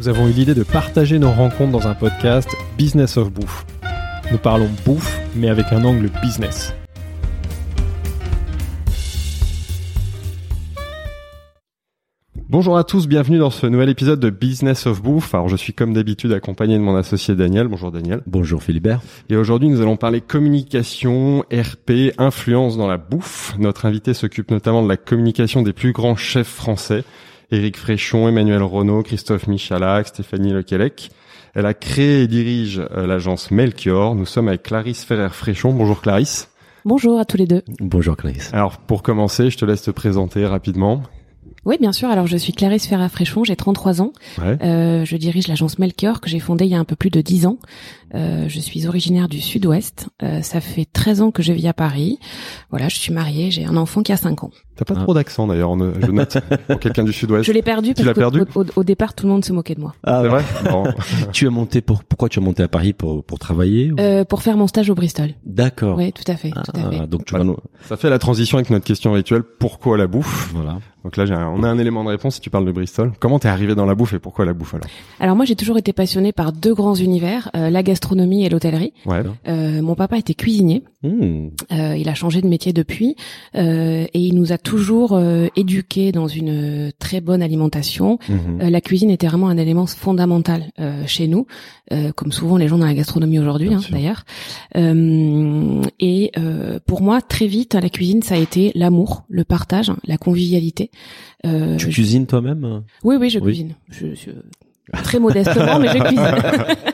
[0.00, 3.64] Nous avons eu l'idée de partager nos rencontres dans un podcast Business of Bouffe.
[4.32, 6.74] Nous parlons bouffe, mais avec un angle business.
[12.48, 15.32] Bonjour à tous, bienvenue dans ce nouvel épisode de Business of Bouffe.
[15.32, 17.68] Alors je suis comme d'habitude accompagné de mon associé Daniel.
[17.68, 18.20] Bonjour Daniel.
[18.26, 19.00] Bonjour Philibert.
[19.28, 23.54] Et aujourd'hui nous allons parler communication, RP, influence dans la bouffe.
[23.58, 27.04] Notre invité s'occupe notamment de la communication des plus grands chefs français.
[27.54, 31.10] Éric Fréchon, Emmanuel Renaud, Christophe Michalak, Stéphanie Lequelec.
[31.54, 34.16] Elle a créé et dirige euh, l'agence Melchior.
[34.16, 35.72] Nous sommes avec Clarisse Ferrer-Fréchon.
[35.72, 36.48] Bonjour Clarisse.
[36.84, 37.62] Bonjour à tous les deux.
[37.78, 38.50] Bonjour Clarisse.
[38.52, 41.02] Alors pour commencer, je te laisse te présenter rapidement.
[41.64, 42.08] Oui, bien sûr.
[42.08, 44.12] Alors, je suis Clarisse Ferrat-Fréchon, j'ai 33 ans.
[44.38, 44.58] Ouais.
[44.62, 47.20] Euh, je dirige l'agence Melchior que j'ai fondée il y a un peu plus de
[47.20, 47.58] 10 ans.
[48.14, 50.08] Euh, je suis originaire du sud-ouest.
[50.22, 52.18] Euh, ça fait 13 ans que je vis à Paris.
[52.70, 54.50] Voilà, je suis mariée, j'ai un enfant qui a 5 ans.
[54.76, 55.02] T'as pas Ah.
[55.02, 56.36] trop d'accent d'ailleurs, on- je note,
[56.68, 57.44] pour quelqu'un du sud-ouest.
[57.44, 59.52] Je l'ai perdu Tu l'as parce perdu qu'au au, au départ, tout le monde se
[59.52, 59.94] moquait de moi.
[60.04, 60.84] Ah, C'est vrai Bon.
[61.32, 64.24] Tu es monté pour pourquoi tu es monté à Paris pour pour travailler ou- Euh,
[64.24, 65.30] pour faire mon stage au Bristol.
[65.44, 65.96] D'accord.
[65.96, 66.98] Oui, tout à fait, tout à fait.
[67.02, 69.42] Ah, donc tu vas nous Ça fait la transition avec notre question rituelle.
[69.42, 70.50] Pourquoi la bouffe?
[70.54, 70.78] Voilà.
[71.04, 73.12] Donc là, j'ai un- on a un élément de réponse si tu parles de Bristol.
[73.20, 74.86] Comment t'es arrivé dans la bouffe et pourquoi la bouffe alors?
[75.20, 78.92] Alors moi, j'ai toujours été passionnée par deux grands univers, euh, la gastronomie et l'hôtellerie.
[79.06, 79.22] Ouais.
[79.48, 80.82] Euh, mon papa était cuisinier.
[81.02, 81.48] Hmm.
[81.72, 83.14] Euh, il a changé de métier depuis
[83.56, 85.20] euh, et il nous a toujours
[85.56, 88.18] éduqués dans une très bonne alimentation.
[88.30, 90.64] Euh, la cuisine était vraiment un élément fondamental
[91.06, 91.46] chez nous,
[92.16, 94.24] comme souvent les gens dans la gastronomie aujourd'hui hein, d'ailleurs.
[96.00, 96.32] Et
[96.86, 100.90] pour moi, très vite, la cuisine, ça a été l'amour, le partage, la convivialité.
[101.42, 102.82] Tu je- cuisines toi-même?
[103.02, 103.44] Oui, oui, je Oui.
[103.46, 103.74] cuisine.
[103.90, 104.30] Je, je-
[105.02, 106.93] Très modestement, mais je cuisine.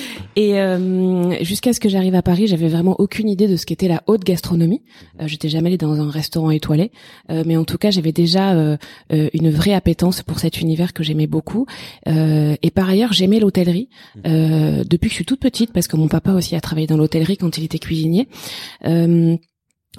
[0.36, 3.88] Et euh, jusqu'à ce que j'arrive à Paris, j'avais vraiment aucune idée de ce qu'était
[3.88, 4.82] la haute gastronomie.
[5.20, 6.90] Euh, J'étais jamais allée dans un restaurant étoilé,
[7.30, 8.76] Euh, mais en tout cas, j'avais déjà euh,
[9.12, 11.66] euh, une vraie appétence pour cet univers que j'aimais beaucoup.
[12.06, 13.88] Et par ailleurs, j'aimais l'hôtellerie
[14.24, 17.36] depuis que je suis toute petite, parce que mon papa aussi a travaillé dans l'hôtellerie
[17.36, 18.28] quand il était cuisinier.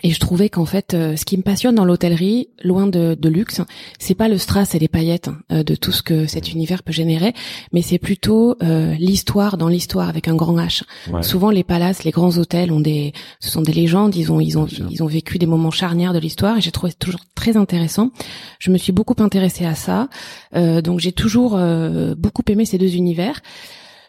[0.01, 3.29] Et je trouvais qu'en fait, euh, ce qui me passionne dans l'hôtellerie, loin de, de
[3.29, 3.61] luxe,
[3.99, 6.91] c'est pas le strass et les paillettes euh, de tout ce que cet univers peut
[6.91, 7.33] générer,
[7.73, 10.81] mais c'est plutôt euh, l'histoire dans l'histoire avec un grand H.
[11.11, 11.21] Ouais.
[11.21, 14.15] Souvent, les palaces, les grands hôtels ont des, ce sont des légendes.
[14.15, 16.91] Ils ont, ils ont, ils ont vécu des moments charnières de l'histoire et j'ai trouvé
[16.93, 18.09] toujours très intéressant.
[18.57, 20.09] Je me suis beaucoup intéressée à ça,
[20.55, 23.41] Euh, donc j'ai toujours euh, beaucoup aimé ces deux univers.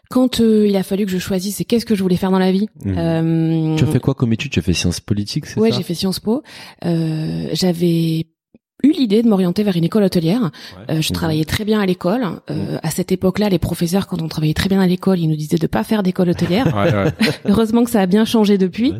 [0.09, 2.39] Quand euh, il a fallu que je choisisse, c'est qu'est-ce que je voulais faire dans
[2.39, 2.67] la vie.
[2.83, 2.95] Mhm.
[2.97, 4.51] Euh, Tu as fait quoi comme étude?
[4.51, 5.77] Tu as fait sciences politiques, c'est Ouais, ça?
[5.77, 6.43] j'ai fait Sciences Po.
[6.85, 8.27] Euh, J'avais
[8.83, 10.51] eu l'idée de m'orienter vers une école hôtelière.
[10.91, 11.15] Euh, je Mhm.
[11.15, 12.21] travaillais très bien à l'école.
[12.51, 15.35] Euh, à cette époque-là, les professeurs, quand on travaillait très bien à l'école, ils nous
[15.35, 16.65] disaient de pas faire d'école hôtelière.
[16.75, 17.11] Ouais, ouais.
[17.45, 18.91] Heureusement que ça a bien changé depuis.
[18.91, 18.99] Ouais.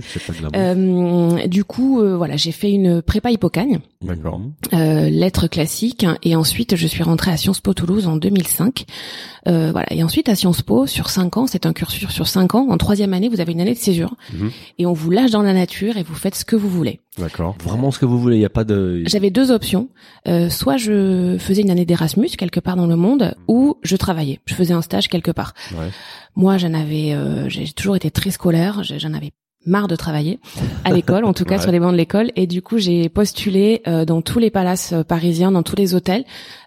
[0.56, 3.80] Euh, du coup, euh, voilà, j'ai fait une prépa Hippocagne.
[4.02, 4.54] Mhm.
[4.74, 8.86] euh, lettres classiques, et ensuite je suis rentrée à Sciences Po Toulouse en 2005.
[9.48, 12.56] Euh, voilà, et ensuite à Sciences Po sur cinq ans, c'est un cursus sur cinq
[12.56, 12.68] ans.
[12.70, 14.52] En troisième année, vous avez une année de césure, Mhm.
[14.80, 17.00] et on vous lâche dans la nature et vous faites ce que vous voulez.
[17.18, 17.56] D'accord.
[17.64, 19.90] Vraiment ce que vous voulez, il y a pas de J'avais deux options.
[20.28, 24.40] Euh, soit je faisais une année d'Erasmus quelque part dans le monde, ou je travaillais.
[24.46, 25.54] Je faisais un stage quelque part.
[25.74, 25.90] Ouais.
[26.36, 28.82] Moi, j'en avais, euh, j'ai toujours été très scolaire.
[28.84, 29.32] J'en avais
[29.66, 30.40] marre de travailler
[30.84, 31.62] à l'école, en tout cas Ouais.
[31.62, 32.31] sur les bancs de l'école.
[32.36, 35.94] Et du coup, j'ai postulé euh, dans tous les palaces euh, parisiens, dans tous les
[35.96, 36.24] hôtels,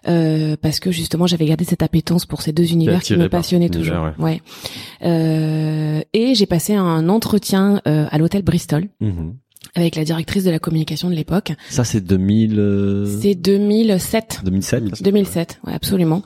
[0.07, 3.69] euh, parce que justement, j'avais gardé cette appétence pour ces deux univers qui me passionnaient
[3.69, 3.95] toujours.
[3.95, 4.41] univers, Ouais.
[5.03, 9.33] Euh, et j'ai passé un entretien euh, à l'hôtel Bristol Mhm.
[9.75, 11.51] avec la directrice de la communication de l'époque.
[11.69, 14.41] Ça c'est 2000 euh, C'est 2007.
[14.43, 15.03] 2007.
[15.03, 16.21] 2007, ouais, absolument.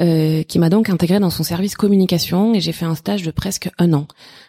[0.00, 3.30] Euh, qui m'a donc intégré dans son service communication et j'ai fait un stage de
[3.30, 4.06] presque un an.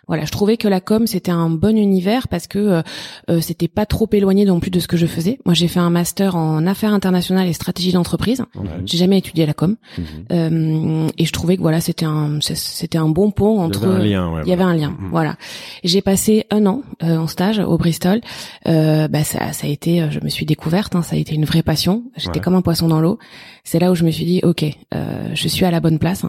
[0.07, 2.81] Voilà, je trouvais que la com c'était un bon univers parce que euh,
[3.30, 5.40] euh, c'était pas trop éloigné non plus de ce que je faisais.
[5.46, 8.42] Moi, j'ai fait un master en affaires internationales et stratégie d'entreprise.
[8.56, 8.69] Ouais.
[8.86, 10.06] J'ai jamais étudié la com Mhm.
[10.31, 14.13] Euh, et je trouvais que voilà, c'était un c'était un bon pont entre Il y
[14.13, 14.42] avait un lien, ouais.
[14.46, 15.10] il y avait un lien, Mhm.
[15.12, 15.36] voilà.
[15.84, 18.22] J'ai passé un an euh, en stage au Bristol.
[18.68, 21.34] Euh, bah ça, ça a été, euh, je me suis découverte, hein, ça a été
[21.36, 22.04] une vraie passion.
[22.18, 23.18] J'étais comme un poisson dans l'eau.
[23.63, 24.63] C'est là où je me suis dit, ok,
[24.94, 26.24] euh, je suis à la bonne place.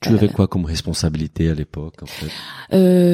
[0.00, 2.30] Tu avais quoi comme responsabilité à l'époque en fait?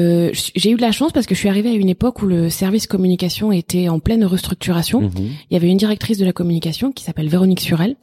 [0.05, 2.25] Euh, j'ai eu de la chance parce que je suis arrivée à une époque où
[2.27, 5.01] le service communication était en pleine restructuration.
[5.01, 5.11] Mhm.
[5.49, 7.95] Il y avait une directrice de la communication qui s'appelle Véronique Surel.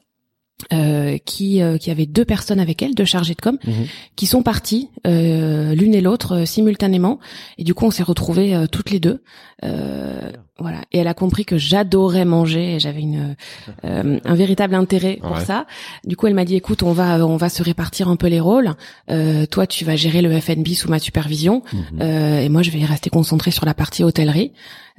[0.72, 3.72] euh, qui euh, qui avait deux personnes avec elle, deux chargés de com, Mhm.
[4.14, 7.19] qui sont partis euh, l'une et l'autre euh, simultanément.
[7.58, 9.22] Et du coup, on s'est retrouvés euh, toutes les deux.
[9.64, 10.78] Euh, voilà.
[10.93, 13.34] Et elle a compris que j'adorais manger et j'avais une
[13.84, 15.44] euh, un véritable intérêt pour Ouais.
[15.44, 15.66] ça.
[16.04, 18.40] Du coup, elle m'a dit "Écoute, on va on va se répartir un peu les
[18.40, 18.72] rôles.
[19.10, 21.82] Euh, toi, tu vas gérer le F&B sous ma supervision, Mhm.
[22.02, 24.52] euh, et moi, je vais rester concentrée sur la partie hôtellerie."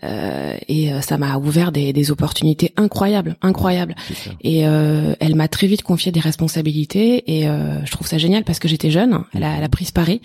[0.03, 3.94] Euh, et euh, ça m'a ouvert des, des opportunités incroyables, incroyables.
[4.41, 8.44] Et euh, elle m'a très vite confié des responsabilités et euh, je trouve ça génial
[8.44, 9.23] parce que j'étais jeune.
[9.35, 10.19] Elle a, elle a pris ce pari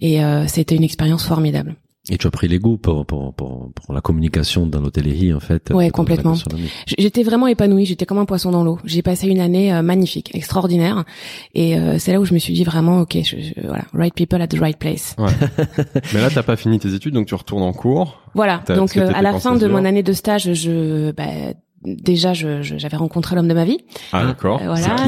[0.00, 1.76] et euh, c'était une expérience formidable.
[2.08, 5.38] Et tu as pris les goûts pour, pour, pour, pour la communication dans l'hôtellerie, en
[5.40, 5.70] fait.
[5.70, 6.34] Ouais, complètement.
[6.98, 8.78] J'étais vraiment épanouie, j'étais comme un poisson dans l'eau.
[8.84, 11.04] J'ai passé une année euh, magnifique, extraordinaire,
[11.54, 14.14] et euh, c'est là où je me suis dit vraiment, ok, je, je- voilà, right
[14.14, 15.14] people at the right place.
[16.14, 18.18] Mais là, t'as pas fini tes études, donc tu retournes en cours.
[18.34, 18.62] Voilà.
[18.76, 21.24] Donc euh, à la fin de mon année de stage, je, bah,
[21.84, 23.78] déjà, je- je- j'avais rencontré l'homme de ma vie.
[24.12, 24.60] Ah, d'accord.
[24.62, 24.96] Euh, voilà.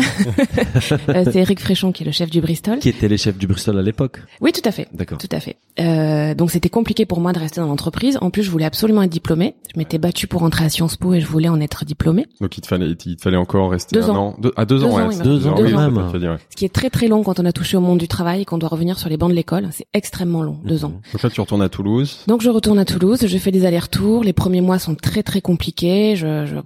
[1.09, 2.79] Euh, c'est Eric Fréchon qui est le chef du Bristol.
[2.79, 4.89] Qui était les chefs du Bristol à l'époque Oui, tout à fait.
[4.93, 5.19] D'accord.
[5.19, 5.57] Tout à fait.
[5.81, 8.19] Euh, donc c'était compliqué pour moi de rester dans l'entreprise.
[8.21, 9.55] En plus, je voulais absolument être diplômée.
[9.75, 12.27] Je m'étais battue pour entrer à Sciences Po et je voulais en être diplômée.
[12.41, 14.27] Donc il te fallait, il te fallait encore rester Deux un ans.
[14.29, 14.37] an.
[14.39, 15.19] Deux, ah, deux, Deux ans, ans, ouais.
[15.23, 16.19] deux ans, Deux oui, ça même.
[16.19, 16.37] dire, ouais.
[16.51, 18.45] Ce qui est très très long quand on a touché au monde du travail et
[18.45, 19.69] qu'on doit revenir sur les bancs de l'école.
[19.73, 20.93] C'est extrêmement long, deux ans.
[21.13, 22.25] Donc là, tu retournes à Toulouse.
[22.27, 24.25] Donc je retourne à Toulouse, je fais des allers-retours.
[24.25, 26.17] Les premiers mois sont très très compliqués.
[26.17, 26.57] Je, je,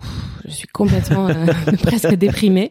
[0.47, 1.47] je suis complètement euh,
[1.83, 2.71] presque déprimée.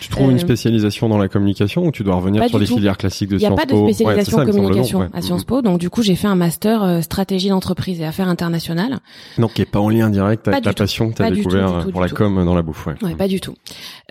[0.00, 2.76] Tu trouves une Euh, spécialisation dans la communication ou tu dois revenir sur les tout.
[2.76, 3.84] filières classiques de Il n'y a Sciences pas de Po?
[3.84, 5.06] Ouais, spécialisation ça, long, communication ouais.
[5.12, 5.62] à Sciences Po.
[5.62, 9.00] Donc du coup, j'ai fait un master euh, stratégie d'entreprise et affaires internationales.
[9.38, 10.78] Non, qui est pas en lien direct avec la tout.
[10.82, 12.14] passion que tu as découvert tout, pour la tout.
[12.16, 12.86] com dans la bouffe.
[12.86, 12.94] Ouais.
[13.02, 13.54] Ouais, pas du tout.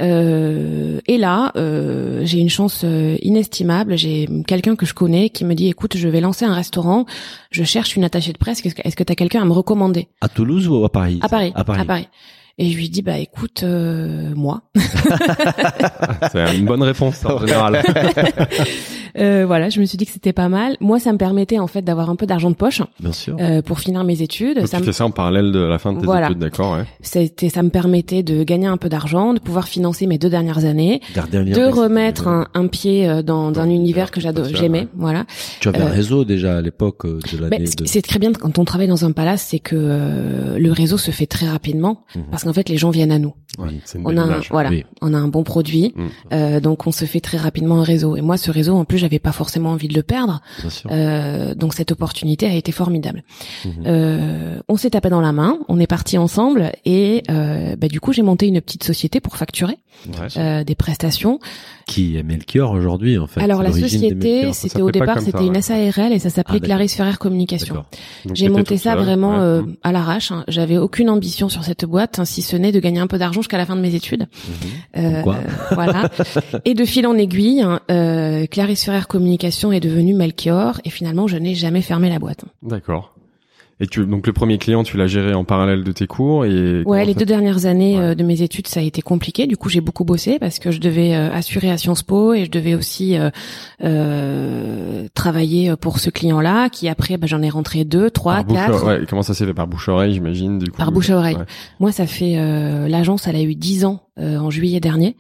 [0.02, 3.98] Euh, et là, euh, j'ai une chance euh, inestimable.
[3.98, 7.06] J'ai quelqu'un que je connais qui me dit "Écoute, je vais lancer un restaurant.
[7.52, 8.66] Je cherche une attachée de presse.
[8.66, 10.08] Est-ce que est-ce que t'as quelqu'un à me recommander?
[10.22, 11.52] À Toulouse ou à Paris À Paris.
[11.56, 12.08] À Paris.
[12.58, 14.62] Et je lui dis "Bah écoute, euh, moi."
[16.32, 17.82] C'est une bonne réponse en général.
[19.18, 20.76] Euh, voilà, je me suis dit que c'était pas mal.
[20.82, 23.38] Moi, ça me permettait en fait d'avoir un peu d'argent de poche Bien sûr.
[23.40, 24.58] euh, pour finir mes études.
[24.58, 26.26] Donc Ça tu me fais ça en parallèle de la fin de tes Voilà.
[26.28, 26.84] études, d'accord ouais.
[27.00, 30.66] c'était, ça me permettait de gagner un peu d'argent, de pouvoir financer mes deux dernières
[30.66, 34.80] années, lien de remettre un, un pied euh, dans, dans un univers que j'aimais.
[34.82, 34.88] ouais.
[34.98, 35.24] Voilà.
[35.62, 37.84] Tu avais un euh, réseau déjà à l'époque euh, de Mais l'année ce de...
[37.84, 40.98] qui- c'est très bien quand on travaille dans un palace, c'est que euh, le réseau
[40.98, 42.24] se fait très rapidement Mhm.
[42.32, 43.34] parce qu'en fait les gens viennent à nous.
[43.58, 43.70] Ouais,
[44.04, 44.84] On a un, voilà, Oui.
[45.02, 46.04] on a un bon produit, Mm.
[46.34, 48.16] euh, donc on se fait très rapidement un réseau.
[48.16, 50.42] Et moi, ce réseau, en plus, j'avais pas forcément envie de le perdre,
[50.92, 53.24] euh, donc cette opportunité a été formidable.
[53.66, 53.72] Mhm.
[53.86, 58.00] Euh, on s'est tapé dans la main, on est parti ensemble, et euh, bah, du
[58.00, 60.28] coup, j'ai monté une petite société pour facturer Ouais.
[60.38, 61.40] euh, des prestations.
[61.88, 65.46] Qui est Melchior aujourd'hui en fait Alors la société, c'était au départ, c'était ouais.
[65.48, 66.66] une SARL et ça s'appelait Ah.
[66.66, 67.86] Clarisse Ferrer Communication.
[68.34, 69.40] J'ai monté ça vraiment ouais.
[69.40, 70.32] euh, à l'arrache.
[70.34, 70.44] hein.
[70.50, 73.42] J'avais aucune ambition sur cette boîte, hein, si ce n'est de gagner un peu d'argent
[73.46, 74.28] jusqu'à la fin de mes études.
[74.48, 75.04] Mhm.
[75.04, 75.22] Euh,
[75.72, 76.10] voilà.
[76.66, 81.28] Et de fil en aiguille, hein, euh, Clarisse Ferrer Communication est devenue Melchior et finalement
[81.28, 82.46] je n'ai jamais fermé la boîte.
[82.64, 83.15] D'accord.
[83.82, 86.82] Et tu, donc le premier client, tu l'as géré en parallèle de tes cours et
[86.86, 88.04] Ouais, les deux dernières années Ouais.
[88.04, 89.48] euh, de mes études, ça a été compliqué.
[89.48, 92.46] Du coup, j'ai beaucoup bossé parce que je devais euh, assurer à Sciences Po et
[92.46, 93.30] je devais aussi euh,
[93.84, 98.58] euh, travailler pour ce client-là, qui après, bah, j'en ai rentré deux, trois, par bouche,
[98.58, 98.86] quatre.
[98.88, 99.54] ouais, comment ça s'est fait?
[99.54, 100.78] Par bouche oreille, j'imagine du coup.
[100.78, 101.36] Par bouche à oreille.
[101.36, 101.46] Ouais.
[101.80, 105.16] Moi, ça fait euh, l'agence, elle a eu dix ans euh, en juillet dernier.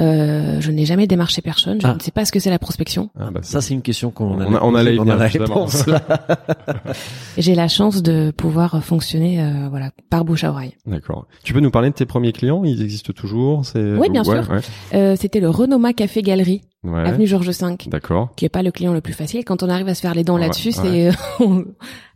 [0.00, 1.80] Euh, je n'ai jamais démarché personne.
[1.80, 1.94] Je Ah.
[1.94, 3.10] ne sais pas ce que c'est la prospection.
[3.18, 5.64] Ah, bah, Ça, c'est une question qu'on On allait a- on la justement.
[5.66, 5.84] réponse.
[7.38, 10.74] J'ai la chance de pouvoir fonctionner, euh, voilà, par bouche à oreille.
[10.86, 11.26] D'accord.
[11.42, 12.62] Tu peux nous parler de tes premiers clients?
[12.64, 13.64] Ils existent toujours?
[13.64, 14.50] C'est Oui, bien ouais, sûr.
[14.50, 14.60] Ouais.
[14.94, 17.00] Euh, C'était le Renoma Café Galerie, Ouais.
[17.00, 17.76] avenue Georges V.
[17.86, 18.30] D'accord.
[18.36, 19.44] qui est pas le client le plus facile.
[19.44, 21.10] Quand on arrive à se faire les dents Ouais, là-dessus, ouais.
[21.10, 21.10] c'est
[21.44, 21.64] on-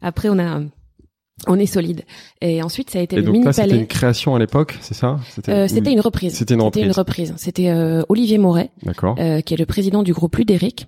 [0.02, 0.60] après on a
[1.46, 2.04] on est solide.
[2.40, 3.80] Et ensuite ça a été Et le donc mini là, c'était palais.
[3.80, 5.20] une création à l'époque, c'est ça?
[5.48, 6.34] Euh, C'était une reprise.
[6.34, 6.60] C'était une
[6.92, 7.34] reprise.
[7.36, 8.70] C'était euh, Olivier Moret,
[9.18, 10.86] euh, qui est le président du groupe Ludéric,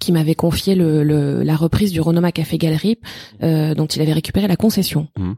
[0.00, 2.98] qui m'avait confié le, le- la reprise du Renoma Café Galerie,
[3.42, 5.08] euh, dont il avait récupéré la concession.
[5.18, 5.36] Mhm.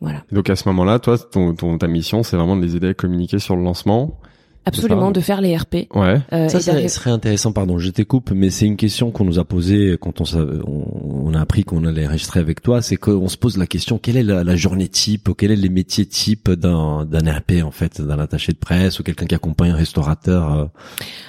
[0.00, 2.74] Voilà, Et donc à ce moment-là, toi, ton, ton, ta mission, c'est vraiment de les
[2.76, 4.18] aider à communiquer sur le lancement.
[4.64, 5.86] Absolument de faire les RP.
[5.94, 6.20] Ouais.
[6.32, 9.96] euh, Ça serait, intéressant, pardon, je t'écoupe, mais c'est une question qu'on nous a posée
[10.00, 13.56] quand on, savait- on, a appris qu'on allait enregistrer avec toi, c'est qu'on se pose
[13.58, 17.04] la question, quelle est la, la journée type, ou quels est les métiers types d'un,
[17.04, 20.64] d'un RP, en fait, d'un attaché de presse, ou quelqu'un qui accompagne un restaurateur, euh,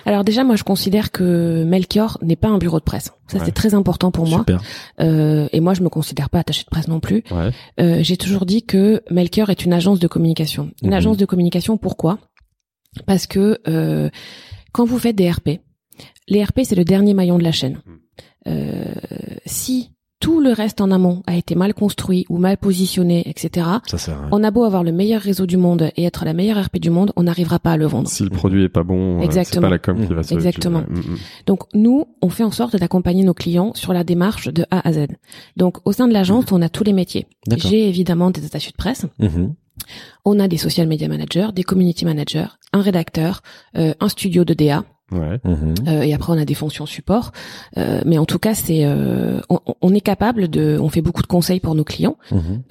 [0.05, 3.11] Alors déjà, moi je considère que Melchior n'est pas un bureau de presse.
[3.27, 3.43] Ça Ouais.
[3.45, 4.39] c'est très important pour moi.
[4.39, 4.61] super.
[4.99, 7.23] Euh, et moi je me considère pas attaché de presse non plus.
[7.31, 7.49] Ouais.
[7.79, 10.69] Euh, j'ai toujours dit que Melchior est une agence de communication.
[10.83, 10.93] Une Mhm.
[10.93, 12.19] agence de communication, pourquoi?
[13.05, 14.09] Parce que euh,
[14.71, 15.59] quand vous faites des RP,
[16.27, 17.79] les RP c'est le dernier maillon de la chaîne.
[17.85, 17.99] Mhm.
[18.47, 18.93] Euh,
[19.45, 23.67] si tout le reste en amont a été mal construit ou mal positionné, etc.
[23.85, 24.29] Ça sert à rien.
[24.31, 26.89] On a beau avoir le meilleur réseau du monde et être la meilleure RP du
[26.89, 28.07] monde, on n'arrivera pas à le vendre.
[28.07, 30.81] Si le produit est pas bon, euh, c'est pas la com qui va se Exactement.
[30.87, 31.17] Mm, mm.
[31.45, 34.93] Donc nous, on fait en sorte d'accompagner nos clients sur la démarche de A à
[34.93, 35.07] Z.
[35.57, 37.27] Donc au sein de l'agence, on a tous les métiers.
[37.45, 37.69] D'accord.
[37.69, 39.53] J'ai évidemment des attachés de presse, Mhm.
[40.25, 43.41] On a des social media managers, des community managers, un rédacteur,
[43.77, 45.39] euh, un studio de DA, Ouais.
[45.43, 45.75] Mhm.
[45.87, 47.31] euh, et après on a des fonctions support.
[47.77, 51.21] Euh, mais en tout cas, c'est euh, on, on est capable de, on fait beaucoup
[51.21, 52.17] de conseils pour nos clients.
[52.31, 52.63] Mhm.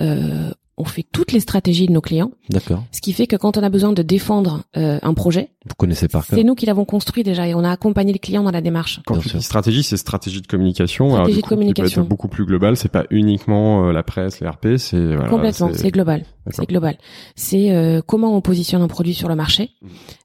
[0.76, 2.82] On fait toutes les stratégies de nos clients, D'accord.
[2.90, 6.08] ce qui fait que quand on a besoin de défendre euh, un projet, Vous connaissez
[6.08, 6.36] par cœur.
[6.36, 9.00] c'est nous qui l'avons construit déjà et on a accompagné le client dans la démarche.
[9.06, 9.38] Quand Bien tu sûr.
[9.38, 11.10] dis stratégie, c'est stratégie de communication.
[11.10, 12.00] Stratégie alors, du de coup, communication.
[12.00, 12.76] peut être beaucoup plus global.
[12.76, 14.76] C'est pas uniquement euh, la presse, les RP.
[14.78, 16.24] C'est voilà, Complètement, c'est global.
[16.50, 16.98] C'est global.
[17.36, 19.70] C'est euh, comment on positionne un produit sur le marché,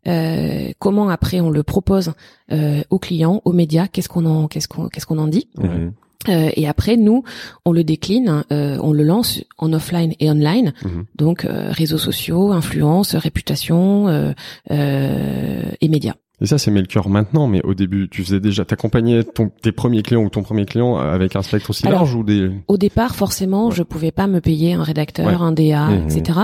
[0.07, 2.13] euh, comment après on le propose
[2.51, 5.93] euh, aux clients, aux médias, qu'est-ce qu'on en qu'est-ce qu'on qu'est-ce qu'on en dit, Mhm.
[6.27, 7.23] Euh, et après nous
[7.63, 11.05] on le décline, euh, on le lance en offline et online, Mhm.
[11.15, 14.33] donc euh, réseaux sociaux, influence, réputation euh,
[14.69, 16.15] euh, et médias.
[16.41, 20.03] Et ça, c'est Melchior maintenant, mais au début, tu faisais déjà, t'accompagnais ton, tes premiers
[20.03, 22.49] clients ou ton premier client avec un spectre aussi Alors, large ou des...
[22.67, 23.75] Au départ, forcément, Ouais.
[23.75, 25.33] je pouvais pas me payer un rédacteur, Ouais.
[25.33, 26.07] un DA, Mhm.
[26.09, 26.39] etc.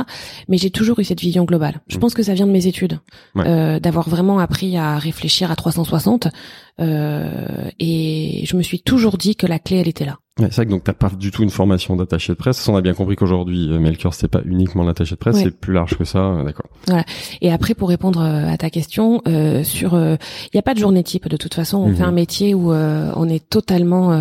[0.50, 1.82] Mais j'ai toujours eu cette vision globale.
[1.88, 2.02] Je Mhm.
[2.02, 3.00] pense que ça vient de mes études,
[3.36, 3.44] Ouais.
[3.48, 6.28] euh, d'avoir vraiment appris à réfléchir à 360.
[6.82, 10.18] Euh, et je me suis toujours dit que la clé, elle était là.
[10.38, 12.68] Ouais, c'est vrai que donc t'as pas du tout une formation d'attaché de presse.
[12.68, 15.44] On a bien compris qu'aujourd'hui, euh, Melchior, c'était pas uniquement l'attaché de presse, Ouais.
[15.44, 16.66] c'est plus large que ça, euh, d'accord.
[17.42, 20.18] Et après, pour répondre euh, à ta question, euh, sur, il
[20.54, 21.30] n'y a pas de journée type.
[21.30, 21.96] De toute façon, on Mhm.
[21.96, 24.12] fait un métier où euh, on est totalement,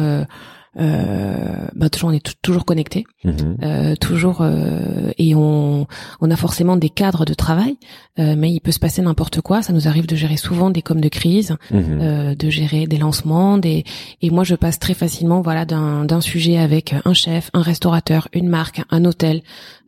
[0.76, 3.04] bah, toujours, on est toujours connecté.
[3.25, 3.57] Mhm.
[3.62, 5.87] Euh, toujours euh, et on
[6.21, 7.76] on a forcément des cadres de travail
[8.19, 10.83] euh, mais il peut se passer n'importe quoi ça nous arrive de gérer souvent des
[10.83, 13.85] coms de crise euh, de gérer des lancements des
[14.21, 18.28] et moi je passe très facilement voilà d'un d'un sujet avec un chef un restaurateur
[18.33, 19.43] une marque un hôtel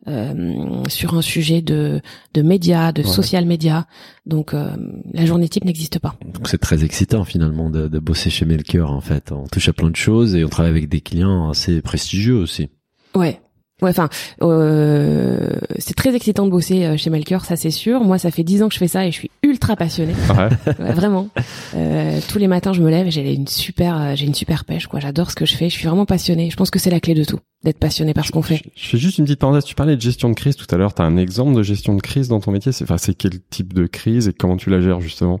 [0.07, 2.01] euh, sur un sujet de
[2.33, 3.07] de médias de Ouais.
[3.07, 3.87] social média
[4.25, 4.69] donc euh,
[5.13, 8.91] la journée type n'existe pas Donc c'est très excitant finalement de, de bosser chez Melchior
[8.91, 9.31] en fait.
[9.31, 12.69] On touche à plein de choses et on travaille avec des clients assez prestigieux aussi.
[13.15, 13.39] Ouais.
[13.79, 14.09] Ouais, enfin,
[14.41, 18.01] euh, c'est très excitant de bosser euh, chez Melchior, ça c'est sûr.
[18.01, 20.15] Moi, ça fait dix ans que je fais ça et je suis ultra passionnée.
[20.29, 20.49] Ouais.
[20.79, 21.27] Ouais, vraiment.
[21.75, 24.65] Euh, tous les matins, je me lève et j'ai une super, euh, j'ai une super
[24.65, 24.99] pêche, quoi.
[24.99, 25.69] J'adore ce que je fais.
[25.69, 26.49] Je suis vraiment passionnée.
[26.49, 28.61] Je pense que c'est la clé de tout, d'être passionné par ce qu'on fait.
[28.75, 29.63] Je, je fais juste une petite parenthèse.
[29.63, 30.93] Tu parlais de gestion de crise tout à l'heure.
[30.93, 32.71] T'as un exemple de gestion de crise dans ton métier?
[32.71, 35.39] C'est, enfin, c'est quel type de crise et comment tu la gères justement?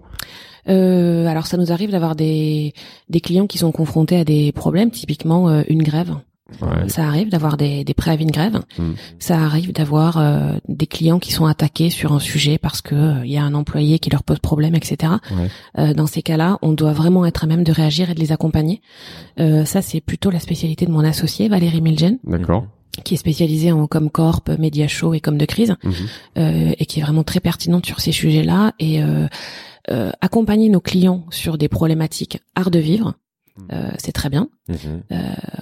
[0.69, 2.73] Euh, alors, ça nous arrive d'avoir des
[3.09, 6.15] des clients qui sont confrontés à des problèmes, typiquement euh, une grève.
[6.61, 6.87] Ouais.
[6.89, 8.61] Ça arrive d'avoir des, des préavis de grève.
[8.77, 8.91] Mm.
[9.19, 13.25] Ça arrive d'avoir euh, des clients qui sont attaqués sur un sujet parce que euh,
[13.25, 15.13] il y a un employé qui leur pose problème, etc.
[15.31, 15.49] Ouais.
[15.77, 18.31] Euh, dans ces cas-là, on doit vraiment être à même de réagir et de les
[18.31, 18.81] accompagner.
[19.39, 22.65] Euh, ça, c'est plutôt la spécialité de mon associé Valérie Milgen, D'accord.
[23.03, 25.93] qui est spécialisée en com corp, média show et com de crise, Mhm.
[26.37, 28.73] euh, et qui est vraiment très pertinente sur ces sujets-là.
[28.79, 29.27] Et euh,
[29.89, 33.13] euh, accompagner nos clients sur des problématiques art de vivre,
[33.71, 34.49] euh, c'est très bien.
[34.69, 35.03] Mhm.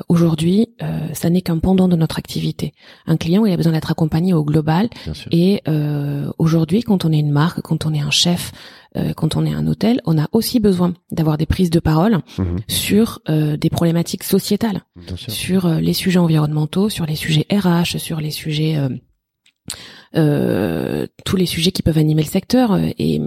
[0.09, 2.73] Aujourd'hui, euh, ça n'est qu'un pendant de notre activité.
[3.07, 4.89] Un client, il a besoin d'être accompagné au global.
[5.31, 8.51] Et euh, aujourd'hui, quand on est une marque, quand on est un chef,
[8.97, 12.19] euh, quand on est un hôtel, on a aussi besoin d'avoir des prises de parole
[12.37, 12.57] Mhm.
[12.67, 14.81] sur euh, des problématiques sociétales,
[15.15, 18.77] sur euh, les sujets environnementaux, sur les sujets RH, sur les sujets
[20.15, 23.19] euh, tous les sujets qui peuvent animer le secteur euh, et,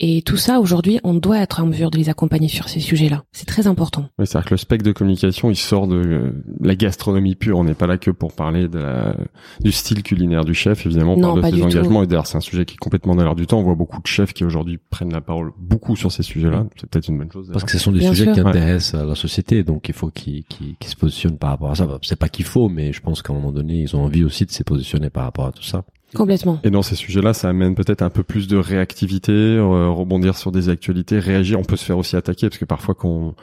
[0.00, 3.24] et tout ça aujourd'hui on doit être en mesure de les accompagner sur ces sujets-là
[3.32, 6.74] c'est très important Oui, c'est-à-dire que le spectre de communication, il sort de euh, la
[6.76, 7.58] gastronomie pure.
[7.58, 9.14] On n'est pas là que pour parler de la,
[9.60, 11.14] du style culinaire du chef, évidemment.
[11.14, 11.76] On Non, parle pas de ses du tout.
[11.78, 12.02] engagements.
[12.02, 13.58] Et d'ailleurs, c'est un sujet qui est complètement dans l'air du temps.
[13.58, 16.66] On voit beaucoup de chefs qui aujourd'hui prennent la parole beaucoup sur ces sujets-là.
[16.76, 17.48] C'est peut-être une bonne chose.
[17.52, 18.34] Parce que ce sont des Bien sujets sûr.
[18.34, 21.74] qui intéressent la société, donc il faut qu'ils qu'ils- qu'ils se positionnent par rapport à
[21.74, 21.86] ça.
[22.02, 24.44] C'est pas qu'il faut, mais je pense qu'à un moment donné, ils ont envie aussi
[24.46, 25.84] de se positionner par rapport à tout ça.
[26.14, 30.36] Complètement Et dans ces sujets-là, ça amène peut-être un peu plus de réactivité, euh, rebondir
[30.36, 31.58] sur des actualités, réagir.
[31.58, 33.34] On peut se faire aussi attaquer parce que parfois qu'on on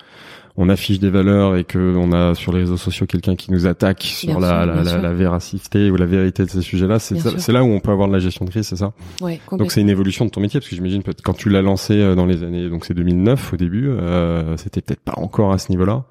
[0.69, 4.03] affiche des valeurs et que on a sur les réseaux sociaux quelqu'un qui nous attaque
[4.03, 7.63] sur la, sûr, la, la, la véracité ou la vérité de ces sujets-là, c'est là
[7.63, 8.93] où on peut avoir de la gestion de crise, c'est ça?
[9.21, 11.61] Ouais Donc c'est une évolution de ton métier parce que j'imagine peut-être quand tu l'as
[11.61, 15.51] lancé euh, dans les années donc c'est 2009 au début, euh, c'était peut-être pas encore
[15.51, 16.03] à ce niveau-là?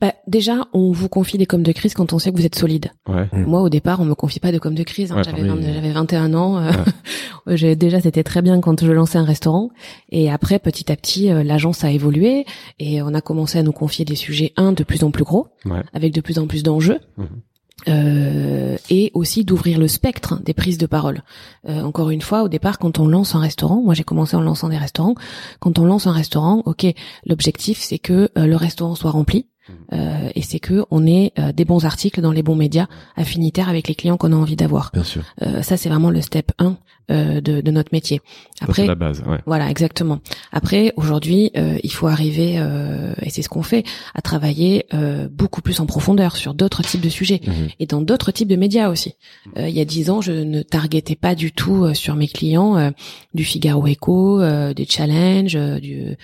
[0.00, 2.54] Bah, déjà on vous confie des coms de crise quand on sait que vous êtes
[2.56, 3.28] solide Ouais.
[3.32, 3.44] Mm.
[3.46, 5.16] moi au départ on me confie pas de coms de crise hein.
[5.16, 5.48] Ouais, j'avais oui.
[5.48, 6.70] 20 j'avais 21 ans euh,
[7.48, 9.70] j'ai- déjà c'était très bien quand je lançais un restaurant
[10.10, 12.44] et après petit à petit euh, l'agence a évolué
[12.78, 15.48] et on a commencé à nous confier des sujets un de plus en plus gros
[15.64, 15.82] Ouais.
[15.92, 16.98] avec de plus en plus d'enjeux.
[17.16, 17.26] Mhm.
[17.88, 21.22] Euh, et aussi d'ouvrir le spectre des prises de parole.
[21.68, 24.40] Euh, encore une fois, au départ, quand on lance un restaurant, moi j'ai commencé en
[24.40, 25.14] lançant des restaurants.
[25.60, 26.86] Quand on lance un restaurant, ok,
[27.26, 29.46] l'objectif c'est que euh, le restaurant soit rempli.
[29.92, 33.68] Euh, et c'est que on est euh, des bons articles dans les bons médias affinitaires
[33.68, 34.90] avec les clients qu'on a envie d'avoir.
[34.92, 35.22] Bien sûr.
[35.42, 36.76] Euh, ça, c'est vraiment le step 1
[37.10, 38.20] euh, de, de notre métier.
[38.58, 39.22] Ça, c'est la base.
[39.26, 39.38] Ouais.
[39.46, 40.18] Voilà, exactement.
[40.52, 45.28] Après, aujourd'hui, euh, il faut arriver, euh, et c'est ce qu'on fait, à travailler euh,
[45.30, 47.68] beaucoup plus en profondeur sur d'autres types de sujets Mhm.
[47.78, 49.14] et dans d'autres types de médias aussi.
[49.56, 52.28] Euh, il y a dix ans, je ne targetais pas du tout euh, sur mes
[52.28, 52.90] clients euh,
[53.34, 56.14] du Figaro Echo, euh, des challenges, euh, du euh,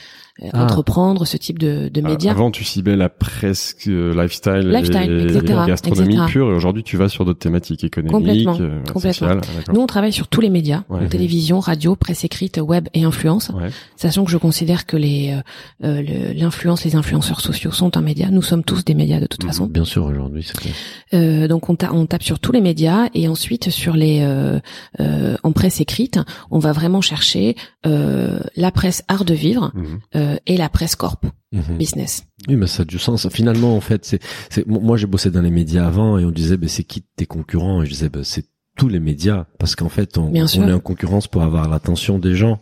[0.53, 0.65] Ah.
[0.65, 2.31] entreprendre ce type de, de Ah, médias.
[2.33, 6.27] Avant, tu ciblais la presse, euh, lifestyle, Lifestyle, et, etc., et gastronomie etc.
[6.31, 9.01] pure, et aujourd'hui, tu vas sur d'autres thématiques économiques, Complètement, euh, complètement.
[9.13, 9.41] sociales.
[9.67, 9.73] Ah.
[9.73, 11.09] Nous, on travaille sur tous les médias, Ouais.
[11.09, 13.51] télévision, radio, presse écrite, web et influence.
[13.51, 13.71] Ouais.
[13.97, 15.35] Sachant que je considère que les
[15.83, 18.29] euh, euh, l'influence, les influenceurs sociaux sont un média.
[18.31, 19.49] Nous sommes tous des médias de toute Mhm.
[19.51, 19.67] façon.
[19.67, 20.75] Bien sûr, aujourd'hui, c'est clair.
[21.15, 24.59] Euh, donc on, ta- on tape sur tous les médias et ensuite sur les euh,
[25.01, 26.19] euh, en presse écrite,
[26.51, 29.73] on va vraiment chercher euh, la presse art de vivre
[30.17, 31.25] euh, et la presse corp
[31.55, 31.77] Mhm.
[31.77, 32.25] business.
[32.49, 33.29] Oui, mais ça a du sens.
[33.29, 34.21] Finalement, en fait, c'est,
[34.51, 37.27] c'est, moi, j'ai bossé dans les médias avant et on disait, ben, c'est qui tes
[37.27, 37.83] concurrents?
[37.83, 38.47] Et je disais, ben, c'est
[38.77, 42.35] tous les médias parce qu'en fait, on, on est en concurrence pour avoir l'attention des
[42.35, 42.61] gens.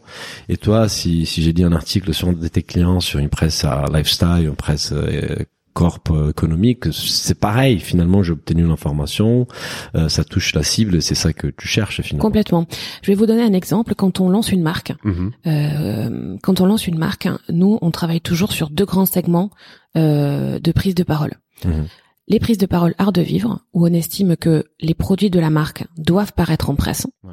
[0.49, 3.28] Et toi, si, si j'ai dit un article sur un de tes clients, sur une
[3.28, 5.37] presse à lifestyle, une presse euh,
[5.73, 7.79] corp euh, économique, c'est pareil.
[7.79, 9.47] Finalement, j'ai obtenu l'information,
[9.95, 12.23] euh, ça touche la cible, c'est ça que tu cherches finalement.
[12.23, 12.67] Complètement.
[13.03, 13.95] Je vais vous donner un exemple.
[13.95, 15.31] Quand on lance une marque, Mhm.
[15.47, 19.50] euh, quand on lance une marque, nous on travaille toujours sur deux grands segments
[19.97, 21.35] euh, de prise de parole.
[21.65, 21.87] Mhm.
[22.29, 25.50] Les prises de parole art de vivre, où on estime que les produits de la
[25.50, 27.33] marque doivent paraître en presse, Ouais.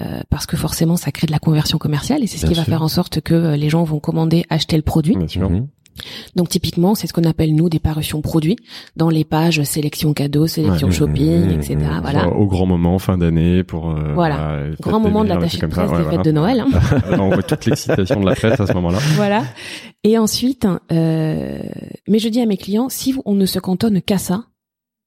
[0.00, 2.58] euh, parce que forcément ça crée de la conversion commerciale et c'est ce Bien qui
[2.58, 5.16] va faire en sorte que euh, les gens vont commander, acheter le produit.
[5.16, 5.50] Bien sûr.
[6.36, 8.56] Donc typiquement, c'est ce qu'on appelle nous des parutions produits
[8.96, 10.94] dans les pages sélection cadeau, sélection Ouais.
[10.94, 11.76] shopping, Mmh, etc.
[11.76, 12.28] mmh, Voilà.
[12.28, 14.60] Au grand moment, fin d'année, pour euh, Voilà.
[14.70, 16.60] fêtes Grand moment de l'attaché de presse des Ouais, fêtes de Noël.
[16.60, 16.68] hein.
[17.18, 18.98] on voit toute l'excitation de la fête à ce moment-là.
[19.14, 19.44] voilà.
[20.02, 21.58] Et ensuite, euh,
[22.08, 24.44] mais je dis à mes clients, si on ne se cantonne qu'à ça,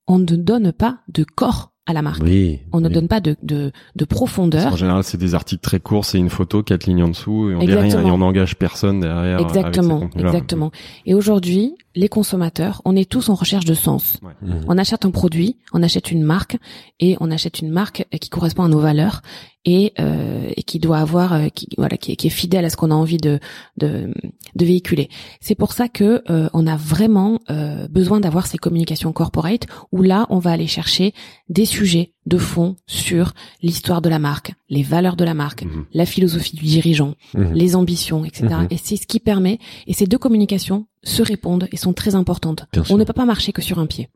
[0.08, 2.22] on ne donne pas de corps à la marque.
[2.22, 2.60] Oui.
[2.74, 2.94] On ne oui.
[2.94, 4.74] donne pas de, de, de profondeur.
[4.74, 7.56] En général, c'est des articles très courts, c'est une photo, quatre lignes en dessous, et
[7.56, 8.10] on dit rien, Exactement.
[8.10, 9.40] et on n'engage personne derrière.
[9.40, 10.72] ces Exactement, exactement.
[11.06, 14.18] Et aujourd'hui, les consommateurs, on est tous en recherche de sens.
[14.42, 14.66] Mhm.
[14.68, 16.58] On achète un produit, on achète une marque,
[17.00, 19.22] et on achète une marque qui correspond à nos valeurs
[19.66, 22.70] et, euh, et qui doit avoir, euh, qui voilà, qui, est- qui est fidèle à
[22.70, 23.40] ce qu'on a envie de
[23.78, 24.14] de,
[24.56, 25.10] de véhiculer.
[25.42, 30.02] C'est pour ça que euh, on a vraiment euh, besoin d'avoir ces communications corporate où
[30.04, 31.14] là, on va aller chercher
[31.50, 35.86] des sujets de fond sur l'histoire de la marque, les valeurs de la marque, Mhm.
[35.94, 37.54] la philosophie du dirigeant, Mhm.
[37.54, 38.46] les ambitions, etc.
[38.50, 38.68] Mhm.
[38.70, 42.66] Et c'est ce qui permet, et ces deux communications se répondent et sont très importantes.
[42.74, 42.98] Bien On sûr.
[42.98, 44.10] ne peut pas marcher que sur un pied.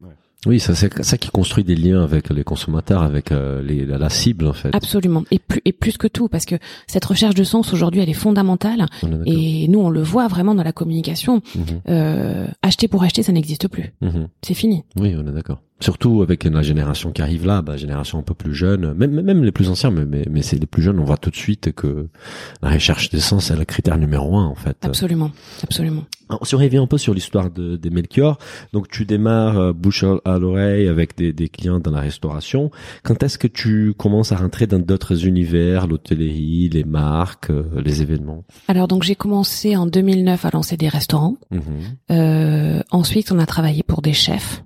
[0.47, 3.99] Oui, ça c'est ça qui construit des liens avec les consommateurs, avec euh, les, la,
[3.99, 4.71] la cible en fait.
[4.73, 5.23] Absolument.
[5.29, 6.55] Et plus, et plus que tout, parce que
[6.87, 8.87] cette recherche de sens aujourd'hui, elle est fondamentale.
[9.27, 11.43] Et nous, on le voit vraiment dans la communication.
[11.89, 13.93] Euh, acheter pour acheter, ça n'existe plus.
[14.41, 14.83] C'est fini.
[14.99, 15.61] Oui, on est d'accord.
[15.81, 19.43] Surtout avec la génération qui arrive là, bah, génération un peu plus jeune, même même
[19.43, 21.73] les plus anciens, mais mais, mais c'est les plus jeunes, on voit tout de suite
[21.73, 22.07] que
[22.61, 24.77] la recherche d'essence c'est le critère numéro un en fait.
[24.81, 25.31] Absolument.
[25.63, 26.03] Absolument.
[26.29, 28.37] Alors, si on revient un peu sur l'histoire de, des Melchior,
[28.71, 32.71] donc tu démarres euh, bouche à l'oreille avec des, des clients dans la restauration.
[33.03, 38.01] Quand est-ce que tu commences à rentrer dans d'autres univers, l'hôtellerie, les marques, euh, les
[38.01, 38.45] événements?
[38.69, 41.35] Alors donc j'ai commencé en 2009 à lancer des restaurants.
[41.51, 41.61] Mhm.
[42.11, 44.63] Euh, ensuite, on a travaillé pour des chefs.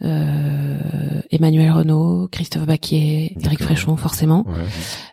[0.00, 3.62] Euh, Emmanuel Renault, Christophe Baquier, Eric.
[3.62, 4.46] Fréchon, forcément.
[4.46, 4.54] Ouais.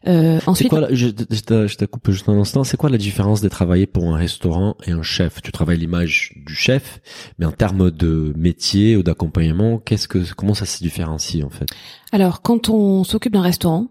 [0.08, 3.00] Euh, ensuite, quoi, je, je te, je te coupe juste un instant, c'est quoi la
[3.00, 5.42] différence de travailler pour un restaurant et un chef?
[5.42, 7.02] Tu travailles l'image du chef,
[7.40, 11.66] mais en termes de métier ou d'accompagnement, qu'est-ce que, comment ça se différencie en fait?
[12.12, 13.88] Alors, quand on s'occupe d'un restaurant,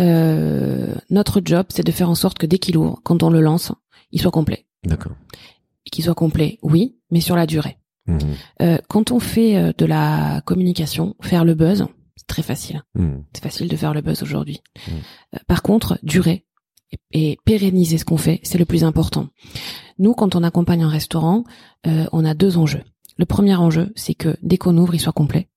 [0.00, 3.40] euh, notre job, c'est de faire en sorte que dès qu'il ouvre, quand on le
[3.40, 3.72] lance,
[4.10, 4.66] il soit complet.
[4.84, 5.12] D'accord.
[5.90, 7.78] Qu'il soit complet, oui, mais sur la durée.
[8.06, 8.18] Mhm.
[8.62, 12.82] Euh, quand on fait euh, de la communication, faire le buzz, c'est très facile.
[12.94, 13.24] Mhm.
[13.32, 14.60] C'est facile de faire le buzz aujourd'hui.
[14.88, 14.90] Mm.
[15.34, 16.44] Euh, par contre, durer
[17.12, 19.28] et, et pérenniser ce qu'on fait, c'est le plus important.
[19.98, 21.44] Nous, quand on accompagne un restaurant,
[21.86, 22.82] euh, on a deux enjeux.
[23.18, 25.48] Le premier enjeu, c'est que dès qu'on ouvre, il soit complet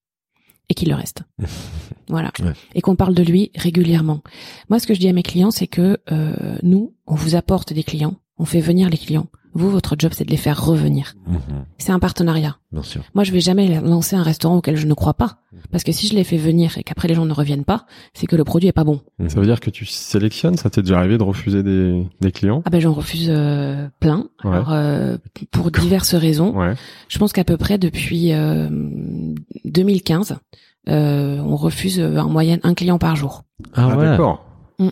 [0.69, 1.23] et qu'il le reste.
[2.07, 2.31] voilà.
[2.39, 2.53] Ouais.
[2.75, 4.21] Et qu'on parle de lui régulièrement.
[4.69, 7.73] Moi, ce que je dis à mes clients, c'est que euh, nous, on vous apporte
[7.73, 9.27] des clients, on fait venir les clients.
[9.53, 11.15] Vous, votre job, c'est de les faire revenir.
[11.27, 11.39] Mhm.
[11.77, 12.57] C'est un partenariat.
[12.71, 13.01] Bien sûr.
[13.15, 15.37] Moi, je vais jamais lancer un restaurant auquel je ne crois pas.
[15.71, 18.27] Parce que si je les fais venir et qu'après les gens ne reviennent pas, c'est
[18.27, 19.01] que le produit est pas bon.
[19.17, 19.29] Mhm.
[19.29, 22.61] Ça veut dire que tu sélectionnes, ça t'est déjà arrivé de refuser des, des clients?
[22.65, 24.27] Ah ben j'en refuse euh, plein.
[24.43, 24.51] Ouais.
[24.51, 25.17] Alors euh,
[25.51, 26.55] pour diverses raisons.
[26.55, 26.75] Ouais.
[27.07, 28.69] Je pense qu'à peu près depuis euh,
[29.65, 30.37] 2015,
[30.89, 33.43] euh, on refuse euh, en moyenne un client par jour.
[33.73, 34.45] Ah, Ah, d'accord.
[34.79, 34.89] Mm.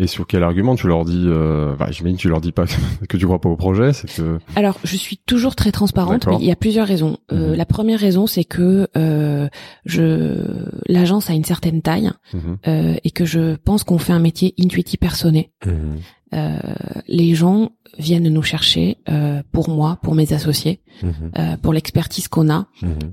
[0.00, 2.64] Et sur quel argument tu leur dis euh, bah, J'imagine que tu leur dis pas
[3.08, 4.38] que tu crois pas au projet, c'est que.
[4.56, 7.18] Alors, je suis toujours très transparente, mais il y a plusieurs raisons.
[7.32, 7.54] Euh, Mhm.
[7.56, 9.48] La première raison, c'est que euh,
[9.84, 10.44] je
[10.86, 12.56] l'agence a une certaine taille Mhm.
[12.66, 15.50] euh, et que je pense qu'on fait un métier intuitif personné.
[15.64, 15.72] Mhm.
[16.34, 16.58] Euh,
[17.06, 20.80] les gens viennent nous chercher euh, pour moi, pour mes associés,
[21.38, 22.66] euh, pour l'expertise qu'on a.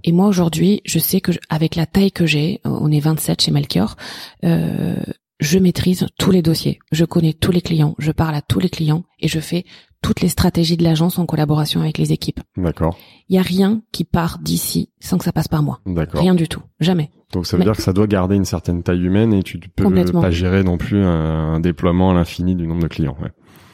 [0.03, 3.41] Et moi aujourd'hui, je sais que je- avec la taille que j'ai, on est 27
[3.41, 3.95] chez Melchior,
[4.43, 4.95] euh,
[5.43, 8.69] je maîtrise tous les dossiers, je connais tous les clients, je parle à tous les
[8.69, 9.65] clients et je fais
[10.01, 12.39] toutes les stratégies de l'agence en collaboration avec les équipes.
[12.57, 12.97] D'accord,
[13.29, 15.79] Il y a rien qui part d'ici sans que ça passe par moi.
[15.85, 16.21] d'accord.
[16.21, 17.09] Rien du tout, jamais.
[17.31, 19.59] Donc ça veut Mais- dire que ça doit garder une certaine taille humaine et tu
[19.59, 23.17] peux pas gérer non plus un, un déploiement à l'infini du nombre de clients.
[23.21, 23.29] Ouais.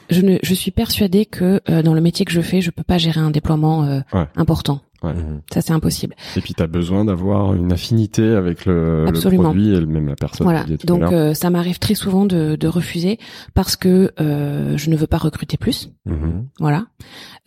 [0.10, 2.84] Je ne, je suis persuadée que euh, dans le métier que je fais, je peux
[2.84, 4.26] pas gérer un déploiement euh, Ouais.
[4.36, 4.82] important.
[5.04, 5.42] Mhm.
[5.54, 6.16] Ça, c'est impossible.
[6.36, 10.16] Et puis tu as besoin d'avoir une affinité avec le, le produit et même la
[10.16, 10.46] personne.
[10.46, 10.66] Voilà.
[10.86, 13.18] Donc, euh, ça m'arrive très souvent de, de refuser
[13.54, 15.90] parce que euh, je ne veux pas recruter plus.
[16.06, 16.48] Mhm.
[16.60, 16.86] Voilà.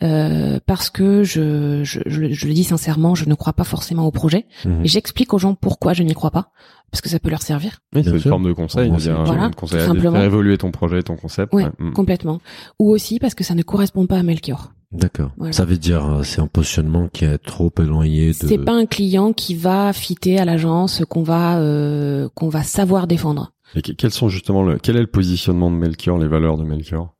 [0.01, 4.05] Euh, parce que je, je, je, je le dis sincèrement, je ne crois pas forcément
[4.07, 4.45] au projet.
[4.65, 4.81] Mhm.
[4.83, 6.51] Et j'explique aux gens pourquoi je n'y crois pas.
[6.91, 7.79] Parce que ça peut leur servir.
[7.95, 10.11] Oui, c'est une forme de conseil, Bon, c'est-à-dire Voilà, un conseil tout à simplement.
[10.11, 11.51] faire évoluer ton projet, ton concept.
[11.51, 11.91] Ouais, ouais.
[11.95, 12.39] Complètement.
[12.77, 14.73] Ou aussi parce que ça ne correspond pas à Melchior.
[14.93, 15.31] D'accord.
[15.37, 15.53] Voilà.
[15.53, 18.33] Ça veut dire euh, c'est un positionnement qui est trop éloigné de.
[18.33, 23.07] C'est pas un client qui va fitter à l'agence, qu'on va euh, qu'on va savoir
[23.07, 23.53] défendre.
[23.75, 26.63] Et que- quels sont justement le, quel est le positionnement de Melchior, les valeurs de
[26.63, 27.15] Melchior?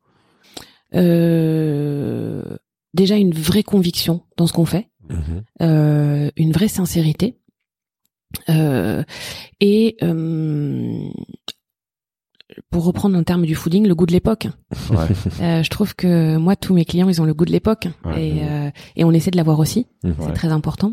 [0.94, 2.42] Euh,
[2.94, 4.88] déjà une vraie conviction dans ce qu'on fait.
[5.10, 5.42] Mhm.
[5.60, 7.36] euh, une vraie sincérité
[8.48, 9.02] euh,
[9.60, 10.98] et euh,
[12.70, 14.48] pour reprendre un terme du fooding, le goût de l'époque.
[14.90, 14.96] Ouais.
[15.40, 18.28] Euh, je trouve que moi, tous mes clients, ils ont le goût de l'époque Ouais.
[18.28, 19.86] et, euh, et on essaie de l'avoir aussi.
[20.02, 20.92] C'est très important.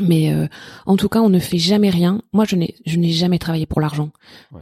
[0.00, 0.48] Mais euh,
[0.86, 2.20] en tout cas, on ne fait jamais rien.
[2.32, 4.10] Moi, je n'ai je n'ai jamais travaillé pour l'argent.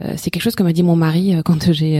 [0.01, 1.99] Euh, c'est quelque chose que m'a dit mon mari euh, quand j'ai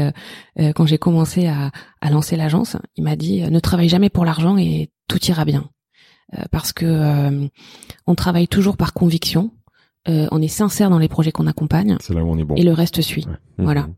[0.60, 2.78] euh, quand j'ai commencé à, à lancer l'agence.
[2.96, 5.68] Il m'a dit euh, ne travaille jamais pour l'argent et tout ira bien.
[6.38, 7.48] Euh, parce que euh,
[8.06, 9.50] on travaille toujours par conviction.
[10.08, 12.54] Euh, on est sincère dans les projets qu'on accompagne C'est là où on est bon.
[12.56, 13.26] et le reste suit.
[13.26, 13.34] Ouais.
[13.58, 13.82] Voilà.
[13.88, 13.94] Mhm.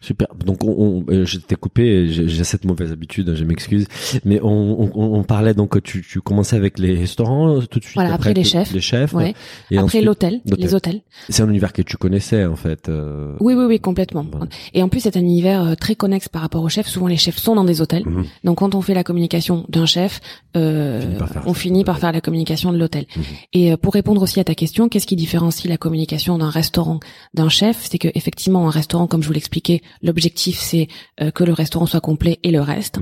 [0.00, 0.28] Super.
[0.44, 0.74] Donc, on,
[1.08, 2.08] on, euh, je t'ai coupé.
[2.08, 3.34] J'ai cette mauvaise habitude.
[3.34, 3.86] Je m'excuse.
[4.24, 4.48] Mais on,
[4.94, 5.80] on, on parlait donc.
[5.82, 7.94] Tu, tu commençais avec les restaurants euh, tout de suite.
[7.96, 8.72] Voilà, après les chefs.
[8.72, 9.12] Les chefs.
[9.12, 9.34] Ouais.
[9.70, 11.02] Et Après l'hôtel, les hôtels.
[11.28, 12.88] C'est un univers que tu connaissais en fait.
[12.88, 14.24] euh, Oui, oui, oui, complètement.
[14.30, 14.46] Voilà.
[14.74, 16.88] Et en plus, c'est un univers euh, très connexe par rapport aux chefs.
[16.88, 18.04] Souvent, les chefs sont dans des hôtels.
[18.06, 18.24] Mhm.
[18.44, 20.20] Donc, quand on fait la communication d'un chef,
[20.56, 23.06] euh, on finit par faire la communication de l'hôtel.
[23.16, 23.22] Mhm.
[23.52, 27.00] Et pour répondre aussi à ta question, qu'est-ce qui différencie la communication d'un restaurant
[27.34, 27.86] d'un chef?
[27.90, 29.71] C'est que effectivement, un restaurant, comme je vous l'expliquais,
[30.02, 30.88] l'objectif c'est
[31.20, 32.98] euh, que le restaurant soit complet et le reste,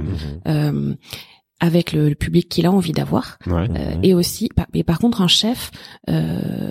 [0.46, 0.94] euh,
[1.58, 3.38] avec le, le public qu'il a envie d'avoir.
[3.46, 3.68] Ouais.
[3.70, 4.00] Euh, Mhm.
[4.04, 5.70] et aussi, par, par contre, un chef,
[6.08, 6.70] euh,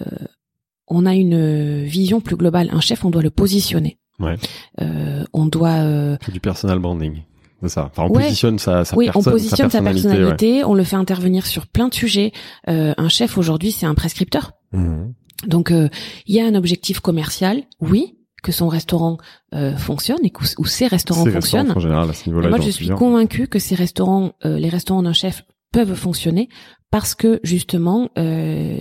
[0.88, 2.70] on a une vision plus globale.
[2.72, 4.00] Un chef, on doit le positionner.
[4.20, 4.36] Ouais.
[4.82, 7.22] Euh, on doit euh, C'est du personal branding.
[7.62, 7.86] C'est ça.
[7.92, 8.24] Enfin, on Ouais.
[8.24, 10.64] positionne sa, sa oui, on positionne sa personnalité.
[10.64, 12.32] on le fait intervenir sur plein de sujets.
[12.70, 14.54] Euh, un chef aujourd'hui, c'est un prescripteur.
[14.72, 15.14] Mhm.
[15.48, 15.90] Donc, euh,
[16.26, 19.17] il y a un objectif commercial, oui, que son restaurant
[19.54, 21.62] euh, fonctionne et que ou ses restaurants Ces fonctionnent.
[21.67, 24.58] restaurants, en général, à ce niveau-là, Mais moi, je suis convaincue que ces restaurants, euh,
[24.58, 26.49] les restaurants d'un chef peuvent fonctionner
[26.91, 28.78] parce que justement, euh,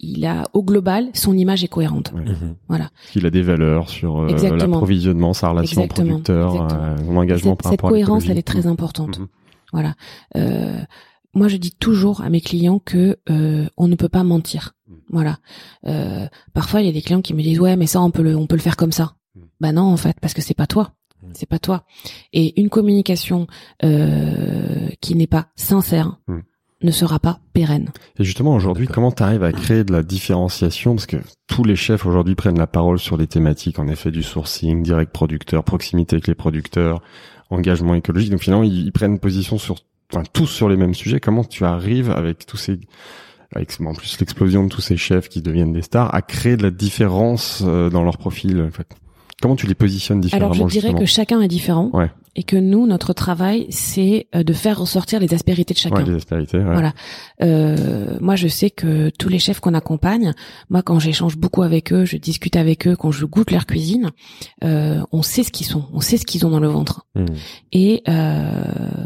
[0.00, 2.12] il a au global son image est cohérente.
[2.14, 2.24] Ouais.
[2.24, 2.88] Mhm.
[3.12, 6.08] qu'il a des valeurs sur euh, l'approvisionnement, sa relation Exactement.
[6.08, 6.82] producteur, Exactement.
[6.82, 9.18] euh, son engagement Cette, par cette rapport à cohérence, elle est très importante.
[9.20, 9.26] Mhm.
[9.72, 9.94] Voilà.
[10.36, 10.80] Euh,
[11.34, 14.74] moi, je dis toujours à mes clients que euh, on ne peut pas mentir.
[14.86, 14.94] Mm.
[15.10, 15.38] Voilà.
[15.86, 18.22] Euh, parfois, il y a des clients qui me disent ouais, mais ça, on peut
[18.22, 19.16] le, on peut le faire comme ça.
[19.34, 19.40] Mm.
[19.60, 20.92] Bah non, en fait, parce que c'est pas toi.
[21.22, 21.30] Mm.
[21.34, 21.84] C'est pas toi.
[22.32, 23.46] Et une communication
[23.84, 26.40] euh, qui n'est pas sincère Mm.
[26.82, 27.90] ne sera pas pérenne.
[28.18, 30.94] Et justement, aujourd'hui, comment tu arrives à créer de la différenciation?
[30.94, 31.16] Parce que
[31.46, 35.12] tous les chefs aujourd'hui prennent la parole sur les thématiques, en effet, du sourcing, direct
[35.12, 37.00] producteur, proximité avec les producteurs,
[37.50, 38.30] engagement écologique.
[38.30, 39.76] Donc finalement, ils, ils prennent position sur,
[40.12, 41.20] enfin, tous sur les mêmes sujets.
[41.20, 42.78] Comment tu arrives avec tous ces,
[43.54, 46.62] avec en plus l'explosion de tous ces chefs qui deviennent des stars, à créer de
[46.62, 48.88] la différence euh, dans leur profil en fait?
[49.42, 51.90] Comment tu les positionnes différemment Alors, je dirais justement que chacun est différent.
[51.92, 52.10] Ouais.
[52.34, 55.96] Et que nous, notre travail, c'est euh, de faire ressortir les aspérités de chacun.
[55.96, 56.56] Ouais, les aspérités.
[56.56, 56.64] Ouais.
[56.72, 56.94] Voilà.
[57.42, 60.32] Euh, moi, je sais que tous les chefs qu'on accompagne,
[60.70, 64.12] moi, quand j'échange beaucoup avec eux, je discute avec eux, quand je goûte leur cuisine,
[64.64, 67.26] euh, on sait ce qu'ils sont, on sait ce qu'ils ont dans le ventre, Mhm.
[67.72, 68.64] et euh,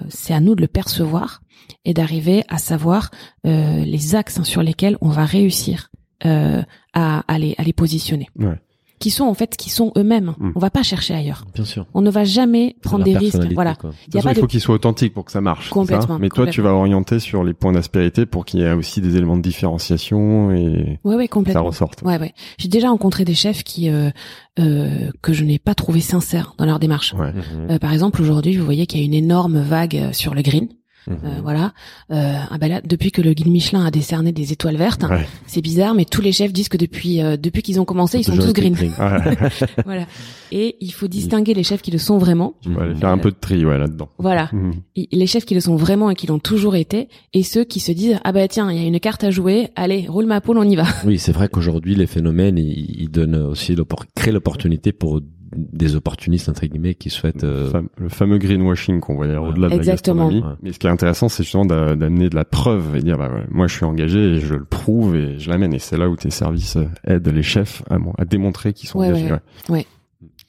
[0.08, 1.40] c'est à nous de le percevoir
[1.84, 3.10] et d'arriver à savoir
[3.46, 5.90] euh, les axes sur lesquels on va réussir
[6.24, 6.62] euh,
[6.94, 8.28] à, à les à les positionner.
[8.38, 8.58] Ouais.
[8.98, 10.34] Qui sont en fait qui sont eux-mêmes.
[10.38, 10.52] Mm.
[10.54, 11.44] On va pas chercher ailleurs.
[11.54, 11.86] Bien sûr.
[11.94, 13.52] On ne va jamais prendre des risques.
[13.54, 13.74] Voilà.
[13.74, 15.32] De Il toute y a façon, pas il faut de qu'il soit authentique pour que
[15.32, 15.68] ça marche.
[15.68, 18.72] ça Complètement, Mais toi, tu vas orienter sur les points d'aspérité pour qu'il y ait
[18.72, 22.02] aussi des éléments de différenciation et ouais ouais ça ressorte.
[22.02, 22.32] Ouais ouais.
[22.58, 24.10] J'ai déjà rencontré des chefs qui euh,
[24.58, 27.14] euh, que je n'ai pas trouvé sincères dans leur démarche.
[27.14, 27.32] Ouais.
[27.32, 27.70] Mhm.
[27.70, 30.42] Euh, par exemple, aujourd'hui, vous voyez qu'il y a une énorme vague euh, sur le
[30.42, 30.68] green.
[31.08, 31.16] Mhm.
[31.24, 31.72] Euh, voilà.
[32.10, 35.26] Euh, ah bah là, depuis que le guide Michelin a décerné des étoiles vertes, Ouais.
[35.46, 38.24] c'est bizarre, mais tous les chefs disent que depuis euh, depuis qu'ils ont commencé, ils
[38.24, 38.74] sont tous green.
[38.98, 39.50] Ouais.
[39.84, 40.06] voilà.
[40.52, 42.54] Et il faut distinguer les chefs qui le sont vraiment.
[42.60, 44.08] Tu vas aller faire un peu de tri, ouais, là-dedans.
[44.18, 44.48] Voilà.
[44.52, 44.72] Mhm.
[44.96, 47.80] Et Les chefs qui le sont vraiment et qui l'ont toujours été, et ceux qui
[47.80, 50.40] se disent ah bah tiens, il y a une carte à jouer, allez, roule ma
[50.40, 50.84] poule, on y va.
[51.04, 53.76] Oui, c'est vrai qu'aujourd'hui, les phénomènes, ils, ils donnent aussi
[54.14, 55.20] créent l'opportunité pour
[55.54, 57.44] des opportunistes entre guillemets qui souhaitent.
[57.44, 59.36] euh, Le fam- le fameux greenwashing qu'on voit Ouais.
[59.36, 60.40] au-delà de la gastronomie.
[60.40, 60.54] Ouais.
[60.62, 63.30] Mais ce qui est intéressant, c'est justement d'a- d'amener de la preuve et dire, bah,
[63.32, 65.72] ouais, moi, je suis engagé et je le prouve et je l'amène.
[65.74, 68.98] Et c'est là où tes services euh, aident les chefs à, à démontrer qu'ils sont
[68.98, 69.32] Ouais, engagés.
[69.32, 69.40] ouais.
[69.70, 69.86] ouais.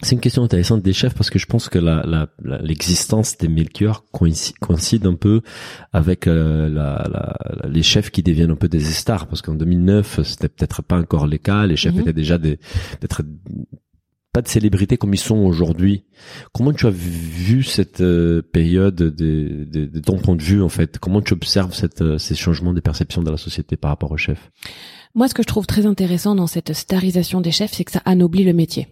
[0.04, 3.36] C'est une question intéressante des chefs parce que je pense que la, la, la- l'existence
[3.38, 5.42] des melchiors coïncide, coïncide un peu
[5.92, 10.22] avec euh, la, la- les chefs qui deviennent un peu des stars parce qu'en 2009
[10.24, 12.02] c'était peut-être pas encore le cas, les chefs Mhm.
[12.02, 12.58] étaient déjà des
[13.00, 13.24] peut-être
[14.38, 16.04] pas de célébrités comme ils sont aujourd'hui.
[16.54, 21.00] Comment tu as vu cette euh, période de, ton point de vue en fait?
[21.00, 24.52] Comment tu observes euh, ces changements des perceptions de la société par rapport aux chefs
[25.18, 28.02] Moi, ce que je trouve très intéressant dans cette starisation des chefs, c'est que ça
[28.06, 28.88] anoblit le métier.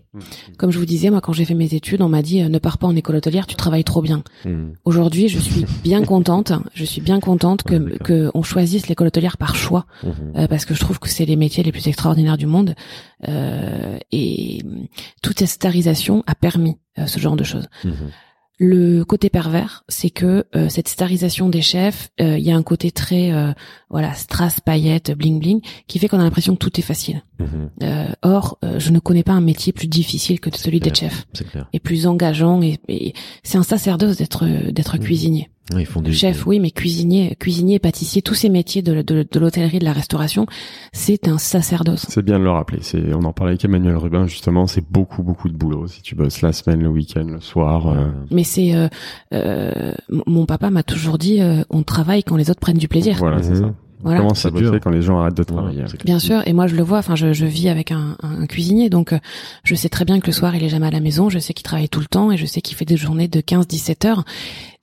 [0.57, 2.57] Comme je vous disais, moi, quand j'ai fait mes études, on m'a dit euh, ne
[2.57, 4.23] pars pas en école hôtelière, tu travailles trop bien.
[4.43, 4.73] Mhm.
[4.85, 6.51] Aujourd'hui, je suis bien contente.
[6.73, 10.11] Je suis bien contente que Ouais, que on choisisse l'école hôtelière par choix, Mhm.
[10.37, 12.73] euh, parce que je trouve que c'est les métiers les plus extraordinaires du monde.
[13.27, 14.63] Euh, et
[15.21, 17.67] toute cette starisation a permis euh, ce genre de choses.
[18.57, 22.63] Le côté pervers, c'est que euh, cette starisation des chefs, euh, il y a un
[22.63, 23.51] côté très euh,
[23.89, 27.23] voilà strass, paillettes, bling bling, qui fait qu'on a l'impression que tout est facile.
[27.39, 27.69] Mhm.
[27.83, 31.25] Euh, or, euh, je ne connais pas un métier plus difficile que celui d'être chef,
[31.51, 31.67] clair.
[31.73, 32.61] et plus engageant.
[32.61, 33.13] Et, et
[33.43, 35.03] c'est un sacerdoce d'être d'être Mhm.
[35.03, 35.49] cuisinier.
[35.73, 39.25] Ouais, Ils font des Chef, oui, mais cuisinier, cuisinier, pâtissier, tous ces métiers de, de,
[39.29, 40.45] de l'hôtellerie, de la restauration,
[40.93, 42.05] c'est un sacerdoce.
[42.07, 42.79] C'est bien de le rappeler.
[42.81, 45.87] C'est, on en parlait avec Emmanuel Rubin, justement, c'est beaucoup, beaucoup de boulot.
[45.87, 48.87] Si tu bosses la semaine, le week-end, le soir, euh, Mais c'est euh,
[49.33, 49.93] euh,
[50.27, 53.15] mon papa m'a toujours dit, euh, on travaille quand les autres prennent du plaisir.
[53.17, 53.61] voilà, c'est Mhm.
[53.61, 53.73] ça.
[54.03, 54.19] Voilà.
[54.19, 55.83] Comment ça bosser quand les gens arrêtent de Ouais, travailler.
[55.83, 56.01] clair.
[56.05, 56.99] Bien sûr, et moi je le vois.
[56.99, 59.19] Enfin, je, je vis avec un, un- un cuisinier, donc euh,
[59.63, 61.29] je sais très bien que le soir il est jamais à la maison.
[61.29, 63.39] Je sais qu'il travaille tout le temps et je sais qu'il fait des journées de
[63.41, 64.23] 15-17 heures.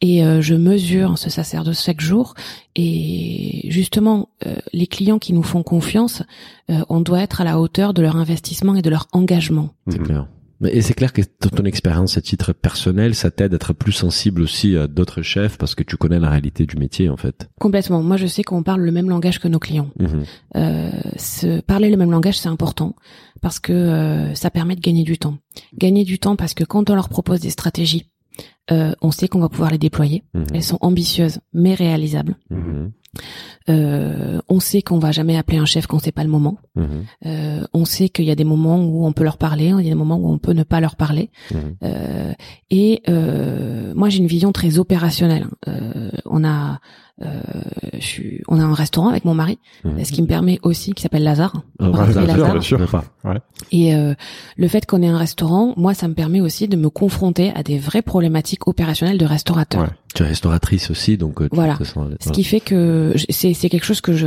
[0.01, 2.35] Et euh, je mesure ce sacerdoce chaque jour.
[2.75, 6.23] Et justement, euh, les clients qui nous font confiance,
[6.71, 9.71] euh, on doit être à la hauteur de leur investissement et de leur engagement.
[9.89, 10.07] C'est Mhm.
[10.07, 10.27] clair.
[10.71, 13.93] Et c'est clair que ton ton expérience à titre personnel, ça t'aide à être plus
[13.93, 17.49] sensible aussi à d'autres chefs parce que tu connais la réalité du métier en fait.
[17.61, 18.03] Complètement.
[18.03, 19.91] Moi, je sais qu'on parle le même langage que nos clients.
[19.99, 20.25] Mhm.
[20.57, 22.97] Euh, parler le même langage, c'est important
[23.41, 25.39] parce que euh, ça permet de gagner du temps.
[25.77, 28.07] Gagner du temps parce que quand on leur propose des stratégies,
[28.71, 30.23] euh, on sait qu'on va pouvoir les déployer.
[30.35, 30.45] Mhm.
[30.55, 32.37] Elles sont ambitieuses mais réalisables.
[32.51, 32.93] Mhm.
[33.69, 36.59] Euh, on sait qu'on va jamais appeler un chef quand c'est pas le moment.
[36.75, 37.05] Mhm.
[37.27, 39.89] Euh, on sait qu'il y a des moments où on peut leur parler, il y
[39.89, 41.31] a des moments où on peut ne pas leur parler.
[41.51, 41.77] Mhm.
[41.85, 42.33] Euh,
[42.71, 45.47] et euh, moi, j'ai une vision très opérationnelle.
[45.69, 46.81] Euh, on a,
[47.95, 50.05] je suis, on a un restaurant avec mon mari, Mhm.
[50.05, 51.63] ce qui me permet aussi, qui s'appelle Lazare.
[51.79, 53.05] Ah, bien sûr, Lazare.
[53.25, 53.35] bien.
[53.71, 54.15] Et euh,
[54.57, 57.63] le fait qu'on ait un restaurant, moi, ça me permet aussi de me confronter à
[57.63, 59.83] des vraies problématiques opérationnelles de restaurateurs.
[59.83, 59.89] Ouais.
[60.15, 61.75] Tu es restauratrice aussi, donc euh, tu Voilà.
[61.79, 64.27] te sens- Ce qui fait que c'est c'est quelque chose que je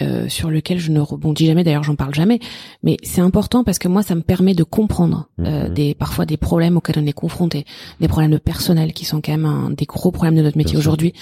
[0.00, 1.64] euh, sur lequel je ne rebondis jamais.
[1.64, 2.38] D'ailleurs, j'en parle jamais.
[2.84, 5.74] Mais c'est important parce que moi, ça me permet de comprendre euh, Mhm.
[5.74, 7.64] des parfois des problèmes auxquels on est confronté,
[8.00, 10.76] des problèmes de personnel qui sont quand même un, des gros problèmes de notre métier
[10.78, 11.14] aujourd'hui,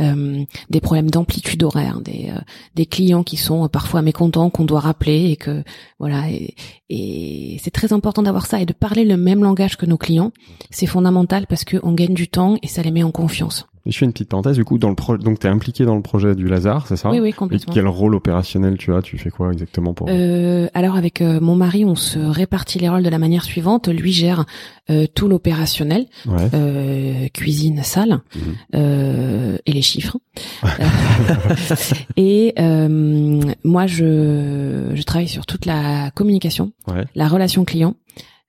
[0.00, 0.37] euh,
[0.70, 2.40] des problèmes d'amplitude horaire, des euh,
[2.74, 5.62] des clients qui sont euh, parfois mécontents qu'on doit rappeler et que
[5.98, 6.30] voilà.
[6.30, 6.54] Et,
[6.90, 10.32] et c'est très important d'avoir ça et de parler le même langage que nos clients.
[10.70, 13.66] C'est fondamental parce que on gagne du temps et ça les met en confiance.
[13.86, 15.94] Et je fais une petite parenthèse, du coup, dans le pro donc t'es impliqué dans
[15.96, 17.10] le projet du Lazare, c'est ça?
[17.10, 17.72] Oui, oui, Et complètement.
[17.72, 19.00] quel rôle opérationnel tu as?
[19.02, 22.88] Tu fais quoi exactement pour Euh, alors avec euh, mon mari, on se répartit les
[22.88, 23.88] rôles de la manière suivante.
[23.88, 24.44] Lui gère
[24.90, 26.48] euh, tout l'opérationnel, Ouais.
[26.54, 28.42] euh, cuisine, salle, Mhm.
[28.74, 30.18] euh, et les chiffres.
[32.16, 37.04] Et euh, moi, je, je travaille sur toute la communication, Ouais.
[37.14, 37.94] la relation client,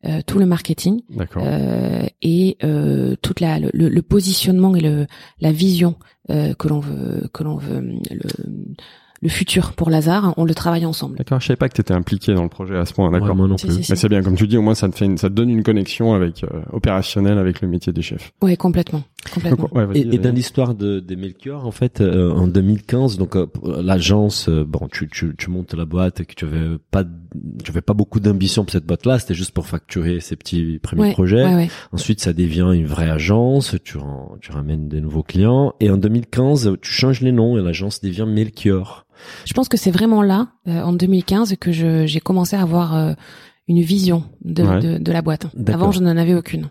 [0.06, 1.02] euh, tout le marketing
[1.38, 5.08] euh, et euh, toute la le, le positionnement et le
[5.40, 5.96] la vision
[6.30, 8.30] euh, que l'on veut que l'on veut le
[9.22, 10.34] le futur pour Lazare.
[10.38, 11.18] On le travaille ensemble.
[11.18, 13.30] D'accord, je savais pas que tu étais impliqué dans le projet à ce point, d'accord.
[13.30, 13.70] Ouais, moi non plus.
[13.72, 13.92] si, si.
[13.92, 15.50] Mais c'est bien, comme tu dis, au moins ça te fait une, ça te donne
[15.50, 18.32] une connexion avec euh, opérationnelle avec le métier des chefs.
[18.42, 19.04] Ouais, complètement,
[19.34, 19.64] complètement.
[19.66, 23.36] Donc, ouais, vas-y, Et, dans l'histoire de, des Melchior, en fait, euh, en 2015, donc
[23.36, 23.48] euh,
[23.82, 27.72] l'agence, euh, bon, tu, tu, tu montes la boîte, et que tu avais pas, tu
[27.72, 31.12] avais pas beaucoup d'ambition pour cette boîte-là, c'était juste pour facturer ces petits premiers Ouais,
[31.14, 31.44] projets.
[31.44, 31.70] ouais, ouais.
[31.92, 33.98] Ensuite, ça devient une vraie agence, tu,
[34.42, 38.26] tu ramènes des nouveaux clients, et en 2015, tu changes les noms et l'agence devient
[38.28, 39.06] Melchior.
[39.46, 43.14] Je pense que c'est vraiment là, euh, en 2015, que j'ai commencé à avoir euh,
[43.70, 44.80] une vision de, Ouais.
[44.82, 45.46] de, de la boîte.
[45.56, 45.84] D'accord.
[45.84, 46.70] Avant, je n'en avais aucune.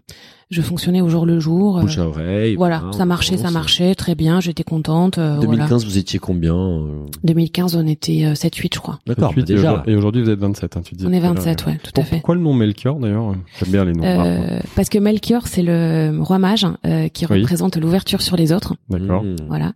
[0.51, 1.77] Je fonctionnais au jour le jour.
[1.79, 2.57] euh, Bouche à oreille.
[2.57, 4.41] voilà, ça marchait, ça marchait très bien.
[4.41, 5.19] J'étais contente.
[5.19, 5.85] euh, 2015, voilà.
[5.85, 8.99] vous étiez combien euh 2015, on était euh, 7-8, je crois.
[9.07, 9.73] D'accord, bah et déjà.
[9.73, 11.05] aujourd'hui- Et aujourd'hui, vous êtes 27, hein, tu dis.
[11.07, 12.17] On est 27, ouais, tout à fait.
[12.17, 13.35] Pourquoi le nom Melchior d'ailleurs?
[13.61, 14.03] J'aime bien les noms.
[14.05, 17.41] Euh, parce que Melchior, c'est le roi mage euh, qui Oui.
[17.43, 18.75] représente l'ouverture sur les autres.
[18.89, 19.23] D'accord.
[19.25, 19.37] Mmh.
[19.49, 19.73] Voilà,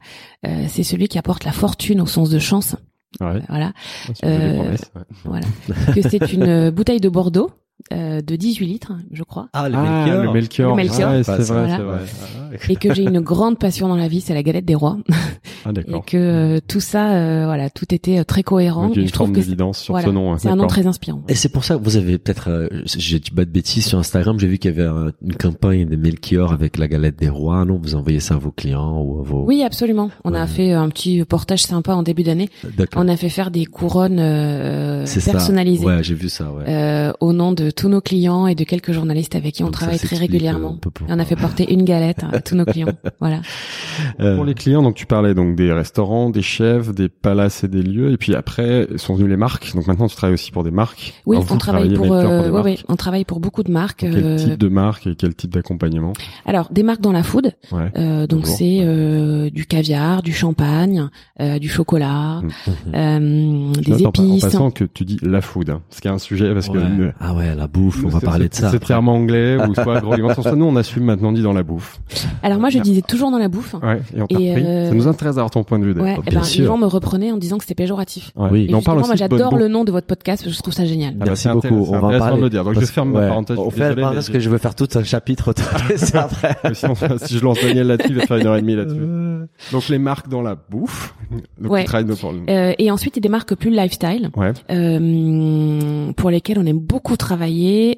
[0.46, 2.76] euh, c'est celui qui apporte la fortune au sens de chance.
[3.20, 3.42] Ouais.
[3.48, 3.72] Voilà,
[4.06, 4.76] jolie Euh, ouais.
[5.24, 5.46] voilà.
[5.94, 7.50] que c'est une euh, bouteille de Bordeaux
[7.92, 9.48] euh, de 18 litres, je crois.
[9.52, 10.22] Ah, le Ah, Melchior.
[10.24, 10.70] le Melchior.
[10.70, 11.10] Le Melchior.
[11.12, 11.76] Ouais, c'est vrai, Voilà.
[11.76, 12.72] c'est vrai.
[12.72, 14.98] et que j'ai une grande passion dans la vie, c'est la galette des rois,
[15.64, 16.04] Ah, et d'accord.
[16.04, 18.86] que euh, tout ça, euh, voilà, tout était euh, très cohérent.
[18.88, 20.12] Donc, il y a et une je trouve forme que c'est d'évidence sur voilà, ce
[20.12, 20.32] nom.
[20.32, 21.22] hein, c'est un nom très inspirant.
[21.28, 23.98] Et c'est pour ça que vous avez peut-être, euh, j'ai dit pas de bêtises sur
[23.98, 24.88] Instagram, j'ai vu qu'il y avait
[25.22, 27.64] une campagne de Melchior avec la galette des rois.
[27.64, 29.44] Non, vous envoyez ça à vos clients ou à vos.
[29.44, 30.10] Oui, absolument.
[30.24, 32.48] On a fait un petit portage sympa en début d'année.
[32.76, 33.02] D'accord.
[33.04, 35.32] On a fait faire des couronnes euh, C'est ça.
[35.32, 36.50] personnalisées Ouais, j'ai vu ça.
[36.52, 36.64] Ouais.
[36.68, 39.74] euh, au nom de tous nos clients et de quelques journalistes avec qui on Donc
[39.74, 40.78] travaille très régulièrement.
[40.86, 42.88] euh, on a fait porter une galette à tous nos clients.
[43.20, 43.40] Voilà.
[44.20, 47.68] Euh, Pour les clients, donc tu parlais donc des restaurants, des chefs, des palaces et
[47.68, 49.72] des lieux, et puis après sont venues les marques.
[49.74, 51.14] Donc maintenant tu travailles aussi pour des marques.
[51.26, 52.64] Oui, Alors, on travaille pour, euh, des ouais, marques.
[52.64, 54.00] ouais, on travaille pour beaucoup de marques.
[54.00, 56.12] Quel euh, type de marque et quel type d'accompagnement?
[56.46, 57.52] Alors, des marques dans la food.
[57.70, 57.90] Ouais.
[57.96, 61.08] Euh, donc c'est euh, du caviar, du champagne,
[61.40, 62.48] euh, du chocolat, Mm.
[62.94, 64.42] euh, Je des note en pa- En épices.
[64.42, 67.12] passant que tu dis la food, hein, ce qui est un sujet parce que ouais.
[67.20, 68.70] Ah ouais, la bouffe, on va parler de ça.
[68.70, 70.56] C'est terme anglais ou soit agroalimentaire.
[70.56, 72.00] Nous, on assume maintenant dit dans la bouffe.
[72.42, 73.74] Alors moi, je disais toujours dans la bouffe.
[73.74, 74.00] Ouais.
[74.16, 75.92] Et on Et, euh, Ça nous intéresse d'avoir ton point de vue.
[76.00, 76.64] Ouais, eh bien ben, sûr.
[76.64, 78.32] Yvan me reprenait en disant que c'était péjoratif.
[78.36, 78.48] Ouais.
[78.50, 78.66] Oui.
[78.68, 80.48] Et on parle aussi moi, j'adore le nom de votre podcast.
[80.48, 81.14] Je trouve ça génial.
[81.16, 81.86] Ah bah, Merci beaucoup.
[81.88, 82.40] On va de parler.
[82.40, 82.64] le dire.
[82.64, 85.04] Donc, je ferme ma parenthèse, On fait la parce que je veux faire tout un
[85.04, 85.50] chapitre
[86.14, 86.56] après.
[86.74, 89.00] Si je lance Daniel là-dessus, il va faire une heure et demie là-dessus.
[89.70, 91.14] Donc les marques dans la bouffe.
[91.62, 91.86] Ouais.
[92.48, 94.30] Euh, et ensuite, il y a des marques plus lifestyle.
[94.70, 97.51] Euh, pour lesquelles on aime beaucoup travailler,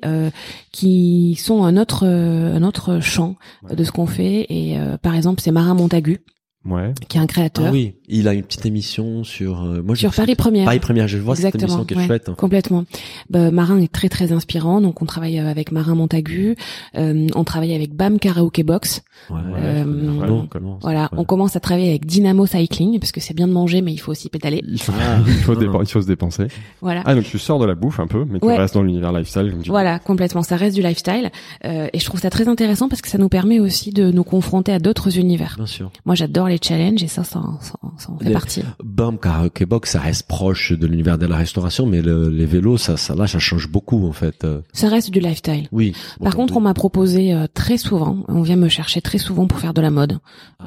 [0.04, 0.30] euh,
[0.72, 3.36] qui sont un autre euh, un autre champ
[3.70, 4.46] de ce qu'on fait.
[4.48, 6.20] Et euh, par exemple, c'est Marin Montagu,
[6.66, 6.92] Ouais.
[7.08, 9.62] qui est un créateur Ah oui, il a une petite émission sur.
[9.64, 10.64] euh, moi, sur j'ai- Paris Première.
[10.64, 12.28] Paris Première, je vois cette Exactement, émission qui est ouais, chouette.
[12.30, 12.34] hein.
[12.38, 12.84] Complètement.
[13.30, 16.56] Bah, Marin est très très inspirant, donc on travaille euh, avec Marin Montagu,
[16.96, 19.02] euh, on travaille avec Bam Karaoke Box.
[19.30, 21.18] Ouais, Euh, ouais, non, comment- Voilà, ouais.
[21.18, 23.98] on commence à travailler avec Dynamo Cycling parce que c'est bien de manger, mais il
[23.98, 24.62] faut aussi pédaler.
[24.66, 25.18] Il faut, Ah.
[25.26, 26.46] il, faut il se dépenser.
[26.80, 27.02] Voilà.
[27.04, 28.56] Ah, donc tu sors de la bouffe un peu, mais tu Ouais.
[28.56, 29.70] restes dans l'univers lifestyle, comme tu dis.
[29.70, 30.42] Voilà, complètement.
[30.42, 31.30] Ça reste du lifestyle,
[31.64, 34.24] euh, et je trouve ça très intéressant parce que ça nous permet aussi de nous
[34.24, 35.54] confronter à d'autres univers.
[35.56, 35.90] Bien sûr.
[36.06, 38.62] Moi, j'adore les challenges et ça, ça, ça, ça en fait Les- partie.
[38.82, 42.76] Bam, karaoke box, ça reste proche de l'univers de la restauration, mais le- les vélos,
[42.78, 44.46] ça, ça, là, ça change beaucoup en fait.
[44.72, 45.68] Ça reste du lifestyle.
[45.72, 45.94] Oui.
[46.22, 49.58] Par contre, on m'a proposé euh, très souvent, on vient me chercher très souvent pour
[49.58, 50.18] faire de la mode,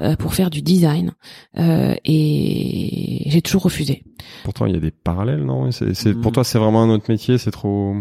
[0.02, 1.14] euh, pour faire du design,
[1.58, 4.04] euh, et j'ai toujours refusé.
[4.44, 5.72] Pourtant, il y a des parallèles, non?
[5.72, 6.14] C'est.
[6.14, 7.96] Pour toi, c'est vraiment un autre métier, c'est trop...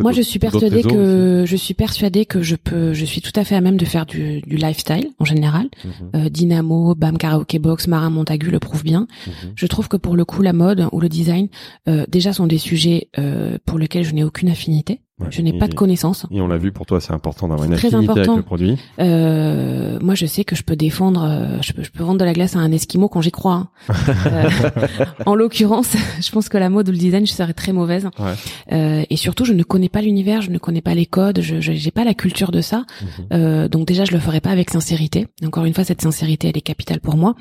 [0.00, 3.44] Moi, je suis persuadée que je suis persuadée que je peux, je suis tout à
[3.44, 5.68] fait à même de faire du, du lifestyle en général.
[5.84, 9.06] Mhm, Euh, Dynamo, Bam Karaoke Box, Marin Montagu le prouve bien.
[9.26, 9.52] mhm.
[9.54, 11.48] Je trouve que pour le coup, la mode ou le design,
[11.88, 15.00] euh, déjà sont des sujets euh, pour lesquels je n'ai aucune affinité.
[15.18, 15.28] Ouais.
[15.30, 16.26] Je n'ai pas de connaissances.
[16.30, 18.20] Et on l'a vu, pour toi, c'est important d'avoir une affinité important.
[18.20, 18.76] avec le produit.
[18.98, 22.24] Euh, moi, je sais que je peux défendre, euh, je peux, je peux vendre de
[22.26, 23.54] la glace à un esquimau quand j'y crois.
[23.54, 23.68] hein.
[24.26, 24.48] Euh,
[25.26, 28.08] en l'occurrence, je pense que la mode ou le design, je serais très mauvaise.
[28.18, 28.34] Ouais.
[28.72, 31.60] Euh, et surtout, je ne connais pas l'univers, je ne connais pas les codes, je
[31.60, 32.84] j'ai pas la culture de ça.
[33.32, 35.28] Euh, donc déjà, je le ferai pas avec sincérité.
[35.44, 37.34] Encore une fois, cette sincérité, elle est capitale pour moi.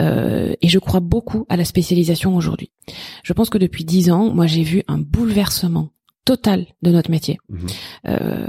[0.00, 2.70] Euh, et je crois beaucoup à la spécialisation aujourd'hui.
[3.22, 5.90] Je pense que depuis dix ans, moi, j'ai vu un bouleversement
[6.26, 7.38] total de notre métier.
[7.48, 7.66] Mhm.
[8.08, 8.46] Euh,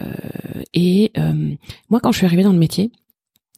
[0.73, 1.53] et euh,
[1.89, 2.91] moi, quand je suis arrivée dans le métier,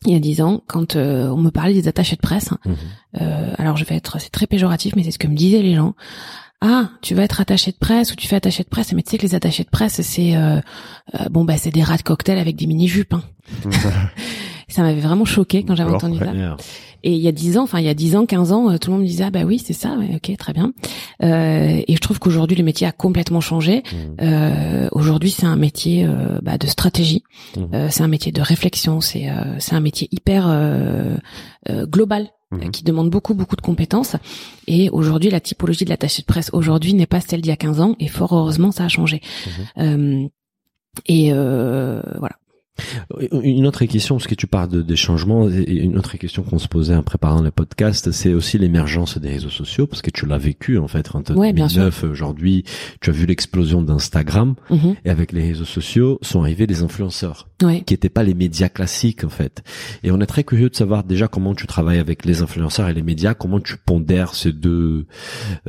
[0.06, 2.76] il y a dix ans, quand euh, on me parlait des attachés de presse, Mhm.
[3.22, 5.74] euh, alors je vais être, c'est très péjoratif, mais c'est ce que me disaient les
[5.76, 5.96] gens.
[6.62, 9.10] Ah, tu vas être attaché de presse ou tu fais attaché de presse, mais tu
[9.12, 10.36] sais que les attachés de presse, c'est
[11.32, 13.14] bon bah c'est des rats de cocktail avec des mini jupes.
[13.14, 13.24] Hein.
[14.70, 16.32] Ça m'avait vraiment choqué quand j'avais entendu ça.
[17.02, 18.78] Et il y a 10 ans, enfin il y a 10 ans, 15 ans, euh,
[18.78, 20.74] tout le monde me disait ah bah oui c'est ça, ouais, ok très bien.
[21.24, 23.84] Euh, et je trouve qu'aujourd'hui le métier a complètement changé.
[23.94, 24.16] Mhm.
[24.22, 27.24] Euh, aujourd'hui c'est un métier euh, bah, de stratégie,
[27.56, 27.70] Mhm.
[27.74, 31.16] Euh, c'est un métier de réflexion, c'est euh, c'est un métier hyper euh,
[31.70, 34.18] euh, global euh, qui demande beaucoup beaucoup de compétences.
[34.68, 37.58] Et aujourd'hui la typologie de l'attaché de presse aujourd'hui n'est pas celle d'il y a
[37.58, 39.22] 15 ans et fort heureusement ça a changé.
[39.78, 40.28] Euh,
[41.08, 42.36] et euh, voilà.
[43.44, 46.60] Une autre question, parce que tu parles de, des changements, et une autre question qu'on
[46.60, 50.26] se posait en préparant le podcast, c'est aussi l'émergence des réseaux sociaux, parce que tu
[50.26, 52.64] l'as vécu en fait entre Ouais, bien 2009 aujourd'hui,
[53.02, 54.96] tu as vu l'explosion d'Instagram, Mhm.
[55.06, 57.82] et avec les réseaux sociaux sont arrivés les influenceurs, Ouais.
[57.86, 59.62] qui n'étaient pas les médias classiques en fait.
[60.04, 62.94] Et on est très curieux de savoir déjà comment tu travailles avec les influenceurs et
[62.94, 65.06] les médias, comment tu pondères ces deux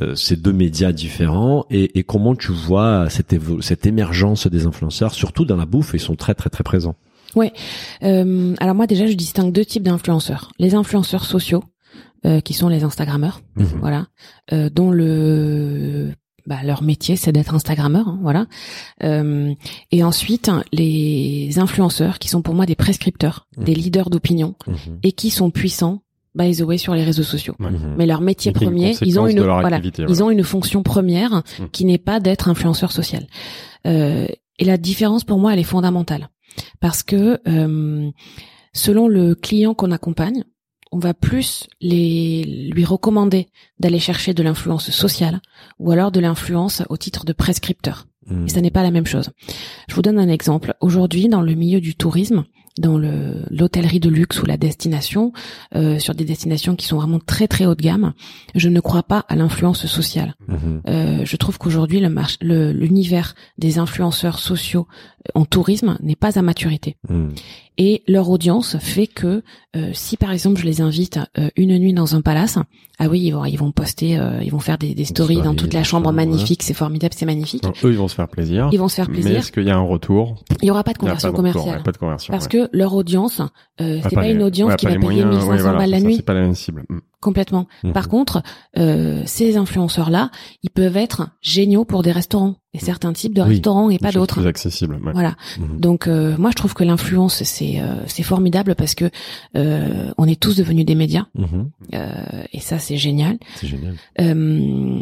[0.01, 5.13] euh, ces deux médias différents, et, et comment tu vois cette, cette émergence des influenceurs,
[5.13, 6.95] surtout dans la bouffe, ils sont très très très présents.
[8.03, 10.51] Euh, alors moi déjà je distingue deux types d'influenceurs.
[10.59, 11.63] Les influenceurs sociaux,
[12.25, 13.65] euh, qui sont les Instagrammeurs, Mhm.
[13.79, 14.07] voilà,
[14.53, 16.11] euh, dont le
[16.47, 18.47] bah, leur métier c'est d'être Instagrammeur, hein, voilà.
[19.03, 19.53] Euh,
[19.91, 23.63] et ensuite les influenceurs qui sont pour moi des prescripteurs, Mhm.
[23.63, 24.99] des leaders d'opinion Mhm.
[25.03, 26.01] et qui sont puissants,
[26.33, 27.55] by the way, sur les réseaux sociaux.
[27.59, 27.69] Ouais.
[27.97, 29.79] Mais leur métier premier, ils ont une voilà,
[30.09, 31.65] ils ont une fonction première Mm.
[31.71, 33.27] qui n'est pas d'être influenceur social.
[33.85, 34.27] Euh,
[34.57, 36.29] et la différence pour moi, elle est fondamentale
[36.79, 38.09] parce que euh,
[38.73, 40.43] selon le client qu'on accompagne,
[40.93, 43.47] on va plus les lui recommander
[43.79, 45.39] d'aller chercher de l'influence sociale
[45.79, 48.07] ou alors de l'influence au titre de prescripteur.
[48.27, 48.45] Mhm.
[48.45, 49.29] Et ça n'est pas la même chose.
[49.87, 50.73] Je vous donne un exemple.
[50.81, 52.43] Aujourd'hui, dans le milieu du tourisme,
[52.77, 55.33] dans le l'hôtellerie de luxe ou la destination,
[55.75, 58.13] euh, sur des destinations qui sont vraiment très très haut de gamme,
[58.55, 60.35] je ne crois pas à l'influence sociale.
[60.47, 60.81] Mhm.
[60.87, 64.87] Euh, je trouve qu'aujourd'hui le- l'univers des influenceurs sociaux
[65.35, 66.95] en tourisme n'est pas à maturité.
[67.09, 67.33] Mhm.
[67.77, 69.43] Et leur audience fait que
[69.75, 72.59] euh, si par exemple je les invite euh, une nuit dans un palace,
[72.99, 75.55] ah oui ils vont ils vont poster, euh, ils vont faire des, des stories dans
[75.55, 77.63] toute la chambre magnifique, c'est formidable, c'est magnifique.
[77.63, 78.69] Donc, eux, ils vont se faire plaisir.
[78.71, 79.37] Ils vont se faire Mais plaisir.
[79.39, 80.43] est-ce qu'il y a un retour?
[80.61, 81.81] Il y aura pas de conversion pas commerciale.
[81.83, 82.31] pas de conversion.
[82.31, 82.49] Parce ouais.
[82.51, 83.41] que leur audience,
[83.79, 85.61] euh, Ah, c'est pas, les- une audience ouais, qui pas va payer moyens, 1500 ouais,
[85.61, 86.83] voilà, balles la ça, nuit C'est pas la même cible.
[86.89, 86.99] Mm.
[87.21, 87.67] Complètement.
[87.83, 87.93] Mhm.
[87.93, 88.43] Par contre,
[88.77, 90.31] euh, ces influenceurs-là,
[90.63, 93.49] ils peuvent être géniaux pour des restaurants et certains types de Oui.
[93.49, 94.35] restaurants et pas d'autres.
[94.39, 94.95] Plus accessible.
[94.95, 95.11] ouais.
[95.13, 95.35] Voilà.
[95.59, 95.79] Mhm.
[95.79, 99.09] Donc euh, moi je trouve que l'influence c'est euh, c'est formidable parce que
[99.57, 101.69] euh, on est tous devenus des médias Mhm.
[101.93, 103.37] euh, et ça c'est génial.
[103.55, 103.95] C'est génial.
[104.19, 104.99] Euh,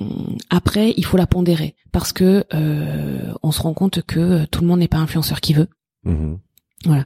[0.49, 4.67] après il faut la pondérer parce que euh, on se rend compte que tout le
[4.67, 5.67] monde n'est pas influenceur qui veut.
[6.85, 7.03] Mhm.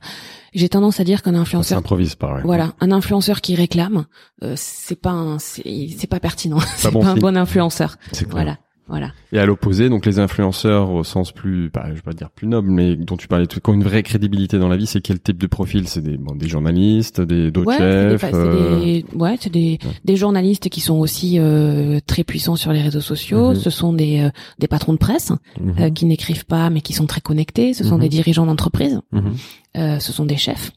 [0.53, 2.35] J'ai tendance à dire qu'un influenceur s'improvise pas.
[2.35, 2.41] ouais.
[2.43, 4.05] Voilà, un influenceur qui réclame,
[4.43, 7.97] euh, c'est pas un, c'est pas pertinent, c'est bon pas un bon influenceur.
[8.29, 8.57] Voilà,
[8.87, 9.11] voilà.
[9.31, 12.47] Et à l'opposé, donc les influenceurs au sens plus, bah, je vais pas dire plus
[12.47, 14.99] noble, mais dont tu parlais, tout, qui ont une vraie crédibilité dans la vie, c'est
[15.01, 15.87] quel type de profil?
[15.87, 19.79] C'est des, bon, des journalistes, des d'autres Ouais, c'est des, euh, des- ouais, c'est des,
[19.83, 19.91] Ouais.
[20.03, 23.49] des journalistes qui sont aussi euh, très puissants sur les réseaux sociaux.
[23.49, 23.55] Mhm.
[23.55, 24.29] Ce sont des, euh,
[24.59, 25.31] des patrons de presse
[25.79, 27.73] euh, qui n'écrivent pas, mais qui sont très connectés.
[27.73, 28.01] Ce sont Mhm.
[28.01, 28.99] des dirigeants d'entreprise.
[29.13, 29.33] Mhm.
[29.77, 30.71] Euh, ce sont des chefs.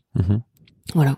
[0.95, 1.17] Voilà.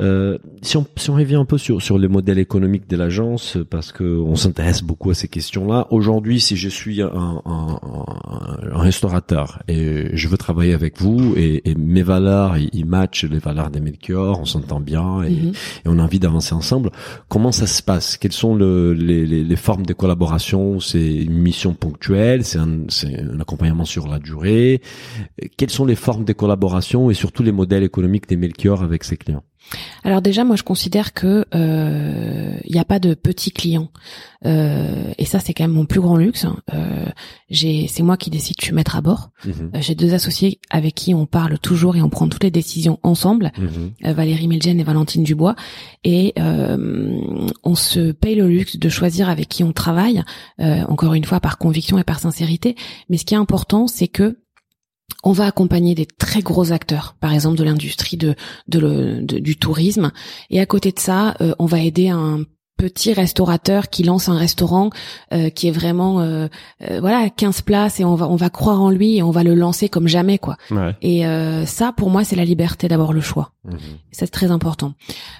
[0.00, 3.58] Euh, si on si on revient un peu sur sur les modèles économiques de l'agence
[3.70, 5.86] parce que on s'intéresse beaucoup à ces questions-là.
[5.90, 7.78] Aujourd'hui, si je suis un, un, un-
[8.72, 13.24] un restaurateur et je veux travailler avec vous et, et mes valeurs ils, ils matchent
[13.24, 15.48] les valeurs des Melchior, on s'entend bien et, Mhm.
[15.48, 16.90] et on a envie d'avancer ensemble.
[17.28, 18.16] Comment ça se passe?
[18.16, 20.80] Quelles sont le, les, les, les formes de collaboration?
[20.80, 24.80] C'est une mission ponctuelle C'est un, c'est un accompagnement sur la durée
[25.56, 29.16] Quelles sont les formes de collaboration et surtout les modèles économiques des Melchior avec ses
[29.16, 29.41] clients?
[30.04, 33.88] Alors déjà, moi, je considère que euh, n'y a pas de petits clients,
[34.44, 36.46] Euh, et ça, c'est quand même mon plus grand luxe.
[36.74, 37.06] Euh,
[37.48, 39.30] j'ai, c'est moi qui décide, suis maître à bord.
[39.44, 39.70] Mhm.
[39.76, 42.98] Euh, J'ai deux associés avec qui on parle toujours et on prend toutes les décisions
[43.04, 43.52] ensemble.
[43.56, 43.92] Mhm.
[44.04, 45.54] euh, Valérie Milgen et Valentine Dubois,
[46.02, 47.20] et euh,
[47.62, 50.24] on se paye le luxe de choisir avec qui on travaille.
[50.60, 52.74] euh, encore une fois, par conviction et par sincérité.
[53.08, 54.38] Mais ce qui est important, c'est que
[55.24, 58.34] on va accompagner des très gros acteurs, par exemple de l'industrie de,
[58.68, 60.10] de le- de- du tourisme,
[60.50, 62.40] et à côté de ça, euh, on va aider un
[62.78, 64.90] petit restaurateur qui lance un restaurant
[65.32, 66.48] euh, qui est vraiment euh,
[66.82, 69.44] euh, voilà 15 places et on va on va croire en lui et on va
[69.44, 70.56] le lancer comme jamais quoi.
[70.72, 70.96] Ouais.
[71.00, 73.52] Et euh, ça pour moi c'est la liberté d'avoir le choix.
[74.10, 74.94] Ça c'est très important.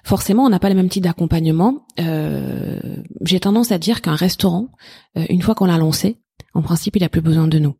[0.04, 1.84] Forcément on n'a pas le même type d'accompagnement.
[1.98, 2.78] Euh,
[3.24, 4.68] J'ai tendance à dire qu'un restaurant,
[5.16, 6.18] euh, une fois qu'on l'a lancé,
[6.54, 7.74] en principe il a plus besoin de nous.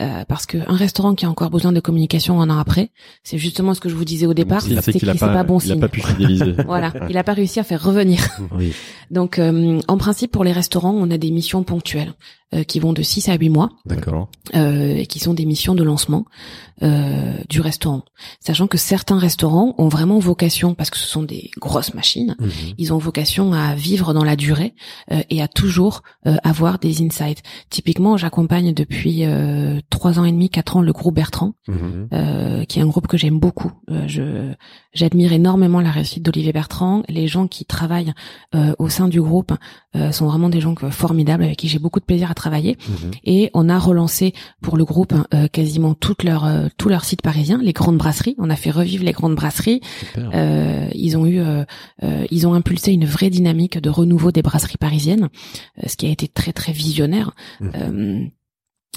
[0.00, 2.90] Euh, parce que un restaurant qui a encore besoin de communication un an après,
[3.24, 5.42] c'est justement ce que je vous disais au départ, c'est qu'il a c'est pas- pas
[5.44, 5.80] bon il a signe.
[5.80, 6.54] pas pu fidéliser.
[6.66, 8.20] Voilà, il a pas réussi à faire revenir.
[8.56, 8.72] Oui.
[9.10, 12.14] Donc, euh, en principe, pour les restaurants, on a des missions ponctuelles
[12.54, 14.28] euh, qui vont de 6 à 8 mois, D'accord.
[14.54, 16.24] euh, et qui sont des missions de lancement
[16.82, 18.02] euh, du restaurant.
[18.40, 22.50] Sachant que certains restaurants ont vraiment vocation, parce que ce sont des grosses machines, Mhm.
[22.78, 24.74] ils ont vocation à vivre dans la durée
[25.12, 27.42] euh, et à toujours euh, avoir des insights.
[27.70, 32.08] Typiquement, j'accompagne depuis euh, trois ans et demi, quatre ans le groupe Bertrand, Mhm.
[32.12, 33.72] euh, qui est un groupe que j'aime beaucoup.
[33.90, 34.52] Euh, je
[34.94, 37.02] j'admire énormément la réussite d'Olivier Bertrand.
[37.08, 38.12] Les gens qui travaillent
[38.54, 39.52] euh, au sein du groupe
[39.96, 42.76] euh, sont vraiment des gens que- formidables avec qui j'ai beaucoup de plaisir à travailler.
[42.88, 43.10] Mhm.
[43.24, 47.22] Et on a relancé pour le groupe euh, quasiment toutes leurs euh, tous leurs sites
[47.22, 48.34] parisiens, les grandes brasseries.
[48.38, 49.80] On a fait revivre les grandes brasseries.
[50.18, 51.40] Euh, ils ont eu,
[52.30, 55.28] ils ont impulsé une vraie dynamique de renouveau des brasseries parisiennes,
[55.86, 57.32] ce qui a été très très visionnaire.
[57.60, 58.30] Mhm.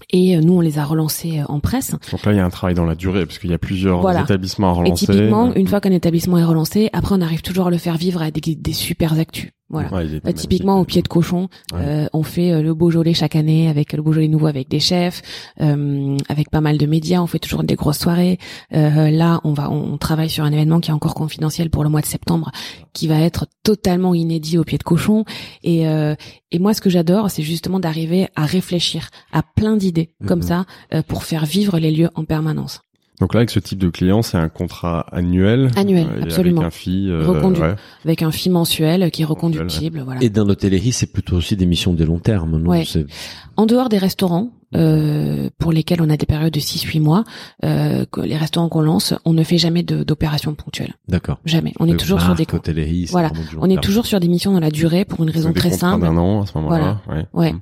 [0.09, 1.91] Et euh, nous, on les a relancés euh, en presse.
[2.11, 4.01] Donc là, il y a un travail dans la durée, parce qu'il y a plusieurs
[4.01, 4.21] Voilà.
[4.21, 5.05] établissements à Et relancer.
[5.07, 8.21] typiquement, une fois qu'un établissement est relancé, après, on arrive toujours à le faire vivre
[8.21, 9.51] avec des, des super actus.
[9.69, 9.91] Voilà.
[9.91, 11.79] Ouais, Euh, typiquement au pied de cochon, Ouais.
[11.81, 15.23] euh, on fait euh, le Beaujolais chaque année avec le Beaujolais nouveau avec des chefs,
[15.59, 17.19] euh, avec pas mal de médias.
[17.21, 18.37] On fait toujours des grosses soirées.
[18.73, 21.89] Euh, là, on va, on travaille sur un événement qui est encore confidentiel pour le
[21.89, 22.51] mois de septembre,
[22.93, 25.25] qui va être totalement inédit au pied de cochon.
[25.63, 26.13] Et, euh,
[26.51, 30.45] et moi, ce que j'adore, c'est justement d'arriver à réfléchir à plein d'idées comme Mhm.
[30.47, 32.81] ça euh, pour faire vivre les lieux en permanence.
[33.21, 35.71] Donc là, avec ce type de client, c'est un contrat annuel.
[35.77, 36.61] Annuel, euh, absolument.
[36.61, 37.07] Avec un fee.
[37.09, 37.75] euh, ouais.
[38.03, 40.01] Avec un fee mensuel qui est Mensuel, reconductible.
[40.03, 40.21] Voilà.
[40.21, 42.83] Et dans l'hôtellerie, c'est plutôt aussi des missions de long terme, non Ouais.
[42.85, 43.05] C'est-
[43.57, 47.23] En dehors des restaurants, euh, pour lesquels on a des périodes de 6-8 mois,
[47.63, 50.95] euh, que les restaurants qu'on lance, on ne fait jamais d'opérations ponctuelles.
[51.07, 51.39] D'accord.
[51.45, 51.73] Jamais.
[51.79, 53.31] On est toujours sur marque, des Voilà.
[53.59, 56.17] On est toujours sur des missions dans la durée pour une raison très simple, d'un
[56.17, 57.01] an à ce moment-là.
[57.07, 57.25] Ouais.
[57.33, 57.53] Ouais.
[57.53, 57.59] Mm.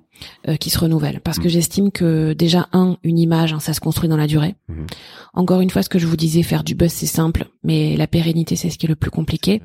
[0.50, 1.22] euh, qui se renouvellent.
[1.22, 1.52] Parce que Mm.
[1.52, 4.56] j'estime que déjà un, une image, hein, ça se construit dans la durée.
[4.70, 4.86] Mhm.
[5.34, 8.06] Encore une fois, ce que je vous disais, faire du buzz c'est simple, mais la
[8.06, 9.62] pérennité c'est ce qui est le plus compliqué.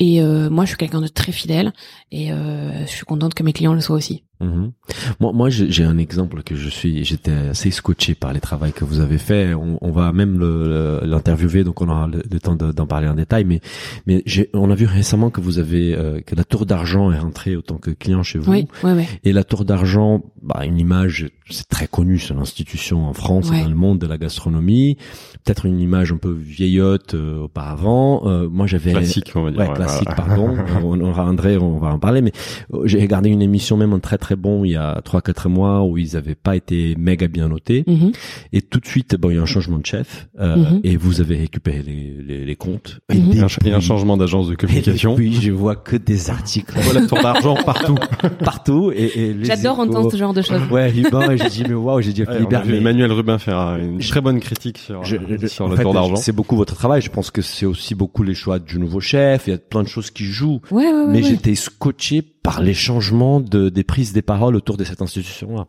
[0.00, 1.72] Et euh, moi, je suis quelqu'un de très fidèle
[2.10, 4.24] et euh, je suis contente que mes clients le soient aussi.
[4.40, 4.72] Mhm.
[5.20, 8.66] Moi, moi, j'ai j'ai un exemple que je suis, j'étais assez scotché par les travaux
[8.74, 9.54] que vous avez fait.
[9.54, 12.86] On, on va même le- le- l'interviewer, donc on aura le, le temps de- d'en
[12.86, 13.44] parler en détail.
[13.44, 13.60] Mais,
[14.06, 17.18] mais j'ai- on a vu récemment que vous avez euh, que la Tour d'Argent est
[17.18, 18.52] rentrée autant que client chez vous.
[18.52, 19.08] Oui, ouais, ouais.
[19.24, 23.62] Et la Tour d'Argent, bah, une image, c'est très connu, c'est l'institution en France et
[23.62, 24.96] dans le monde de la gastronomie.
[25.44, 28.22] Peut-être une image un peu vieillotte euh, auparavant.
[28.26, 29.60] Euh, moi, j'avais Classique, on va dire.
[29.60, 30.24] Ouais, ouais, classique, voilà.
[30.36, 30.56] pardon.
[30.84, 32.32] on aura André, on va en parler, mais
[32.74, 35.84] euh, j'ai regardé une émission même très très bon il y a trois quatre mois
[35.84, 38.10] où ils avaient pas été méga bien notés Mhm.
[38.52, 40.80] et tout de suite bon il y a un changement de chef euh, Mhm.
[40.82, 44.16] et vous avez récupéré les, les, les comptes et, Et un, depuis- et un changement
[44.16, 45.12] d'agence de communication.
[45.12, 47.94] et depuis je vois que des articles Voilà, tour d'argent partout.
[48.44, 50.62] partout et, et J'adore entendre ce genre de choses.
[50.70, 53.76] Ouais, Ruben, et j'ai dit mais waouh, j'ai dit Ouais, Philippe Hermé, Emmanuel Rubin faire
[53.76, 56.16] une Je- très bonne critique sur, je- je- sur le fait, tour d'argent.
[56.16, 57.00] C'est beaucoup votre travail.
[57.00, 59.44] Je pense que c'est aussi beaucoup les choix du nouveau chef.
[59.46, 60.60] Il y a plein de choses qui jouent.
[60.72, 61.04] Ouais, ouais, ouais.
[61.08, 61.22] mais ouais.
[61.22, 65.66] j'étais scotché par les changements de, des prises des paroles autour de cette institution-là.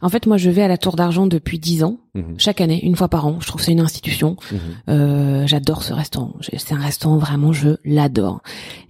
[0.00, 2.34] En fait, moi, je vais à la Tour d'Argent depuis dix ans, Mhm.
[2.38, 3.38] chaque année, une fois par an.
[3.40, 4.36] Je trouve que c'est une institution.
[4.50, 4.58] Mhm.
[4.88, 6.34] Euh, j'adore ce restaurant.
[6.56, 8.40] C'est un restaurant vraiment, je l'adore.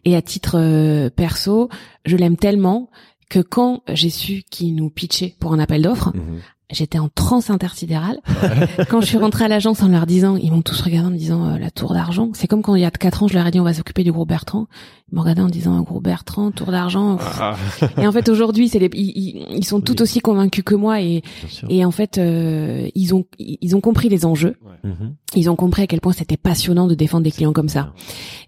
[0.05, 1.69] Et à titre euh, perso,
[2.05, 2.89] je l'aime tellement
[3.31, 6.39] que quand j'ai su qu'il nous pitchait pour un appel d'offres, Mhm.
[6.71, 8.19] J'étais en transe intersidérale.
[8.91, 11.17] quand je suis rentrée à l'agence en leur disant, ils m'ont tous regardé en me
[11.17, 12.31] disant euh, la tour d'argent.
[12.35, 14.03] C'est comme quand il y a quatre ans, je leur ai dit on va s'occuper
[14.05, 14.67] du groupe Bertrand.
[15.13, 17.19] Ils m'ont regardé en disant groupe Bertrand, tour d'argent.
[17.21, 17.57] Ah,
[18.01, 21.01] Et en fait aujourd'hui, c'est les, ils, ils- ils sont tout aussi convaincus que moi
[21.03, 21.23] et,
[21.69, 24.57] et en fait euh, ils ont ils ont compris les enjeux.
[24.83, 25.15] Mhm.
[25.37, 27.93] Ils ont compris à quel point c'était passionnant de défendre des clients comme ça.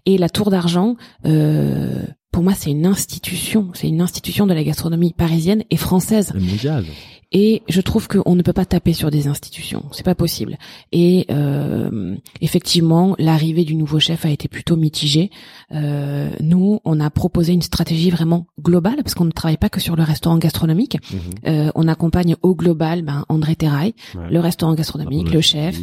[0.05, 0.95] Et la Tour d'Argent,
[1.25, 3.69] euh, pour moi, c'est une institution.
[3.73, 6.31] C'est une institution de la gastronomie parisienne et française.
[6.33, 6.85] Le mondial.
[7.33, 9.83] Et je trouve qu'on ne peut pas taper sur des institutions.
[9.91, 10.57] C'est pas possible.
[10.93, 15.29] Et euh, effectivement, l'arrivée du nouveau chef a été plutôt mitigée.
[15.73, 19.81] Euh, nous, on a proposé une stratégie vraiment globale parce qu'on ne travaille pas que
[19.81, 20.97] sur le restaurant gastronomique.
[21.11, 21.19] Mhm.
[21.47, 24.29] Euh, on accompagne au global ben, André Terrail, Ouais.
[24.31, 25.77] le restaurant gastronomique, le chef,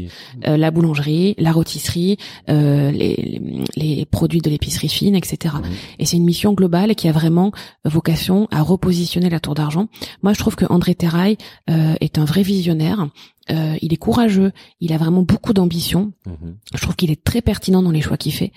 [0.46, 2.16] euh, la boulangerie, la rôtisserie,
[2.48, 3.16] euh, les,
[3.76, 5.56] les, les produits de l'épicerie fine, etc.
[5.56, 5.70] Mhm.
[5.98, 7.52] Et c'est une mission globale qui a vraiment
[7.84, 9.88] vocation à repositionner la tour d'argent.
[10.22, 11.33] Moi, je trouve que André Terrail
[11.70, 13.08] euh, est un vrai visionnaire.
[13.50, 16.12] Euh, il est courageux, il a vraiment beaucoup d'ambition.
[16.26, 16.56] Mhm.
[16.74, 18.52] Je trouve qu'il est très pertinent dans les choix qu'il fait.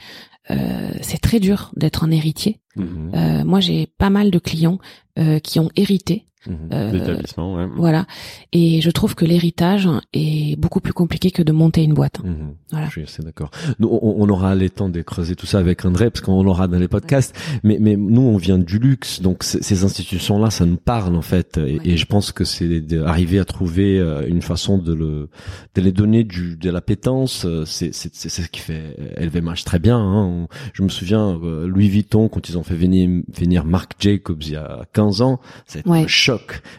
[0.50, 2.60] Euh, c'est très dur d'être un héritier.
[2.76, 3.12] Mhm.
[3.14, 4.80] Euh, moi, j'ai pas mal de clients
[5.20, 6.70] euh, qui ont hérité Mhm.
[6.72, 7.68] Euh, ouais.
[7.76, 8.06] Voilà.
[8.54, 12.24] Et je trouve que l'héritage est beaucoup plus compliqué que de monter une boîte.
[12.24, 12.54] Mhm.
[12.72, 12.86] Voilà.
[12.88, 13.50] Je suis assez d'accord.
[13.80, 16.68] Nous, on, on aura les temps de creuser tout ça avec André, parce qu'on l'aura
[16.68, 17.36] dans les podcasts.
[17.64, 21.58] Mais, mais nous, on vient du luxe, donc ces institutions-là, ça nous parle en fait.
[21.58, 21.80] Et, Ouais.
[21.84, 25.30] et je pense que c'est d'arriver à trouver euh, une façon de le,
[25.76, 27.46] de les donner du, de l'appétence.
[27.46, 29.98] euh, C'est, c'est, c'est ce qui fait LVMH très bien.
[30.00, 30.48] Hein.
[30.74, 34.56] Je me souviens Louis Vuitton quand ils ont fait venir, venir Marc Jacobs il y
[34.56, 35.90] a 15 ans, c'était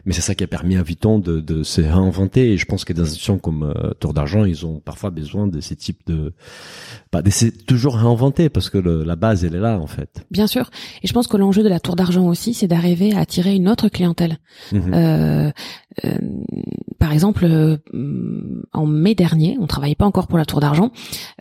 [0.04, 2.52] Mais c'est ça qui a permis à Vuitton de, de se réinventer.
[2.52, 5.60] Et je pense que des institutions comme euh, Tour d'argent, ils ont parfois besoin de
[5.60, 6.32] ces types de,
[7.12, 10.24] bah, d'essayer de toujours réinventer parce que le- la base, elle est là en fait.
[10.30, 10.70] Bien sûr.
[11.02, 13.68] Et je pense que l'enjeu de la tour d'argent aussi, c'est d'arriver à attirer une
[13.68, 14.38] autre clientèle.
[14.72, 14.92] Mhm.
[14.94, 15.50] Euh,
[16.04, 16.10] euh,
[16.98, 17.76] par exemple, euh,
[18.72, 20.90] en mai dernier, on travaillait pas encore pour la tour d'argent.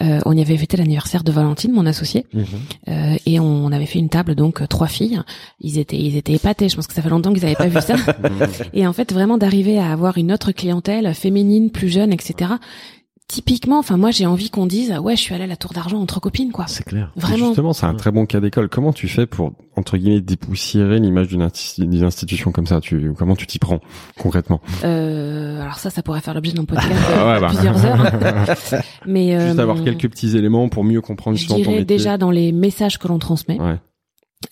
[0.01, 2.25] euh, on y avait fêté l'anniversaire de Valentine, mon associé,
[2.87, 5.21] euh, et on avait fait une table donc euh, trois filles.
[5.59, 6.69] Ils étaient ils étaient épatés.
[6.69, 7.95] Je pense que ça fait longtemps qu'ils avaient pas vu ça.
[8.73, 12.51] et en fait, vraiment d'arriver à avoir une autre clientèle féminine, plus jeune, etc.
[13.29, 15.99] Typiquement, enfin moi j'ai envie qu'on dise ouais je suis allée à la tour d'argent
[15.99, 16.63] entre copines quoi.
[16.67, 17.11] C'est clair.
[17.17, 17.47] Vraiment.
[17.47, 18.69] Justement, c'est un très bon cas d'école.
[18.69, 22.79] Comment tu fais pour, entre guillemets, dépoussiérer l'image d'une insti- d'une institution comme ça?
[22.79, 23.81] Tu, Comment tu t'y prends,
[24.17, 24.61] concrètement?
[24.85, 27.47] Euh, alors ça, ça pourrait faire l'objet d'un podcast de Ah ouais, bah.
[27.47, 28.11] plusieurs heures.
[29.05, 31.97] Mais Juste euh, avoir quelques petits éléments pour mieux comprendre je justement ton dirais métier.
[31.97, 33.75] déjà dans les messages que l'on transmet, Ouais.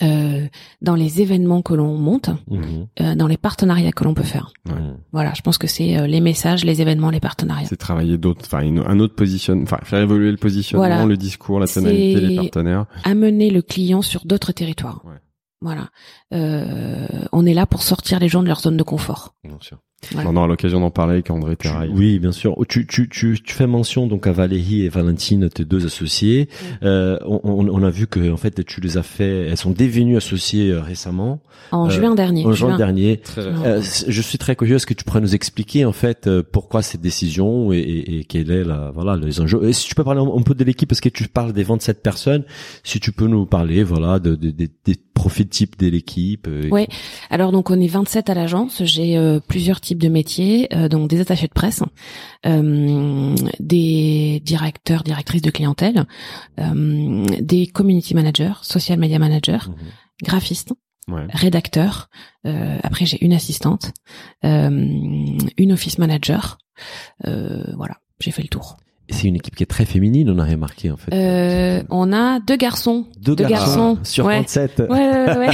[0.01, 0.47] Euh,
[0.81, 2.87] dans les événements que l'on monte, Mhm.
[3.01, 4.51] euh, dans les partenariats que l'on peut faire.
[5.11, 7.67] Voilà, je pense que c'est euh, les messages, les événements, les partenariats.
[7.67, 11.05] C'est travailler d'autres, enfin, un autre positionnement, enfin, faire évoluer le positionnement, Voilà.
[11.05, 12.85] le discours, la tonalité, les partenaires.
[13.03, 15.01] Amener le client sur d'autres territoires.
[15.05, 15.19] Ouais.
[15.61, 15.89] Voilà.
[16.33, 19.33] Euh, on est là pour sortir les gens de leur zone de confort.
[19.43, 19.77] Bien sûr.
[20.11, 20.29] Voilà.
[20.29, 21.89] On aura l'occasion d'en parler avec André Terrail.
[21.91, 22.55] oui, bien sûr.
[22.69, 26.47] Tu, tu, tu, tu fais mention donc à Valérie et Valentine, tes deux associés.
[26.83, 29.71] Euh, on, on- on a vu que en fait tu les as fait, elles sont
[29.71, 31.41] devenues associées euh, récemment,
[31.71, 32.45] En Euh, juin dernier.
[32.45, 33.17] en juin dernier.
[33.17, 33.41] Très-.
[33.41, 34.75] Euh, je suis très curieux.
[34.75, 38.23] Est-ce que tu pourrais nous expliquer en fait euh, pourquoi cette décision et, et, et
[38.25, 39.63] quel est la voilà les enjeux?
[39.67, 41.63] Et si tu peux parler un, un peu de l'équipe parce que tu parles des
[41.63, 42.43] 27 personnes,
[42.83, 46.45] si tu peux nous parler voilà de, de- de- des profils types de l'équipe.
[46.47, 46.87] euh, Ouais.
[47.31, 48.83] Alors donc on est 27 à l'agence.
[48.83, 51.81] J'ai euh, plusieurs types de métiers, euh, donc des attachés de presse,
[52.45, 56.05] euh, des directeurs, directrices de clientèle,
[56.59, 59.75] euh, des community managers, social media managers, Mhm.
[60.23, 60.73] graphistes,
[61.07, 61.25] Ouais.
[61.29, 62.09] rédacteurs.
[62.45, 63.91] Euh, après j'ai une assistante,
[64.43, 64.69] euh,
[65.57, 66.57] une office manager.
[67.25, 68.77] Euh, voilà, j'ai fait le tour.
[69.09, 71.13] C'est une équipe qui est très féminine, on a remarqué en fait.
[71.13, 73.05] Euh, on a deux garçons.
[73.21, 73.99] Deux, deux garçons.
[74.03, 74.39] sur Ouais.
[74.39, 74.79] 27.
[74.79, 75.49] Ouais, ouais, ouais,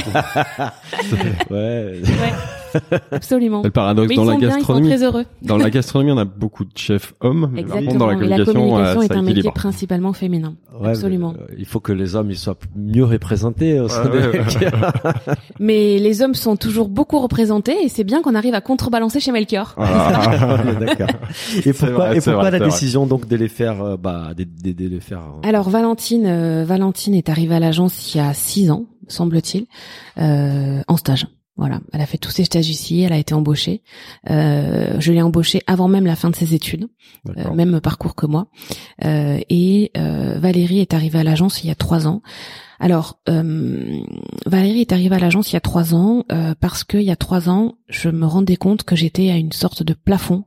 [1.50, 2.00] Ouais.
[2.00, 2.00] ouais.
[3.10, 3.62] absolument.
[3.62, 4.88] C'est le paradoxe Mais dans ils la sont bien, ils sont gastronomie.
[4.88, 5.24] très heureux.
[5.42, 7.50] Dans la gastronomie, on a beaucoup de chefs hommes.
[7.52, 7.98] mais par contre, Exactement.
[7.98, 10.54] dans la Mais la communication, communication euh, est un métier principalement féminin.
[10.80, 11.34] Ouais, Absolument.
[11.36, 14.26] mais, euh, il faut que les hommes ils soient mieux représentés au sein Ouais, de
[14.28, 14.74] ouais, l'équipe.
[15.60, 19.32] Mais les hommes sont toujours beaucoup représentés et c'est bien qu'on arrive à contrebalancer chez
[19.32, 19.74] Melchior.
[19.76, 20.58] Ah.
[20.80, 21.06] D'accord.
[21.64, 24.44] Et pourquoi, vrai, et pourquoi vrai, la décision donc de les faire, euh, bah, de,
[24.44, 25.20] de- de les faire.
[25.20, 29.66] euh, Alors Valentine, euh, Valentine est arrivée à l'agence il y a six ans, semble-t-il,
[30.18, 31.26] euh, en stage.
[31.56, 33.82] Voilà, elle a fait tous ses stages ici, elle a été embauchée.
[34.30, 36.88] Euh, je l'ai embauchée avant même la fin de ses études,
[37.36, 38.46] euh, même parcours que moi.
[39.04, 42.22] Euh, et euh, Valérie est arrivée à l'agence il y a trois ans.
[42.82, 44.02] Alors, euh,
[44.44, 47.12] Valérie est arrivée à l'agence il y a trois ans euh, parce que il y
[47.12, 50.44] a trois ans, je me rendais compte que j'étais à une sorte de plafond.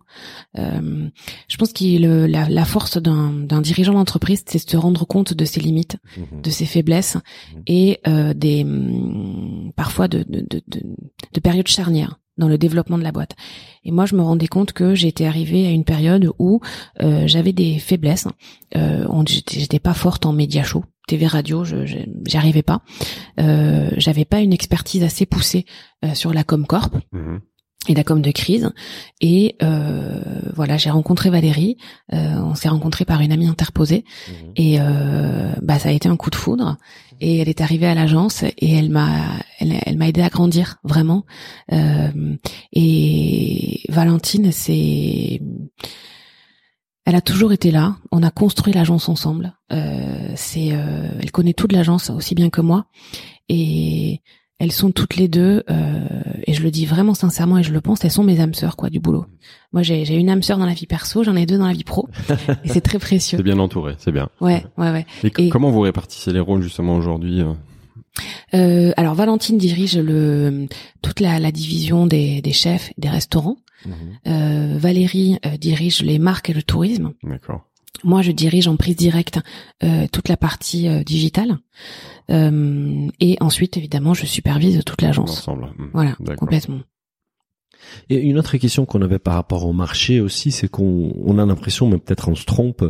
[0.59, 1.07] Euh,
[1.47, 5.45] je pense que la, la force d'un dirigeant d'entreprise, c'est de se rendre compte de
[5.45, 6.41] ses limites, mhm.
[6.41, 7.61] de ses faiblesses Mhm.
[7.67, 10.81] et euh, des hum, parfois de, de, de, de,
[11.33, 13.35] de périodes charnières dans le développement de la boîte.
[13.85, 16.59] Et moi, je me rendais compte que j'étais arrivée à une période où
[17.01, 18.27] euh, j'avais des faiblesses.
[18.75, 19.07] Euh,
[19.49, 21.97] j'étais pas forte en médias show, TV radio, je je-
[22.27, 22.81] j'y arrivais pas.
[23.39, 25.65] Euh, j'avais pas une expertise assez poussée
[26.03, 27.41] euh, sur la Comcorp Mhm.
[27.87, 28.71] et la com de crise.
[29.21, 30.19] Et euh,
[30.55, 31.77] voilà, j'ai rencontré Valérie.
[32.13, 34.03] euh, on s'est rencontrés par une amie interposée.
[34.27, 34.51] Mhm.
[34.55, 36.77] Et euh, bah ça a été un coup de foudre.
[37.21, 39.09] Et elle est arrivée à l'agence et elle m'a
[39.59, 41.23] elle, elle m'a aidé à grandir vraiment.
[41.71, 42.35] Euh,
[42.73, 45.39] et Valentine, c'est
[47.05, 47.95] elle a toujours été là.
[48.11, 49.53] On a construit l'agence ensemble.
[49.71, 52.85] Euh, c'est euh, elle connaît toute l'agence aussi bien que moi.
[53.47, 54.21] Et
[54.57, 56.07] elles sont toutes les deux, euh,
[56.47, 58.77] et je le dis vraiment sincèrement et je le pense, elles sont mes âmes sœurs
[58.77, 59.25] quoi du boulot.
[59.73, 61.73] Moi j'ai j'ai une âme sœur dans la vie perso, j'en ai deux dans la
[61.73, 62.07] vie pro,
[62.63, 63.37] et c'est très précieux.
[63.37, 64.29] C'est bien entouré, c'est bien.
[64.39, 65.05] Ouais, ouais, ouais.
[65.37, 67.53] Et, comment vous répartissez les rôles justement aujourd'hui euh
[68.53, 70.67] Euh, alors Valentine dirige le
[71.01, 73.57] toute la, la division des, des chefs des restaurants.
[73.85, 73.95] Mhm.
[74.27, 77.13] Euh, Valérie euh, dirige les marques et le tourisme.
[77.23, 77.65] D'accord.
[78.03, 79.39] Moi, je dirige en prise directe
[79.83, 81.57] euh, toute la partie euh, digitale.
[82.29, 85.37] Euh, et ensuite, évidemment, je supervise toute l'agence.
[85.37, 85.73] L'ensemble.
[85.77, 85.89] Mhm.
[85.93, 86.35] Voilà, D'accord.
[86.37, 86.79] complètement.
[88.09, 91.45] Et une autre question qu'on avait par rapport au marché aussi, c'est qu'on on a
[91.45, 92.83] l'impression, mais peut-être on se trompe,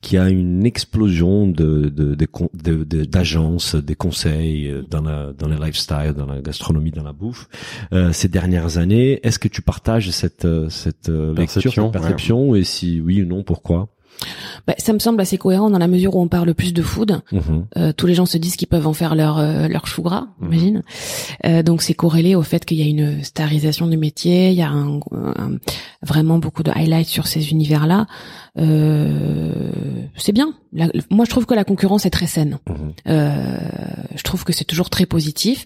[0.00, 5.32] qu'il y a une explosion de de, de, de, d'agences, des conseils euh, dans la
[5.32, 7.48] dans le lifestyle, dans la gastronomie, dans la bouffe
[7.92, 9.20] euh, ces dernières années.
[9.22, 13.42] Est-ce que tu partages cette cette lecture, perception, cette perception, et si oui ou non,
[13.42, 13.88] pourquoi?
[14.66, 17.20] Bah, ça me semble assez cohérent dans la mesure où on parle plus de food.
[17.32, 17.66] Mhm.
[17.76, 20.28] Euh, tous les gens se disent qu'ils peuvent en faire leur euh, leur chou gras,
[20.40, 20.52] Mhm.
[20.52, 20.82] imagine.
[21.46, 24.62] Euh, donc c'est corrélé au fait qu'il y a une starisation du métier, il y
[24.62, 25.56] a un, un-
[26.02, 28.06] vraiment beaucoup de highlights sur ces univers-là.
[28.58, 29.70] Euh,
[30.16, 30.54] c'est bien.
[30.72, 32.58] La- moi, je trouve que la concurrence est très saine.
[33.08, 33.58] Euh,
[34.14, 35.64] je trouve que c'est toujours très positif.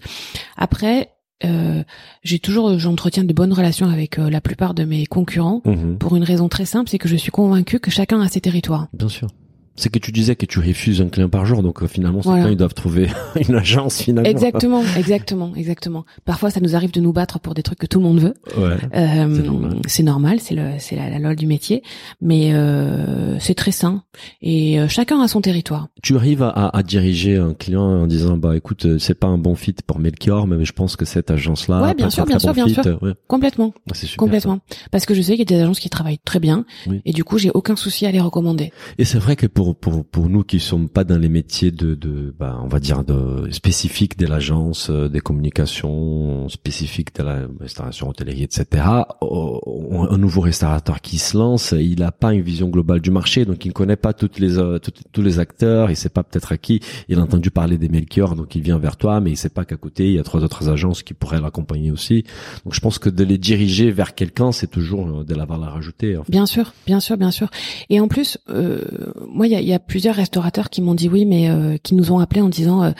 [0.57, 1.11] Après,
[1.43, 1.83] euh,
[2.23, 5.97] j'ai toujours, j'entretiens de bonnes relations avec euh, la plupart de mes concurrents Mhm.
[5.97, 8.87] pour une raison très simple, c'est que je suis convaincue que chacun a ses territoires.
[8.93, 9.27] Bien sûr.
[9.75, 12.41] C'est que tu disais que tu refuses un client par jour, donc euh, finalement, Voilà.
[12.43, 13.07] clients, ils doivent trouver
[13.49, 14.29] une agence finalement.
[14.29, 16.05] Exactement, exactement, exactement.
[16.23, 18.33] Parfois, ça nous arrive de nous battre pour des trucs que tout le monde veut.
[18.57, 18.77] Ouais.
[18.95, 19.41] Euh,
[19.87, 20.39] C'est normal.
[20.39, 21.83] c'est le, c'est la, la loi du métier,
[22.21, 24.03] mais euh, c'est très sain
[24.41, 25.87] et euh, chacun a son territoire.
[26.01, 29.27] Tu arrives à, à, à diriger un client en disant bah écoute euh, c'est pas
[29.27, 32.25] un bon fit pour Melchior mais je pense que cette agence là Ouais, bien sûr,
[32.25, 32.83] bien sûr, bien sûr.
[33.03, 33.13] ouais.
[33.27, 34.59] Complètement, Ah, c'est super complètement.
[34.91, 37.01] Parce que je sais qu'il y a des agences qui travaillent très bien Oui.
[37.05, 38.71] et du coup, j'ai aucun souci à les recommander.
[38.97, 41.95] et c'est vrai que pour pour pour nous qui sommes pas dans les métiers de
[41.95, 47.47] de bah on va dire de spécifiques de l'agence euh, des communications spécifiques de la
[47.59, 48.85] restauration hôtellerie etc
[49.21, 53.45] oh, un nouveau restaurateur qui se lance il a pas une vision globale du marché
[53.45, 54.79] donc il ne connaît pas toutes les euh,
[55.11, 58.35] tous les acteurs il sait pas peut-être à qui il a entendu parler des Melchior
[58.35, 60.43] donc il vient vers toi mais il sait pas qu'à côté il y a trois
[60.43, 62.23] autres agences qui pourraient l'accompagner aussi
[62.63, 65.75] donc je pense que de les diriger vers quelqu'un c'est toujours euh, de la valeur
[65.75, 66.17] ajoutée.
[66.29, 67.49] Bien sûr, bien sûr, bien sûr.
[67.89, 68.81] Et en plus, euh,
[69.27, 71.95] moi, y a, il y a plusieurs restaurateurs qui m'ont dit oui, mais euh, qui
[71.95, 72.91] nous ont appelés en disant euh,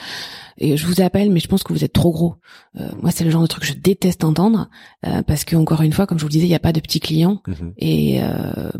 [0.58, 2.36] et je vous appelle, mais je pense que vous êtes trop gros.
[2.78, 4.70] Euh, moi, c'est le genre de truc que je déteste entendre
[5.06, 6.72] euh, parce que encore une fois, comme je vous le disais, il n'y a pas
[6.72, 7.42] de petits clients
[7.76, 8.70] et euh,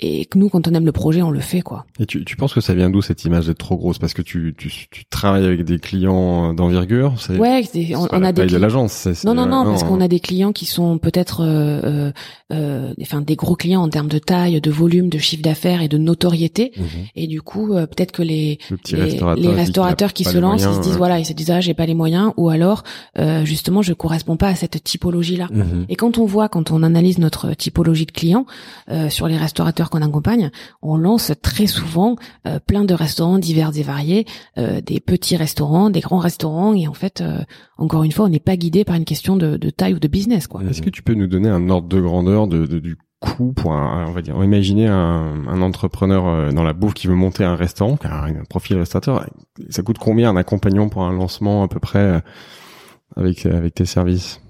[0.00, 1.84] et que nous, quand on aime le projet, on le fait quoi.
[1.98, 3.98] Et tu, tu penses que ça vient d'où cette image d'être trop grosse?
[3.98, 8.22] Parce que tu, tu, tu travailles avec des clients d'envergure c'est, Ouais, c'est- on, on
[8.22, 8.92] a des de l'agence.
[8.92, 12.12] c'est- Non, non, non, euh, parce qu'on a des clients qui sont peut-être, euh, euh,
[12.52, 15.88] euh, enfin, des gros clients en termes de taille, de volume, de chiffre d'affaires et
[15.88, 16.72] de notoriété.
[16.76, 16.84] Mhm.
[17.16, 20.74] Et du coup, euh, peut-être que les le les, restaurateur, restaurateurs qui se lancent, ils
[20.74, 20.98] se disent ouais.
[20.98, 22.84] voilà, ils se disent ah j'ai pas les moyens, ou alors
[23.18, 25.48] euh, justement je corresponds pas à cette typologie-là.
[25.50, 25.86] Mhm.
[25.88, 28.46] Et quand on voit, quand on analyse notre typologie de clients
[28.90, 30.50] euh, sur les restaurateurs qu'on accompagne,
[30.82, 32.16] on lance très souvent
[32.46, 34.26] euh, plein de restaurants divers et variés,
[34.58, 37.38] euh, des petits restaurants, des grands restaurants, et en fait, euh,
[37.76, 40.48] encore une fois, on n'est pas guidé par une question de, taille ou de business.
[40.68, 43.72] Est-ce que tu peux nous donner un ordre de grandeur de, de- du coût pour
[43.72, 47.98] un, on va dire, imaginer un, entrepreneur dans la bouffe qui veut monter un restaurant,
[48.04, 49.26] un profil restaurateur,
[49.70, 52.22] ça coûte combien un accompagnement pour un lancement à peu près
[53.16, 54.40] avec tes services?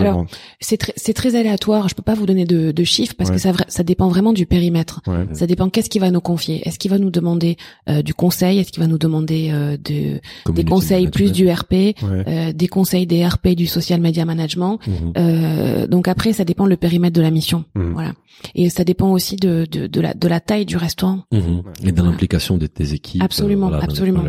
[0.00, 0.26] Alors.
[0.60, 1.88] C'est très, c'est très aléatoire.
[1.88, 3.36] Je peux pas vous donner de, de chiffres parce Ouais.
[3.36, 5.00] que ça, ça dépend vraiment du périmètre.
[5.06, 5.26] Ouais.
[5.32, 6.66] Ça dépend qu'est-ce qu'il va nous confier.
[6.66, 7.56] Est-ce qu'il va nous demander
[7.88, 8.58] euh, du conseil?
[8.58, 10.20] Est-ce qu'il va nous demander euh, de,
[10.52, 11.94] des conseils plus du RP Ouais.
[12.26, 15.12] euh, des conseils des RP du social media management Mhm.
[15.16, 17.92] Euh, donc après ça dépend le périmètre de la mission Mhm.
[17.92, 18.12] voilà
[18.54, 21.62] et ça dépend aussi de, de, de la de la taille du restaurant Mhm.
[21.84, 23.22] Et dans l'implication de tes équipes.
[23.22, 24.24] Absolument, euh, voilà, absolument.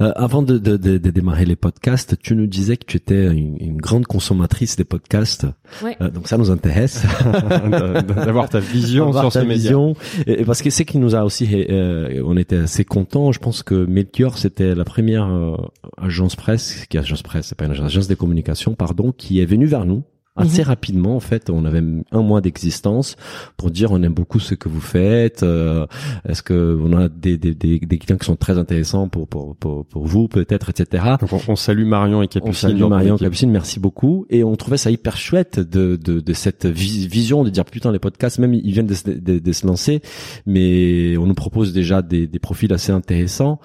[0.00, 3.26] Euh, avant de, de, de, de démarrer les podcasts, tu nous disais que tu étais
[3.26, 5.46] une, une grande consommatrice des podcasts.
[5.82, 5.96] Ouais.
[6.00, 7.04] Euh, donc ça nous intéresse.
[7.70, 9.54] D'avoir ta vision sur ta ce média.
[9.54, 9.94] vision.
[10.26, 13.32] Et, et parce que c'est qui nous a aussi, euh, on était assez contents.
[13.32, 15.56] Je pense que Melchior, c'était la première euh,
[15.98, 19.46] agence presse, qui agence presse, c'est pas une agence, agence de communication, pardon, qui est
[19.46, 20.02] venue vers nous.
[20.36, 21.82] Assez rapidement, en fait, on avait
[22.12, 23.16] un mois d'existence
[23.56, 25.42] pour dire on aime beaucoup ce que vous faites.
[25.42, 25.86] euh,
[26.28, 29.56] Est-ce que on a des, des, des, des clients qui sont très intéressants pour pour
[29.56, 31.04] pour, pour vous peut-être, etc.
[31.20, 32.50] Donc on, on salue Marion et Capucine.
[32.50, 33.26] On salue Marion équipe.
[33.26, 34.26] Capucine, merci beaucoup.
[34.30, 37.90] Et on trouvait ça hyper chouette de, de, de cette vis- vision de dire putain
[37.92, 40.00] les podcasts, même ils viennent de, de, de se lancer,
[40.46, 43.58] mais on nous propose déjà des, des profils assez intéressants.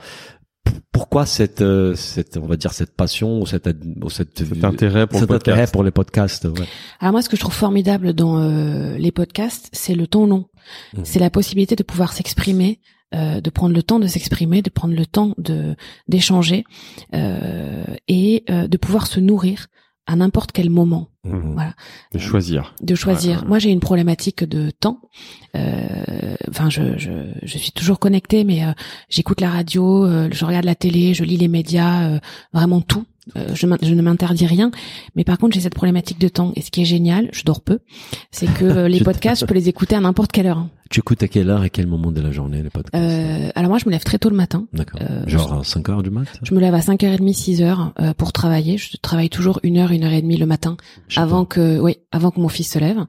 [0.92, 3.70] Pourquoi cette, euh, cette, on va dire cette passion ou cette,
[4.02, 6.66] ou cette, Cet intérêt pour le cet intérêt pour les podcasts ouais.
[7.00, 10.46] alors moi ce que je trouve formidable dans euh, les podcasts c'est le temps long
[10.94, 11.06] Mhm.
[11.06, 12.80] c'est la possibilité de pouvoir s'exprimer
[13.14, 15.76] euh, de prendre le temps de s'exprimer de prendre le temps de
[16.08, 16.64] d'échanger
[17.14, 19.68] euh, et euh, de pouvoir se nourrir
[20.08, 21.54] à n'importe quel moment Mhm.
[21.54, 21.74] Voilà.
[22.14, 22.74] De choisir.
[22.82, 23.42] de choisir.
[23.44, 23.48] Ouais.
[23.48, 25.00] Moi, j'ai une problématique de temps.
[25.56, 27.12] Euh, Enfin, je, je,
[27.44, 28.72] je suis toujours connectée, mais euh,
[29.08, 32.20] j'écoute la radio, euh, je regarde la télé, je lis les médias, euh,
[32.54, 33.06] vraiment tout.
[33.38, 34.72] Euh, je, ne m'interdis rien,
[35.16, 36.52] mais par contre, j'ai cette problématique de temps.
[36.56, 37.80] Et ce qui est génial, je dors peu,
[38.32, 40.68] c'est que euh, les podcasts, je peux les écouter à n'importe quelle heure.
[40.90, 43.70] Tu écoutes à quelle heure et quel moment de la journée les podcasts Euh, alors
[43.70, 44.68] moi, je me lève très tôt le matin.
[44.74, 45.00] D'accord.
[45.02, 48.34] euh, Genre à 5 heures du mat Je me lève à 5h30, 6h euh, pour
[48.34, 48.78] travailler.
[48.78, 50.76] Je travaille toujours une heure, une heure et demie le matin
[51.16, 51.56] avant pas.
[51.56, 53.06] que, oui, avant que mon fils se lève.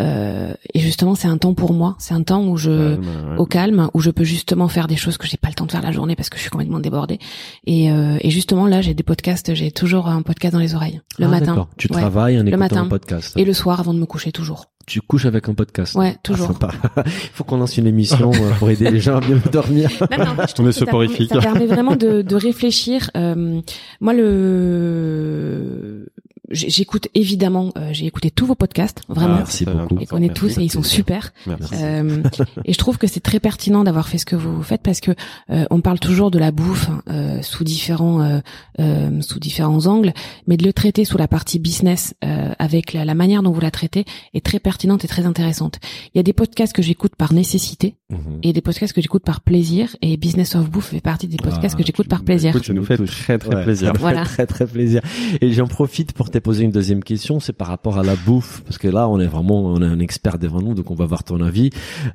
[0.00, 1.96] Euh, et justement, c'est un temps pour moi.
[1.98, 2.98] C'est un temps où je, ouais.
[3.36, 5.72] au calme, où je peux justement faire des choses que j'ai pas le temps de
[5.72, 7.18] faire la journée parce que je suis complètement débordée.
[7.66, 9.54] Et, euh, et justement là, j'ai des podcasts.
[9.54, 11.68] J'ai toujours un podcast dans les oreilles le Ah, matin.
[11.76, 11.98] Tu Ouais.
[12.00, 12.82] travailles en écoutant matin.
[12.82, 13.32] un podcast.
[13.36, 14.66] Et le soir avant de me coucher toujours.
[14.86, 15.94] Tu couches avec un podcast.
[15.96, 16.50] Ouais, toujours.
[16.62, 17.02] Ah, sympa.
[17.06, 19.90] Il faut qu'on lance une émission euh, pour aider les gens à bien dormir.
[20.00, 21.30] Non, fait, je trouve On est que ça permet- soporifique.
[21.32, 23.10] Ça permet vraiment de, de réfléchir.
[23.16, 23.60] Euh,
[24.00, 26.06] moi, le
[26.50, 29.34] j'écoute évidemment, euh, j'ai écouté tous vos podcasts, vraiment.
[29.34, 29.94] Ah, Merci beaucoup.
[29.94, 30.40] Je les connais Merci.
[30.40, 31.32] tous et ils sont super.
[31.46, 31.74] Merci.
[31.74, 32.22] Euh,
[32.64, 35.12] et je trouve que c'est très pertinent d'avoir fait ce que vous faites parce que
[35.50, 38.40] euh, on parle toujours de la bouffe hein, euh, sous différents euh,
[38.80, 40.12] euh, sous différents angles,
[40.46, 43.60] mais de le traiter sous la partie business euh, avec la, la manière dont vous
[43.60, 45.78] la traitez est très pertinente et très intéressante.
[46.14, 48.38] Il y a des podcasts que j'écoute par nécessité Mhm.
[48.44, 51.74] et des podcasts que j'écoute par plaisir et Business of Bouffe fait partie des podcasts
[51.74, 52.50] Ah, que j'écoute par plaisir.
[52.50, 53.88] Écoute, ça nous fait très très Ouais, plaisir.
[53.88, 54.24] ça me fait Voilà.
[54.24, 55.00] Très très plaisir.
[55.40, 58.60] Et j'en profite pour te poser une deuxième question, c'est par rapport à la bouffe,
[58.64, 61.04] parce que là on est vraiment on a un expert devant nous, donc on va
[61.04, 61.70] voir ton avis.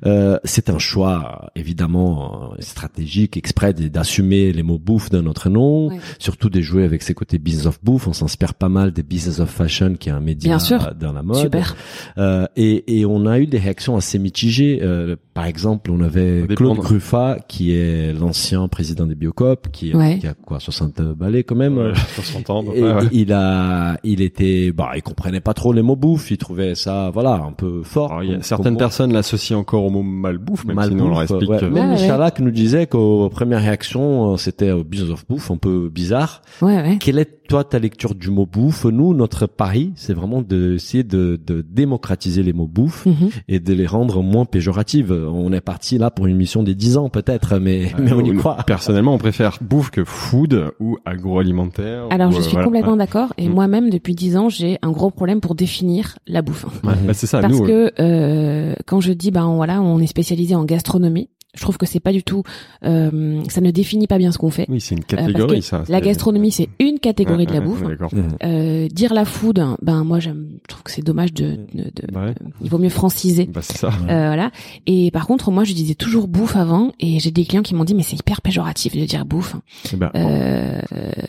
[0.06, 5.88] Euh, c'est un choix évidemment euh, stratégique, exprès d'assumer les mots bouffe dans notre nom,
[5.88, 5.98] Ouais.
[6.18, 8.06] surtout de jouer avec ces côtés business of bouffe.
[8.08, 10.94] On s'inspire pas mal des business of fashion, qui est un média Bien sûr.
[10.98, 11.36] dans la mode.
[11.36, 11.76] Super.
[12.16, 14.78] Euh, et, et on a eu des réactions assez mitigées.
[14.82, 19.94] Euh, par exemple, on avait Claude de- Gruffa, qui est l'ancien président des Biocop, qui,
[19.94, 20.18] Ouais.
[20.18, 21.78] qui a quoi 60 balais quand même.
[21.78, 22.72] Ouais, faut s'entendre.
[22.74, 23.08] Et Ouais, ouais.
[23.12, 26.30] il a, il était, bah, il comprenait pas trop les mots bouffe.
[26.30, 28.10] Il trouvait ça, voilà, un peu fort.
[28.12, 31.04] Alors, il y a comme- certaines personnes l'associent encore au mot malbouffe, même si nous
[31.04, 31.50] on leur Malbouffe, explique.
[31.50, 31.58] ouais.
[31.60, 32.02] que- Même Ouais, ouais.
[32.02, 36.42] Michalak nous disait qu'aux premières réactions, euh, c'était au business of bouffe, un peu bizarre.
[36.60, 36.98] Ouais, ouais.
[37.00, 41.38] Quelle est toi ta lecture du mot bouffe Nous, notre pari, c'est vraiment d'essayer de,
[41.46, 43.28] de démocratiser les mots bouffe Mhm.
[43.48, 45.12] et de les rendre moins péjoratives.
[45.12, 48.30] On est parti là pour une mission des 10 ans peut-être, mais, mais on y
[48.30, 48.56] Nous, croit.
[48.66, 52.06] Personnellement, on préfère bouffe que food ou agroalimentaire.
[52.10, 52.64] Alors ou, je euh, suis voilà.
[52.64, 53.52] complètement d'accord et Mm.
[53.52, 56.64] moi-même depuis dix ans j'ai un gros problème pour définir la bouffe.
[56.84, 57.40] Ouais, bah, c'est ça.
[57.40, 61.60] Parce nous, que euh, quand je dis ben voilà on est spécialisé en gastronomie, je
[61.60, 62.42] trouve que c'est pas du tout,
[62.84, 64.66] euh, ça ne définit pas bien ce qu'on fait.
[64.68, 65.82] oui, c'est une Euh, catégorie, ça.
[65.88, 67.82] La gastronomie c'est une catégorie Ouais, de la ouais, bouffe.
[67.82, 68.28] Mhm.
[68.44, 72.18] Euh, dire la food, ben moi j'aime, je trouve que c'est dommage de, de, de-
[72.18, 72.34] ouais.
[72.62, 73.44] il vaut mieux franciser.
[73.46, 73.88] Bah c'est ça.
[73.88, 74.50] Euh, voilà.
[74.86, 77.84] Et par contre, moi, je disais toujours bouffe avant, et j'ai des clients qui m'ont
[77.84, 79.54] dit, mais c'est hyper péjoratif de dire bouffe.
[79.92, 80.80] Eh ben, Euh,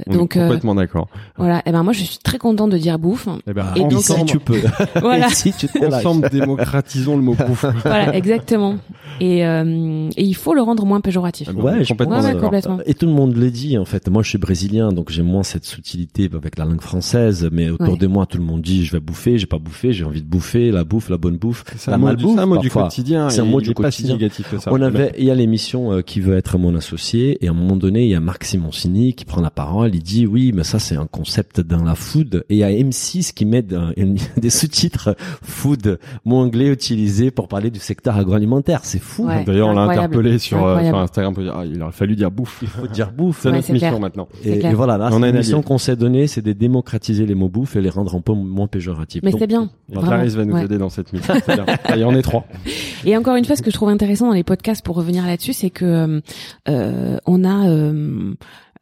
[0.08, 1.10] on est donc, euh, complètement d'accord.
[1.38, 1.62] voilà.
[1.66, 3.28] Et ben moi, je suis très contente de dire bouffe.
[3.48, 4.62] Eh ben, et donc, Ici, ensemble, tu peux.
[5.02, 5.28] Voilà.
[5.28, 6.06] Ici, tu te lâches.
[6.06, 7.66] ensemble démocratisons le mot bouffe.
[7.84, 8.78] voilà, exactement.
[9.20, 11.50] Et, euh, et il faut le rendre moins péjoratif.
[11.50, 12.80] Ah Ouais, complètement Ouais, complètement.
[12.86, 14.08] Et tout le monde le dit en fait.
[14.10, 17.48] Moi, je suis brésilien, donc j'ai moins cette subtilité avec la langue française.
[17.52, 17.98] Mais autour Ouais.
[17.98, 20.28] de moi, tout le monde dit je vais bouffer, j'ai pas bouffé, j'ai envie de
[20.28, 22.58] bouffer, la bouffe, la bonne bouffe, C'est la un mot, du, malbouffe c'est un mot
[22.58, 22.84] du parfois.
[22.84, 23.30] quotidien.
[23.30, 24.14] C'est un mot du quotidien.
[24.16, 24.72] négatif que ça.
[24.74, 27.54] On avait, il y a l'émission euh, qui veut être mon associé et à un
[27.54, 29.96] moment donné, il y a Marc Simoncini qui prend la parole.
[29.96, 32.44] Il dit oui, mais ça c'est un concept dans la food.
[32.50, 33.64] Et il y a M6 qui met
[34.38, 38.82] des sous-titres food, mot anglais utilisé pour parler du secteur agroalimentaire.
[38.84, 39.28] C'est fou.
[39.28, 39.44] Ouais.
[39.46, 40.03] D'ailleurs, on l'a Incroyable.
[40.06, 42.60] Interpellé sur, euh, sur Instagram pour dire, ah, il aurait fallu dire bouffe.
[42.62, 43.40] Il faut dire bouffe.
[43.42, 44.00] C'est Ouais, notre mission clair.
[44.00, 44.28] maintenant.
[44.42, 47.26] C'est Et, voilà, là, On a une un mission qu'on s'est donnée, c'est de démocratiser
[47.26, 49.22] les mots bouffe et les rendre un peu moins péjoratifs.
[49.24, 49.70] Mais c'est bien.
[49.92, 50.66] Clarisse va nous Ouais.
[50.66, 51.34] aider dans cette mission.
[51.48, 51.66] Bien.
[51.86, 52.46] Allez, on est trois.
[53.06, 55.54] Et encore une fois, ce que je trouve intéressant dans les podcasts, pour revenir là-dessus,
[55.54, 56.22] c'est que
[56.70, 58.34] euh, on a euh,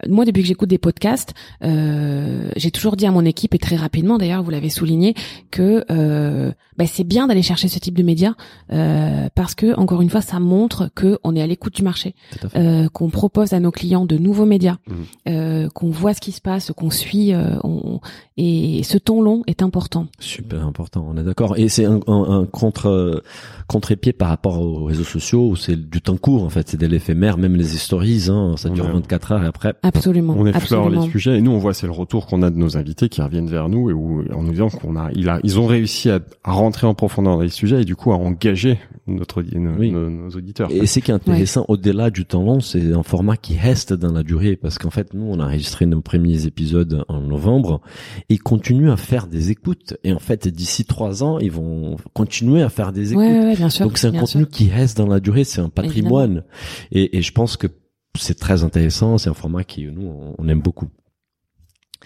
[0.10, 1.34] moi, depuis que j'écoute des podcasts,
[1.64, 5.14] euh, j'ai toujours dit à mon équipe, et très rapidement d'ailleurs, vous l'avez souligné,
[5.52, 8.34] que euh, bah, c'est bien d'aller chercher ce type de médias
[8.72, 12.16] euh, parce que, encore une fois, ça montre que on est à l'écoute du marché,
[12.56, 14.96] euh, qu'on propose à nos clients de nouveaux médias, Mhm.
[15.30, 18.00] euh, qu'on voit ce qui se passe, qu'on suit, euh, on-
[18.38, 20.08] et ce ton long est important.
[20.20, 21.58] Super important, on est d'accord.
[21.58, 23.24] Et c'est un, un, un contre
[23.68, 26.88] contre-pied par rapport aux réseaux sociaux où c'est du temps court en fait, c'est de
[26.88, 29.74] l'éphémère, même les stories, hein, ça dure a- 24 heures et après.
[29.96, 30.36] Absolument.
[30.38, 31.04] On effleure absolument.
[31.06, 33.22] les sujets et nous on voit c'est le retour qu'on a de nos invités qui
[33.22, 36.10] reviennent vers nous et où en nous disant qu'on a il a ils ont réussi
[36.10, 39.72] à, à rentrer en profondeur dans les sujets et du coup à engager notre nos,
[39.78, 39.92] Oui.
[39.92, 40.70] nos- nos auditeurs.
[40.72, 44.12] Et ce qui est intéressant au-delà du temps long, c'est un format qui reste dans
[44.12, 47.82] la durée parce qu'en fait nous on a enregistré nos premiers épisodes en novembre
[48.30, 51.98] et ils continuent à faire des écoutes et en fait d'ici trois ans ils vont
[52.14, 53.24] continuer à faire des écoutes.
[53.26, 53.86] Ouais, ouais, bien sûr.
[53.88, 54.50] Donc c'est un contenu sûr.
[54.50, 56.44] qui reste dans la durée, c'est un patrimoine.
[56.92, 57.68] Et, et je pense que
[58.16, 60.90] c'est très intéressant, c'est un format qui nous on, aime beaucoup.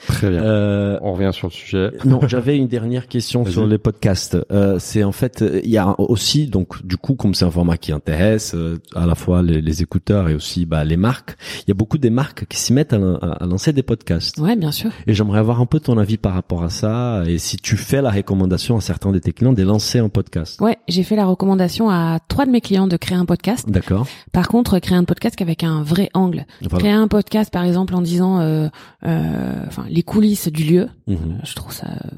[0.08, 0.44] Très bien.
[0.44, 1.92] Euh, On revient sur le sujet.
[2.06, 4.38] non, j'avais une dernière question sur les podcasts.
[4.52, 7.78] Euh, c'est en fait, il y a aussi donc du coup comme c'est un format
[7.78, 11.36] qui intéresse euh, à la fois les, les écouteurs et aussi bah, les marques.
[11.62, 14.38] Il y a beaucoup des marques qui s'y mettent à, à- à lancer des podcasts.
[14.40, 14.92] Ouais, bien sûr.
[15.08, 18.02] Et j'aimerais avoir un peu ton avis par rapport à ça et si tu fais
[18.02, 20.60] la recommandation à certains de tes clients de lancer un podcast.
[20.62, 23.70] Ouais, j'ai fait la recommandation à trois de mes clients de créer un podcast.
[23.70, 24.08] D'accord.
[24.32, 26.46] Par contre, créer un podcast avec un vrai angle.
[26.62, 26.78] Voilà.
[26.80, 28.68] Créer un podcast, par exemple, en disant, euh,
[29.06, 29.54] euh,
[29.86, 30.90] enfin, les coulisses du lieu.
[31.08, 31.40] Mhm.
[31.44, 32.10] Je trouve ça euh,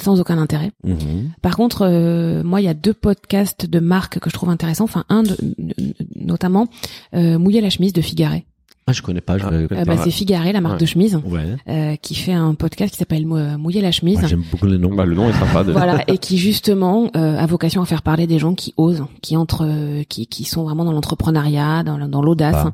[0.00, 0.72] sans aucun intérêt.
[0.84, 1.32] Mhm.
[1.42, 4.84] Par contre, euh, moi, il y a deux podcasts de marques que je trouve intéressants.
[4.84, 5.36] Enfin, un de,
[6.16, 6.68] notamment
[7.14, 8.46] euh, Mouiller la chemise de Figaré.
[8.88, 9.38] Ah, je connais pas.
[9.38, 10.80] Je Ah, vais- Euh, bah, c'est Figaré, la marque Ouais.
[10.80, 11.56] de chemise, Ouais.
[11.68, 14.18] euh, qui fait un podcast qui s'appelle euh, Mouiller la chemise.
[14.20, 14.92] Ouais, J'aime beaucoup les noms.
[14.94, 15.62] Bah, le nom est sympa.
[15.62, 19.36] voilà et qui justement euh, a vocation à faire parler des gens qui osent qui
[19.36, 22.72] entrent euh, qui qui sont vraiment dans l'entrepreneuriat dans, dans l'audace Ah.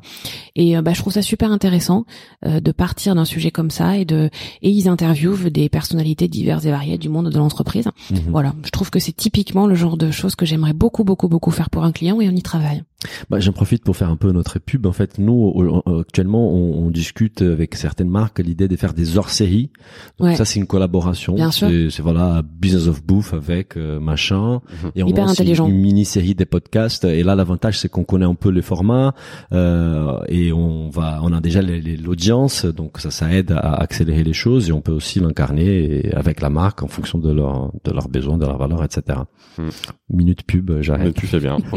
[0.56, 2.04] et euh, bah je trouve ça super intéressant
[2.46, 4.30] euh, de partir d'un sujet comme ça et de
[4.62, 8.18] et ils interviewent des personnalités diverses et variées du monde de l'entreprise Mhm.
[8.30, 11.50] voilà je trouve que c'est typiquement le genre de choses que j'aimerais beaucoup beaucoup beaucoup
[11.50, 12.82] faire pour un client et on y travaille
[13.30, 14.84] Bah, j'en profite pour faire un peu notre pub.
[14.86, 15.54] En fait, nous,
[16.00, 19.70] actuellement, on, on discute avec certaines marques l'idée de faire des hors-séries.
[20.18, 20.36] Donc Ouais.
[20.36, 21.34] Ça, c'est une collaboration.
[21.34, 21.68] Bien sûr.
[21.68, 24.60] C'est, c'est, voilà, Business of Bouffe avec euh, machin.
[24.96, 25.68] Et on Hyper lance intelligent.
[25.68, 27.04] Une, une mini-série des podcasts.
[27.04, 29.14] Et là, l'avantage, c'est qu'on connaît un peu les formats
[29.52, 34.32] euh, et on va, on a déjà l'audience, donc ça, ça aide à accélérer les
[34.32, 38.08] choses et on peut aussi l'incarner avec la marque en fonction de leur, de leurs
[38.08, 39.20] besoins, de leurs valeurs, etc.
[39.56, 39.68] Hmm.
[40.10, 41.14] Minute pub, Mais j'arrête.
[41.14, 41.58] tu fais bien.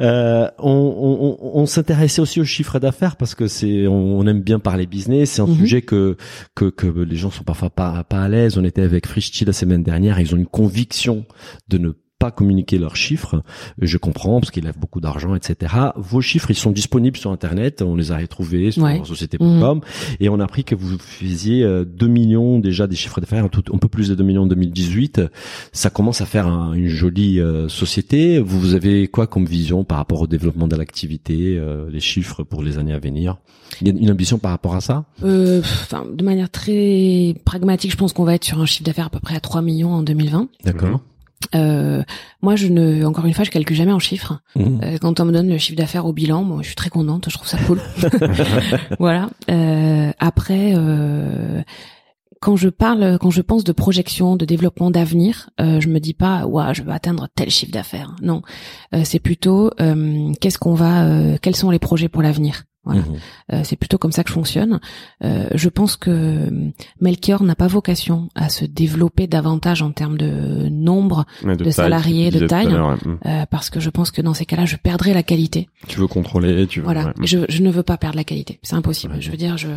[0.00, 4.26] Euh, on on, on, on s'intéressait aussi au chiffre d'affaires parce que c'est on, on
[4.26, 5.30] aime bien parler business.
[5.32, 5.56] C'est un Mhm.
[5.56, 6.16] sujet que,
[6.54, 8.58] que que les gens sont parfois pas pas à l'aise.
[8.58, 10.20] On était avec Frischti la semaine dernière.
[10.20, 11.24] Ils ont une conviction
[11.68, 11.96] de ne pas
[12.28, 13.42] communiquer leurs chiffres.
[13.80, 15.72] Je comprends parce qu'ils lèvent beaucoup d'argent, etc.
[15.96, 17.80] Vos chiffres, ils sont disponibles sur Internet.
[17.80, 19.00] On les a retrouvés sur Ouais.
[19.04, 19.80] société.com
[20.18, 23.48] et on a appris que vous faisiez euh, 2 millions déjà des chiffres d'affaires, un,
[23.78, 25.22] peu plus de 2 millions en 2018.
[25.72, 28.40] Ça commence à faire un- une jolie euh, société.
[28.40, 32.42] Vous, vous avez quoi comme vision par rapport au développement de l'activité, euh, les chiffres
[32.42, 33.36] pour les années à venir?
[33.80, 35.04] Il y a une ambition par rapport à ça?
[35.22, 35.62] Euh,
[36.12, 39.20] de manière très pragmatique je pense qu'on va être sur un chiffre d'affaires à peu
[39.20, 41.00] près à 3 millions en 2020 D'accord.
[41.54, 42.02] Euh,
[42.42, 44.80] moi je ne encore une fois je calcule jamais en chiffres Mhm.
[44.82, 47.26] Euh, quand on me donne le chiffre d'affaires au bilan, moi, je suis très contente,
[47.28, 47.80] je trouve ça cool.
[48.98, 49.28] voilà.
[49.50, 51.62] Euh, après, euh,
[52.40, 56.14] quand je parle, quand je pense de projection, de développement d'avenir, euh, je me dis
[56.14, 58.14] pas, ouais, je veux atteindre tel chiffre d'affaires.
[58.22, 58.42] Non,
[58.94, 62.64] Euh, c'est plutôt euh, qu'est-ce qu'on va, euh, quels sont les projets pour l'avenir?
[62.88, 63.02] Voilà.
[63.02, 63.16] Mhm.
[63.52, 64.80] Euh, c'est plutôt comme ça que je fonctionne.
[65.22, 66.48] Euh, je pense que
[67.00, 72.46] Melchior n'a pas vocation à se développer davantage en termes de nombre, De salariés, de
[72.46, 72.74] taille.
[73.26, 75.68] euh, parce que je pense que dans ces cas-là, je perdrai la qualité.
[75.86, 76.84] Tu veux contrôler, tu veux.
[76.84, 77.12] Voilà, ouais.
[77.24, 79.14] je, je ne veux pas perdre la qualité, c'est impossible.
[79.14, 79.20] Ouais.
[79.20, 79.68] Je veux dire, je,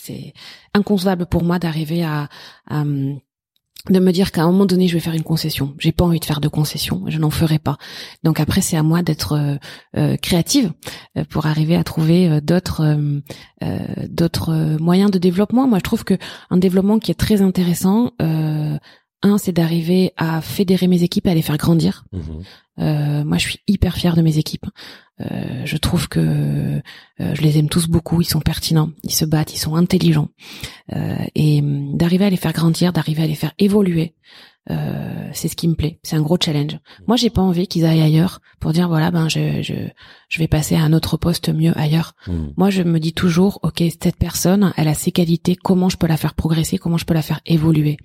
[0.00, 0.32] c'est
[0.74, 2.28] inconcevable pour moi d'arriver à,
[2.68, 3.18] à, hum,
[3.88, 5.74] de me dire qu'à un moment donné, je vais faire une concession.
[5.78, 7.78] J'ai pas envie de faire de concession, je n'en ferai pas.
[8.22, 9.56] Donc après, c'est à moi d'être euh,
[9.96, 10.72] euh, créative
[11.16, 12.96] euh, pour arriver à trouver euh, d'autres
[14.08, 15.66] d'autres moyens de développement.
[15.66, 16.14] Moi, je trouve que
[16.50, 18.12] un développement qui est très intéressant.
[19.22, 22.04] Un, c'est d'arriver à fédérer mes équipes et à les faire grandir.
[22.12, 22.42] Mhm.
[22.78, 24.66] Euh, moi, je suis hyper fière de mes équipes.
[25.20, 28.20] Euh, je trouve que euh, je les aime tous beaucoup.
[28.22, 30.28] Ils sont pertinents, ils se battent, ils sont intelligents.
[30.94, 34.14] Euh, et hum, d'arriver à les faire grandir, d'arriver à les faire évoluer,
[34.70, 35.98] euh, c'est ce qui me plaît.
[36.02, 36.78] C'est un gros challenge.
[37.06, 39.74] Moi, j'ai pas envie qu'ils aillent ailleurs pour dire voilà, ben je je
[40.28, 42.14] je vais passer à un autre poste mieux ailleurs.
[42.26, 42.52] Mhm.
[42.56, 46.06] Moi, je me dis toujours, ok, cette personne, elle a ses qualités, comment je peux
[46.06, 47.96] la faire progresser, comment je peux la faire évoluer?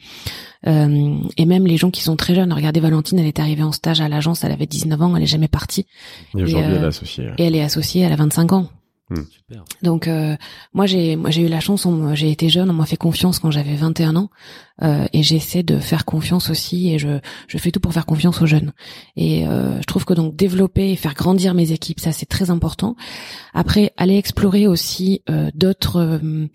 [0.68, 3.72] Euh, et même les gens qui sont très jeunes, regardez Valentine, elle est arrivée en
[3.72, 5.86] stage à l'agence, elle avait 19 ans, elle est jamais partie,
[6.36, 7.30] Et aujourd'hui, euh, elle est associée.
[7.38, 8.70] et elle est associée, elle a 25 ans.
[9.14, 9.64] Super.
[9.84, 10.36] Donc euh,
[10.74, 13.38] moi j'ai moi j'ai eu la chance, on- j'ai été jeune, on m'a fait confiance
[13.40, 14.30] quand j'avais 21 ans
[14.82, 18.42] euh, et j'essaie de faire confiance aussi et je je fais tout pour faire confiance
[18.42, 18.74] aux jeunes.
[19.16, 22.50] Et euh, je trouve que donc développer et faire grandir mes équipes, ça c'est très
[22.50, 22.96] important.
[23.54, 26.48] Après aller explorer aussi euh, d'autres euh,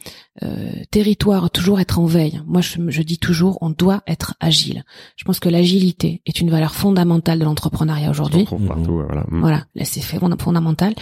[0.42, 2.40] euh, territoires, toujours être en veille.
[2.46, 4.82] Moi je, je dis toujours on doit être agile.
[5.16, 8.44] Je pense que l'agilité est une valeur fondamentale de l'entrepreneuriat On aujourd'hui.
[8.44, 9.24] trouve partout, ouais, voilà.
[9.30, 9.40] Mm.
[9.40, 10.94] Voilà, là c'est fondamental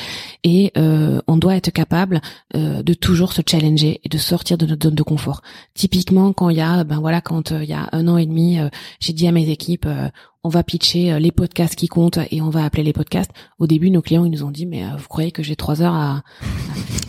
[0.45, 2.20] et euh, on doit être capable
[2.57, 5.41] euh, de toujours se challenger et de sortir de notre zone de confort.
[5.72, 8.26] Typiquement quand il y a ben voilà quand euh, il y a un an et
[8.26, 8.68] demi, euh,
[8.99, 10.09] j'ai dit à mes équipes euh,
[10.43, 13.30] on va pitcher les podcasts qui comptent et on va appeler les podcasts.
[13.61, 15.95] Au début nos clients ils nous ont dit mais vous croyez que j'ai trois heures
[15.95, 16.22] à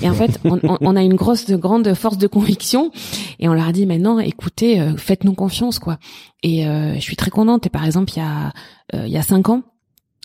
[0.04, 2.92] et en fait on, on- a une grosse de grande force de conviction
[3.40, 5.98] et on leur a dit maintenant écoutez euh, faites-nous confiance quoi.
[6.44, 8.54] Et euh, je suis très contente et par exemple il y a
[8.94, 9.64] euh, il y a cinq ans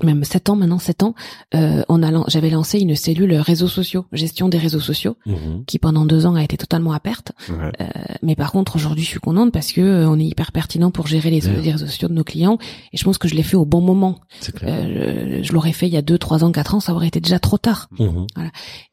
[0.03, 1.15] même sept ans maintenant, sept ans,
[1.55, 5.65] euh, on a, j'avais lancé une cellule réseaux sociaux, gestion des réseaux sociaux, Mhm.
[5.67, 7.33] qui pendant deux ans a été totalement à perte.
[7.49, 7.71] Ouais.
[7.81, 7.85] Euh,
[8.23, 11.07] mais par contre, aujourd'hui, je suis contente parce que euh, on est hyper pertinent pour
[11.07, 12.59] gérer les, réseaux sociaux de nos clients.
[12.93, 14.19] Et je pense que je l'ai fait au bon moment.
[14.57, 14.75] Clair.
[14.77, 17.21] Euh, je l'aurais fait il y a deux, trois ans, quatre ans, ça aurait été
[17.21, 17.89] déjà trop tard.
[17.99, 18.27] Mhm.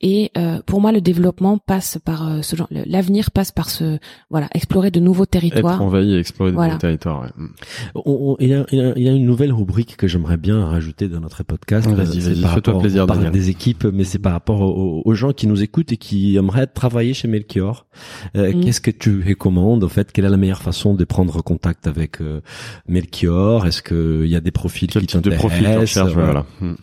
[0.02, 3.98] Et euh, pour moi, le développement passe par ce genre, l'avenir passe par ce,
[4.30, 5.82] voilà, explorer de nouveaux Être territoires.
[5.82, 6.74] envahi et explorer Voilà.
[6.74, 7.22] des territoires.
[7.22, 7.30] Ouais.
[7.38, 7.48] Mm.
[7.96, 10.91] On- on- il y a- il y a une nouvelle rubrique que j'aimerais bien rajouter
[11.00, 11.90] dans notre podcast.
[11.90, 13.34] Vas-y, C'est vas-y, par fais-toi rapport- plaisir, on parle Daniel.
[13.34, 16.68] des équipes, mais c'est par rapport aux, aux gens qui nous écoutent et qui aimeraient
[16.68, 17.88] travailler chez Melchior.
[18.36, 18.64] Euh, Mhm.
[18.64, 22.22] Qu'est-ce que tu recommandes En fait, quelle est la meilleure façon de prendre contact avec
[22.22, 22.42] euh,
[22.88, 23.66] Melchior?
[23.66, 25.50] Est-ce qu'il y a des profils Quel qui type de t'intéressent?
[25.52, 26.46] profil tu recherches Voilà.
[26.60, 26.72] Voilà.
[26.74, 26.76] Mm.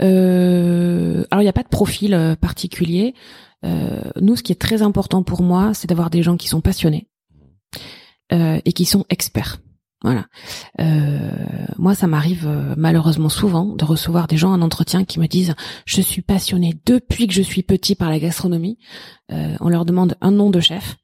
[0.00, 3.14] Euh, alors il n'y a pas de profil euh, particulier.
[3.64, 6.60] Euh, nous, ce qui est très important pour moi, c'est d'avoir des gens qui sont
[6.60, 7.06] passionnés
[8.32, 9.60] euh, et qui sont experts.
[10.02, 10.26] Voilà.
[10.80, 11.30] Euh,
[11.78, 15.54] moi, ça m'arrive euh, malheureusement souvent de recevoir des gens en entretien qui me disent
[15.86, 18.78] je suis passionné depuis que je suis petit par la gastronomie.
[19.30, 20.96] Euh, on leur demande un nom de chef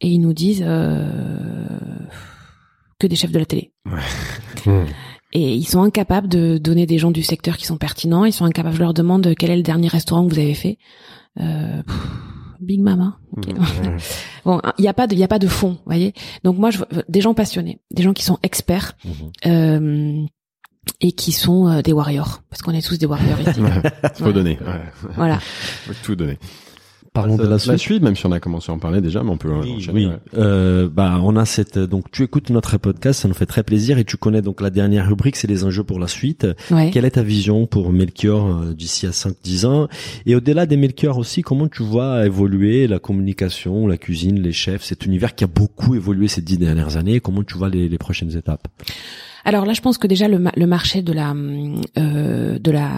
[0.00, 1.66] et ils nous disent euh,
[2.98, 3.72] que des chefs de la télé.
[5.34, 8.26] Et ils sont incapables de donner des gens du secteur qui sont pertinents.
[8.26, 8.74] Ils sont incapables.
[8.76, 10.76] Je leur demande quel est le dernier restaurant que vous avez fait.
[11.40, 11.96] Euh, pff,
[12.62, 13.18] Big Mama.
[13.36, 13.42] Mm.
[14.44, 16.14] Bon, il n'y a pas de, il y a pas de fond, voyez.
[16.44, 19.12] Donc moi, je veux des gens passionnés, des gens qui sont experts Mhm.
[19.46, 20.24] euh,
[21.00, 23.60] et qui sont euh, des warriors, parce qu'on est tous des warriors ici.
[24.16, 24.58] Faut donner.
[24.60, 25.10] Ouais.
[25.14, 25.38] voilà.
[25.86, 26.38] Faut tout donner.
[27.14, 27.76] Parlons de la la suite.
[27.78, 29.92] suite, même si on a commencé à en parler déjà, mais on peut Oui, enchaîner.
[29.92, 30.06] oui.
[30.06, 30.16] ouais.
[30.38, 31.78] Euh, bah, on a cette.
[31.78, 34.70] Donc, tu écoutes notre podcast, ça nous fait très plaisir, et tu connais donc la
[34.70, 36.46] dernière rubrique, c'est les enjeux pour la suite.
[36.70, 36.90] Ouais.
[36.90, 39.88] Quelle est ta vision pour Melchior euh, d'ici à 5-10 ans?
[40.24, 44.82] Et au-delà des Melchior aussi, comment tu vois évoluer la communication, la cuisine, les chefs,
[44.82, 47.20] cet univers qui a beaucoup évolué ces dix dernières années?
[47.20, 48.68] Comment tu vois les, les prochaines étapes?
[49.44, 51.34] Alors là, je pense que déjà le, ma- le marché de la
[51.98, 52.90] euh, de la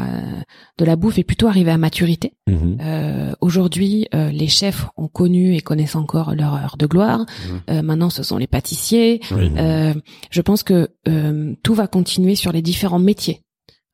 [0.79, 2.35] de la bouffe est plutôt arrivé à maturité.
[2.49, 2.79] Mhm.
[2.81, 7.21] Euh, Aujourd'hui, euh, les chefs ont connu et connaissent encore leur heure de gloire.
[7.21, 7.61] Mhm.
[7.71, 9.21] Euh, maintenant, ce sont les pâtissiers.
[9.59, 9.95] Euh,
[10.31, 13.41] je pense que euh, tout va continuer sur les différents métiers.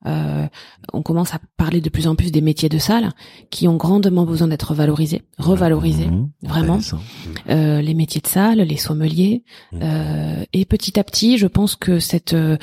[0.07, 0.47] Euh,
[0.93, 3.11] on commence à parler de plus en plus des métiers de salle
[3.51, 6.29] qui ont grandement besoin d'être valorisés, revalorisés, Mhm.
[6.43, 6.79] vraiment.
[7.49, 9.79] Euh, les métiers de salle, les sommeliers, Mhm.
[9.83, 12.57] euh, et petit à petit, je pense que cette euh,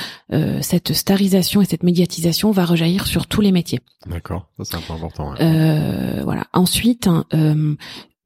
[0.60, 3.80] cette starisation et cette médiatisation va rejaillir sur tous les métiers.
[4.06, 4.48] D'accord.
[4.58, 5.30] Ça, c'est un point important.
[5.30, 5.36] ouais.
[5.40, 6.46] Euh, voilà.
[6.52, 7.74] Ensuite, hein, euh,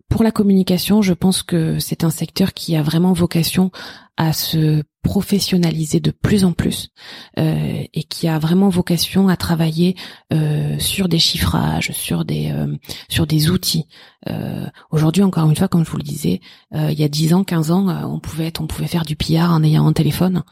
[0.09, 3.71] pour la communication, je pense que c'est un secteur qui a vraiment vocation
[4.17, 6.91] à se professionnaliser de plus en plus
[7.39, 9.97] euh, et qui a vraiment vocation à travailler
[10.33, 12.77] euh, sur des chiffrages, sur des euh,
[13.09, 13.87] sur des outils.
[14.29, 16.41] Euh, Aujourd'hui, encore une fois, comme je vous le disais,
[16.75, 19.05] euh, il y a 10 ans, 15 ans, euh, on pouvait être, on pouvait faire
[19.05, 20.43] du pillard en ayant un téléphone,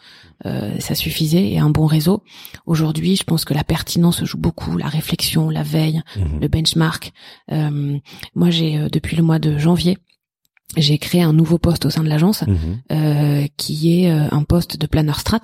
[0.47, 2.23] Euh, ça suffisait et un bon réseau.
[2.65, 6.41] Aujourd'hui, je pense que la pertinence joue beaucoup, la réflexion, la veille, Mhm.
[6.41, 7.13] le benchmark.
[7.53, 7.99] Euh,
[8.35, 9.99] moi, j'ai depuis le mois de janvier,
[10.77, 12.57] j'ai créé un nouveau poste au sein de l'agence Mhm.
[12.93, 15.41] euh, qui est euh, un poste de planner strat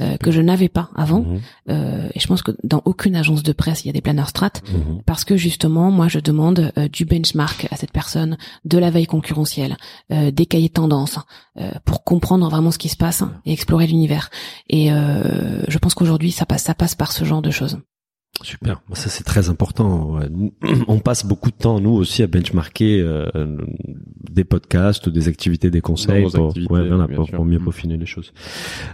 [0.00, 1.20] euh, que je n'avais pas avant.
[1.20, 1.40] Mhm.
[1.70, 4.26] Euh, et je pense que dans aucune agence de presse il y a des planners
[4.26, 5.02] strat Mhm.
[5.06, 9.06] parce que justement, moi, je demande euh, du benchmark à cette personne, de la veille
[9.06, 9.76] concurrentielle,
[10.12, 11.18] euh, des cahiers de tendance,
[11.60, 14.30] euh, pour comprendre vraiment ce qui se passe et explorer l'univers.
[14.68, 17.78] Et euh, je pense qu'aujourd'hui, ça passe, ça passe par ce genre de choses.
[18.42, 20.18] Super, ça c'est très important.
[20.88, 23.26] On passe beaucoup de temps, nous aussi, à benchmarker euh,
[24.30, 27.64] des podcasts, des activités, des conseils Dans pour, activités, ouais, voilà, bien pour, mieux Mm.
[27.64, 28.32] peaufiner les choses.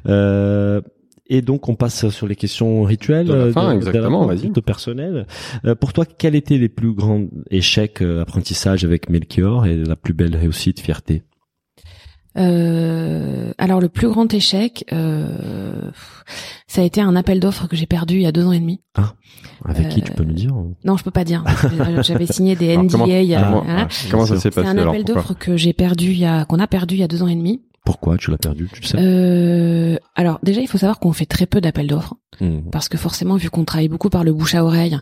[0.06, 0.80] Euh,
[1.28, 4.28] et donc on passe sur les questions rituelles De la euh, fin, de- exactement, de
[4.30, 4.44] la- vas-y.
[4.46, 5.26] plutôt personnelles.
[5.64, 9.96] Euh, pour toi, quels étaient les plus grands échecs euh, apprentissage avec Melchior et la
[9.96, 11.22] plus belle réussite, fierté?
[12.38, 15.90] Euh, alors le plus grand échec, euh,
[16.72, 18.60] ça a été un appel d'offres que j'ai perdu il y a deux ans et
[18.60, 18.80] demi.
[19.64, 20.54] Avec qui tu Euh, peux nous dire
[20.84, 21.44] Non, je peux pas dire.
[21.80, 22.92] Euh, J'avais signé des NDA.
[22.92, 23.82] comment- il y a- comment, voilà.
[23.82, 23.88] ouais.
[24.10, 26.44] Comment ça s'est C'est passé un alors appel d'offres que j'ai perdu il y a,
[26.46, 27.62] qu'on a perdu il y a deux ans et demi.
[27.84, 31.46] Pourquoi tu l'as perdu Tu sais Euh, alors déjà, il faut savoir qu'on fait très
[31.46, 32.70] peu d'appels d'offres Mhm.
[32.70, 34.98] parce que forcément, vu qu'on travaille beaucoup par le bouche à oreille,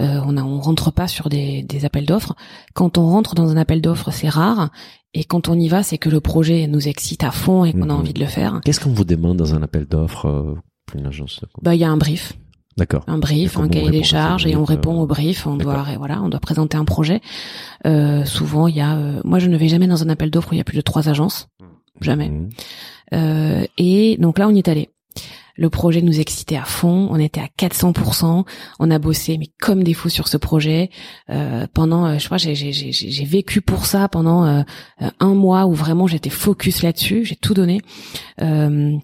[0.00, 2.34] euh, on a, on rentre pas sur des, des appels d'offres.
[2.74, 4.70] Quand on rentre dans un appel d'offres, c'est rare.
[5.14, 7.82] Et quand on y va, c'est que le projet nous excite à fond et qu'on
[7.82, 8.00] a Mhm.
[8.00, 8.60] envie de le faire.
[8.64, 10.54] Qu'est-ce qu'on vous demande dans un appel d'offres euh,
[10.94, 11.10] une de
[11.62, 12.34] Bah, il y a un brief.
[12.76, 13.04] D'accord.
[13.06, 15.46] un brief, un cahier répond des charges et on répond euh, au brief.
[15.46, 17.20] On doit, et voilà, on doit présenter un projet.
[17.86, 20.50] Euh, souvent, il y a, euh, moi, je ne vais jamais dans un appel d'offres
[20.50, 21.48] où il y a plus de trois agences,
[22.00, 22.30] jamais.
[22.30, 22.48] Mhm.
[23.12, 24.90] Euh, et donc là, on y est allé.
[25.56, 28.44] Le projet nous excitait à fond, on était à 400%,
[28.80, 30.90] on a bossé mais comme des fous sur ce projet.
[31.30, 34.62] Euh, pendant, euh, je crois, j'ai j'ai j'ai j'ai vécu pour ça pendant euh,
[35.20, 37.80] un mois où vraiment j'étais focus là-dessus, j'ai tout donné.
[38.42, 38.96] Euh,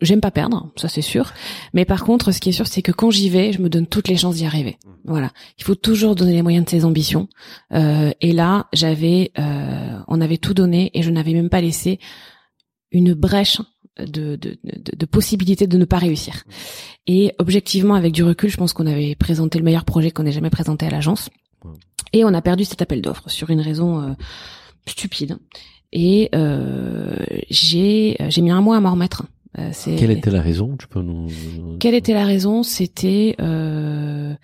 [0.00, 1.32] j'aime pas perdre, ça c'est sûr.
[1.72, 3.86] Mais par contre, ce qui est sûr, c'est que quand j'y vais, je me donne
[3.86, 4.78] toutes les chances d'y arriver.
[5.04, 5.30] Voilà.
[5.58, 7.28] Il faut toujours donner les moyens de ses ambitions.
[7.72, 11.98] Euh, et là, j'avais, euh, on avait tout donné et je n'avais même pas laissé
[12.90, 13.60] une brèche
[13.98, 16.44] de, de, de, de possibilité de ne pas réussir.
[17.06, 20.32] Et objectivement, avec du recul, je pense qu'on avait présenté le meilleur projet qu'on ait
[20.32, 21.30] jamais présenté à l'agence.
[22.12, 24.12] Et on a perdu cet appel d'offres sur une raison euh,
[24.86, 25.38] stupide.
[25.92, 27.16] Et euh,
[27.50, 29.24] j'ai j'ai mis un mois à m'en remettre.
[29.58, 31.28] Euh, Quelle était la raison Tu peux nous.
[31.78, 32.62] Quelle était la raison?
[32.62, 34.34] C'était euh,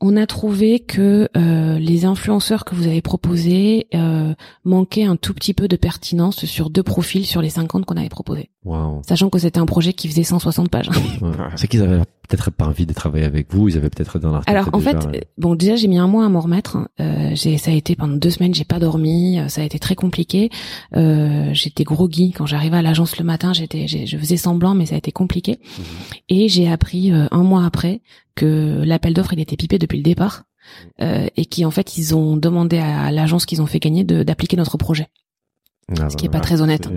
[0.00, 5.34] on a trouvé que euh, les influenceurs que vous avez proposés euh, manquaient un tout
[5.34, 8.50] petit peu de pertinence sur deux profils sur les 50 qu'on avait proposés.
[9.06, 10.90] Sachant que c'était un projet qui faisait 160 pages.
[11.56, 14.50] C'est qu'ils avaient peut-être pas envie de travailler avec vous, ils avaient peut-être dans l'article.
[14.56, 16.88] Alors en fait, euh, bon déjà j'ai mis un mois à m'en remettre.
[17.00, 19.94] Euh, j'ai ça a été pendant deux semaines, j'ai pas dormi, ça a été très
[19.94, 20.50] compliqué.
[20.96, 24.94] Euh, j'étais groggy quand j'arrivais à l'agence le matin, j'étais, je faisais semblant, mais ça
[24.94, 25.58] a été compliqué.
[25.78, 25.84] Mhm.
[26.28, 28.02] Et j'ai appris un mois après
[28.34, 30.44] que l'appel d'offres il était pipé depuis le départ
[31.00, 34.56] euh, et qui en fait ils ont demandé à l'agence qu'ils ont fait gagner d'appliquer
[34.56, 35.08] notre projet.
[35.98, 36.88] Ah, ce qui est pas très honnête.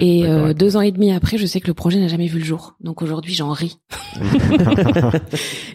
[0.00, 2.38] Et euh, deux ans et demi après, je sais que le projet n'a jamais vu
[2.38, 2.74] le jour.
[2.80, 3.78] Donc aujourd'hui, j'en ris.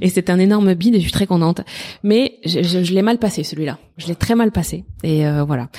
[0.01, 1.61] et c'est un énorme bide et je suis très contente.
[2.03, 3.79] Mais je, je, l'ai mal passé celui-là.
[3.97, 4.85] Je l'ai très mal passé.
[5.03, 5.69] Et euh, voilà.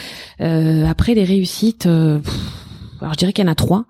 [0.40, 2.18] Euh, après les réussites, euh,
[3.01, 3.84] alors je dirais qu'il y en a trois.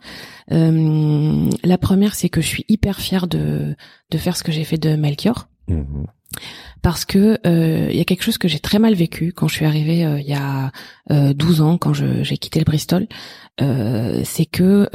[0.53, 3.75] Euh, la première, c'est que je suis hyper fière de
[4.11, 5.49] de faire ce que j'ai fait de Melchior.
[5.69, 6.07] Mhm
[6.85, 9.55] parce que euh, il y a quelque chose que j'ai très mal vécu quand je
[9.55, 10.71] suis arrivée euh, il y a
[11.11, 13.07] euh, 12 ans quand j'ai quitté le Bristol.
[13.61, 14.89] Euh, c'est que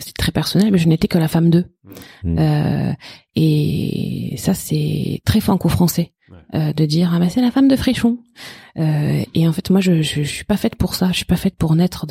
[0.00, 1.66] c'est très personnel mais je n'étais que la femme d'eux.
[2.24, 2.94] Mmh.
[3.34, 6.12] et ça c'est très franco-français
[6.52, 8.18] de dire ah mais c'est la femme de Fréchon
[8.76, 11.08] et en fait moi je, je, suis pas faite pour ça.
[11.12, 12.06] Je suis pas faite pour naître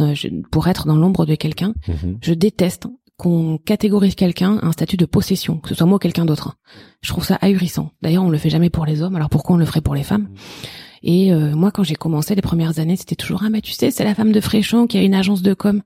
[0.50, 1.74] pour être dans l'ombre de quelqu'un.
[1.88, 1.94] Mmh.
[2.22, 2.88] je déteste
[3.20, 6.56] qu'on catégorise quelqu'un à un statut de possession, que ce soit moi ou quelqu'un d'autre.
[7.02, 7.92] Je trouve ça ahurissant.
[8.02, 10.04] D'ailleurs, on le fait jamais pour les hommes, alors pourquoi on le ferait pour les
[10.04, 10.30] femmes?
[11.04, 13.92] Et euh, moi, quand j'ai commencé les premières années, c'était toujours ah mais tu sais,
[13.92, 15.82] c'est la femme de Fréchon qui a une agence de com.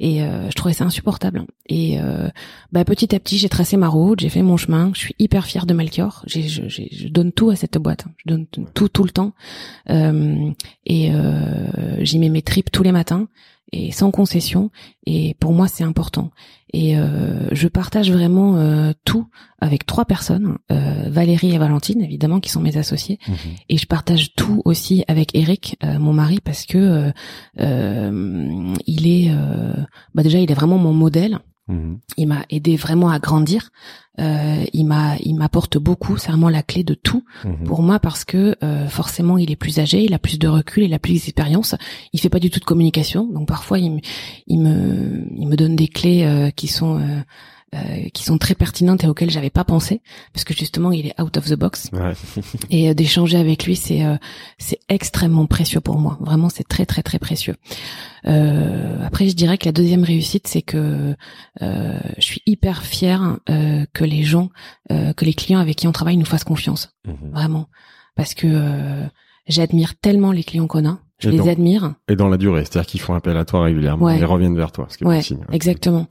[0.00, 1.44] Et euh, je trouvais ça insupportable.
[1.66, 2.28] Et euh,
[2.72, 4.90] bah, petit à petit, j'ai tracé ma route, j'ai fait mon chemin.
[4.94, 6.24] Je suis hyper fière de Melchior.
[6.26, 8.04] Je, je, je, donne tout à cette boîte.
[8.18, 9.32] Je donne tout tout le temps.
[9.88, 11.12] et
[12.00, 13.28] j'y mets mes tripes tous les matins
[13.72, 14.70] et sans concession.
[15.06, 16.30] Et pour moi, c'est important.
[16.72, 19.26] Et euh, je partage vraiment euh, tout
[19.60, 23.18] avec trois personnes, euh, Valérie et Valentine, évidemment, qui sont mes associés.
[23.28, 23.36] Mhm.
[23.68, 27.12] Et je partage tout aussi avec Eric, mon mari, parce que
[27.56, 29.30] il est,
[30.14, 31.38] bah déjà, il est vraiment mon modèle.
[31.68, 31.98] Mhm.
[32.16, 33.70] Il m'a aidé vraiment à grandir.
[34.20, 36.16] Euh, il m'a, il m'apporte beaucoup.
[36.18, 37.64] C'est vraiment la clé de tout mhm.
[37.64, 40.84] pour moi parce que euh, forcément il est plus âgé, il a plus de recul,
[40.84, 41.74] il a plus d'expérience.
[42.12, 44.00] Il fait pas du tout de communication, donc parfois il,
[44.46, 47.00] il me, il me donne des clés euh, qui sont
[47.74, 50.00] euh, qui sont très pertinentes et auxquelles j'avais pas pensé
[50.32, 51.90] parce que justement il est out of the box.
[51.92, 52.12] Ouais.
[52.70, 54.16] et euh, d'échanger avec lui c'est euh,
[54.58, 56.18] c'est extrêmement précieux pour moi.
[56.20, 57.56] Vraiment c'est très très très précieux.
[58.24, 61.14] Après je dirais que la deuxième réussite c'est que
[61.60, 64.48] je suis hyper fière que les gens
[64.88, 66.94] que les clients avec qui on travaille nous fassent confiance.
[67.06, 67.30] Mhm.
[67.32, 67.68] vraiment.
[68.16, 69.04] Parce que
[69.46, 71.94] j'admire tellement les clients qu'on a je les admire.
[72.08, 74.86] Et dans la durée, c'est-à-dire qu'ils font appel à toi régulièrement, ils reviennent vers toi,
[74.88, 75.22] ce qui est ouais,
[75.52, 76.06] exactement.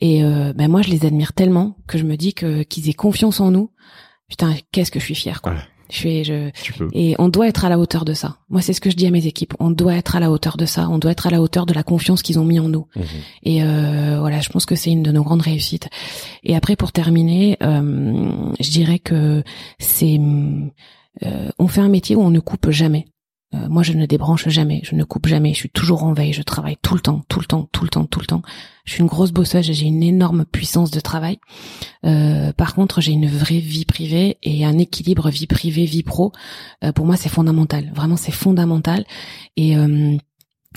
[0.00, 2.94] Et euh, ben moi, je les admire tellement que je me dis que qu'ils aient
[2.94, 3.70] confiance en nous.
[4.28, 5.54] Putain, qu'est-ce que je suis fière, quoi.
[5.88, 6.50] Je suis, je,
[6.94, 8.38] et on doit être à la hauteur de ça.
[8.48, 9.54] Moi, c'est ce que je dis à mes équipes.
[9.60, 10.88] On doit être à la hauteur de ça.
[10.90, 12.86] On doit être à la hauteur de la confiance qu'ils ont mis en nous.
[12.96, 13.04] Mhm.
[13.44, 15.88] Et euh, voilà, je pense que c'est une de nos grandes réussites.
[16.42, 19.44] Et après, pour terminer, euh, je dirais que
[19.78, 20.18] c'est,
[21.24, 23.06] euh, on fait un métier où on ne coupe jamais.
[23.54, 26.32] Euh, moi, je ne débranche jamais, je ne coupe jamais, je suis toujours en veille,
[26.32, 28.42] je travaille tout le temps, tout le temps, tout le temps, tout le temps.
[28.84, 31.38] Je suis une grosse bosseuse et j'ai une énorme puissance de travail.
[32.04, 36.32] Euh, par contre, j'ai une vraie vie privée et un équilibre vie privée, vie pro.
[36.82, 37.92] Euh, pour moi, c'est fondamental.
[37.94, 39.04] Vraiment, c'est fondamental.
[39.56, 39.76] Et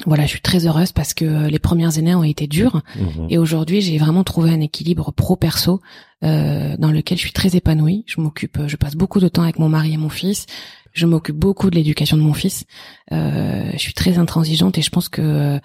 [0.05, 3.37] voilà, je suis très heureuse parce que les premières années ont été dures mmh et
[3.37, 5.81] aujourd'hui j'ai vraiment trouvé un équilibre pro perso
[6.21, 8.05] dans lequel je suis très épanouie.
[8.07, 10.45] Je m'occupe, je passe beaucoup de temps avec mon mari et mon fils.
[10.93, 12.65] Je m'occupe beaucoup de l'éducation de mon fils.
[13.11, 15.59] Euh, je suis très intransigeante et je pense que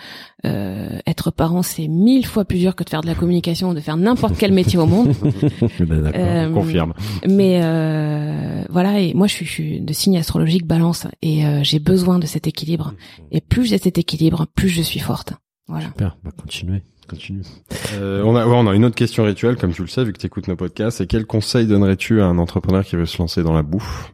[0.45, 3.75] euh, être parent c'est mille fois plus dur que de faire de la communication ou
[3.75, 5.15] de faire n'importe quel métier au monde.
[5.81, 6.95] euh, confirme.
[7.27, 11.61] Mais euh, voilà et moi je suis, je suis, de signe astrologique Balance et euh,
[11.63, 12.95] j'ai besoin de cet équilibre.
[13.31, 15.35] Et plus j'ai cet équilibre, plus je suis forte.
[15.67, 15.87] Voilà.
[15.87, 16.83] Super, bah continuer.
[17.09, 17.43] Continue.
[17.95, 20.13] Euh, on a, ouais, on a une autre question rituelle, comme tu le sais, vu
[20.13, 21.01] que tu écoutes nos podcasts.
[21.01, 24.13] Et quel conseil donnerais-tu à un entrepreneur qui veut se lancer dans la bouffe?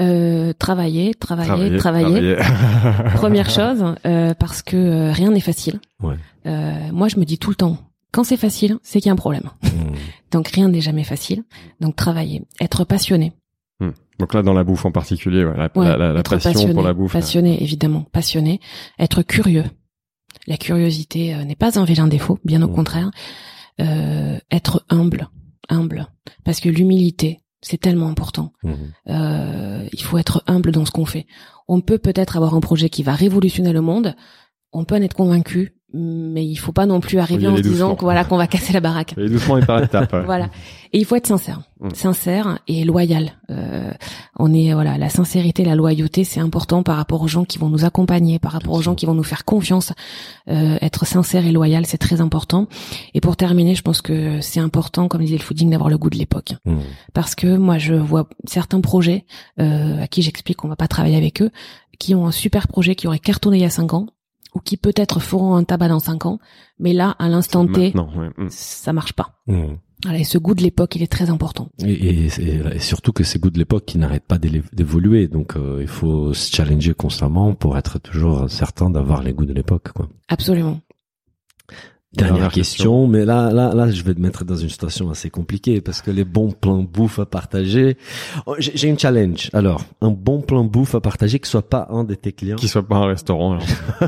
[0.00, 2.36] Euh, travailler, travailler, travailler.
[3.14, 5.80] Première chose, euh, parce que euh, rien n'est facile.
[6.02, 6.16] Ouais.
[6.46, 7.76] Euh, moi, je me dis tout le temps,
[8.12, 9.50] Quand c'est facile, c'est qu'il y a un problème.
[9.62, 9.68] Mmh.
[10.32, 11.44] Donc rien n'est jamais facile.
[11.80, 13.32] Donc travailler, être passionné.
[13.78, 13.90] Hmm.
[14.18, 16.52] Donc là, dans la bouffe en particulier, ouais, la, Ouais, la, la- la être passion
[16.52, 17.14] passionné, pour la bouffe.
[17.14, 17.20] là.
[17.20, 18.58] Passionné, évidemment, passionné.
[18.98, 19.64] Être curieux.
[20.46, 22.74] La curiosité euh, n'est pas un vilain défaut, bien au Mhm.
[22.74, 23.10] contraire.
[23.80, 25.28] Euh, être humble,
[25.68, 26.06] humble,
[26.44, 28.52] parce que l'humilité, c'est tellement important.
[28.62, 28.72] Mmh.
[29.08, 31.26] Euh, il faut être humble dans ce qu'on fait.
[31.68, 34.16] On peut peut-être avoir un projet qui va révolutionner le monde.
[34.72, 37.94] On peut en être convaincu, mais il faut pas non plus arriver en se disant
[37.96, 39.14] que voilà qu'on va casser la baraque.
[39.18, 40.12] Et doucement et par étapes.
[40.12, 40.22] ouais.
[40.24, 40.48] Voilà.
[40.92, 41.90] Et il faut être sincère, Mm.
[41.94, 43.32] sincère et loyal.
[43.50, 43.90] Euh,
[44.38, 47.68] on est voilà, la sincérité, la loyauté, c'est important par rapport aux gens qui vont
[47.68, 49.92] nous accompagner, par rapport aux gens qui vont nous faire confiance.
[50.48, 52.66] Euh, être sincère et loyal, c'est très important.
[53.14, 56.10] Et pour terminer, je pense que c'est important, comme disait le fooding, d'avoir le goût
[56.10, 56.76] de l'époque Mmh.
[57.14, 59.24] parce que moi je vois certains projets
[59.60, 61.50] euh, à qui j'explique qu'on va pas travailler avec eux,
[61.98, 64.06] qui ont un super projet qui aurait cartonné il y a cinq ans
[64.54, 66.38] ou qui peut-être feront un tabac dans cinq ans,
[66.78, 68.30] mais là à l'instant T ouais.
[68.36, 68.48] Hmm.
[68.50, 69.34] ça marche pas.
[69.46, 69.74] Mmh.
[70.02, 71.68] Voilà, et ce goût de l'époque il est très important.
[71.84, 75.56] Et, et, et- et surtout que ces goûts de l'époque qui n'arrêtent pas d'évoluer, donc
[75.56, 79.92] euh, il faut se challenger constamment pour être toujours certain d'avoir les goûts de l'époque.
[79.92, 80.08] Quoi.
[80.28, 80.80] Absolument.
[82.12, 85.80] Dernière, question, mais là, là, là, je vais te mettre dans une situation assez compliquée
[85.80, 87.96] parce que les bons plans bouffe à partager.
[88.46, 89.48] Oh, J'ai j'ai une challenge.
[89.52, 92.68] Alors, un bon plan bouffe à partager qui soit pas un de tes clients, Qu'il
[92.68, 93.58] soit pas un restaurant.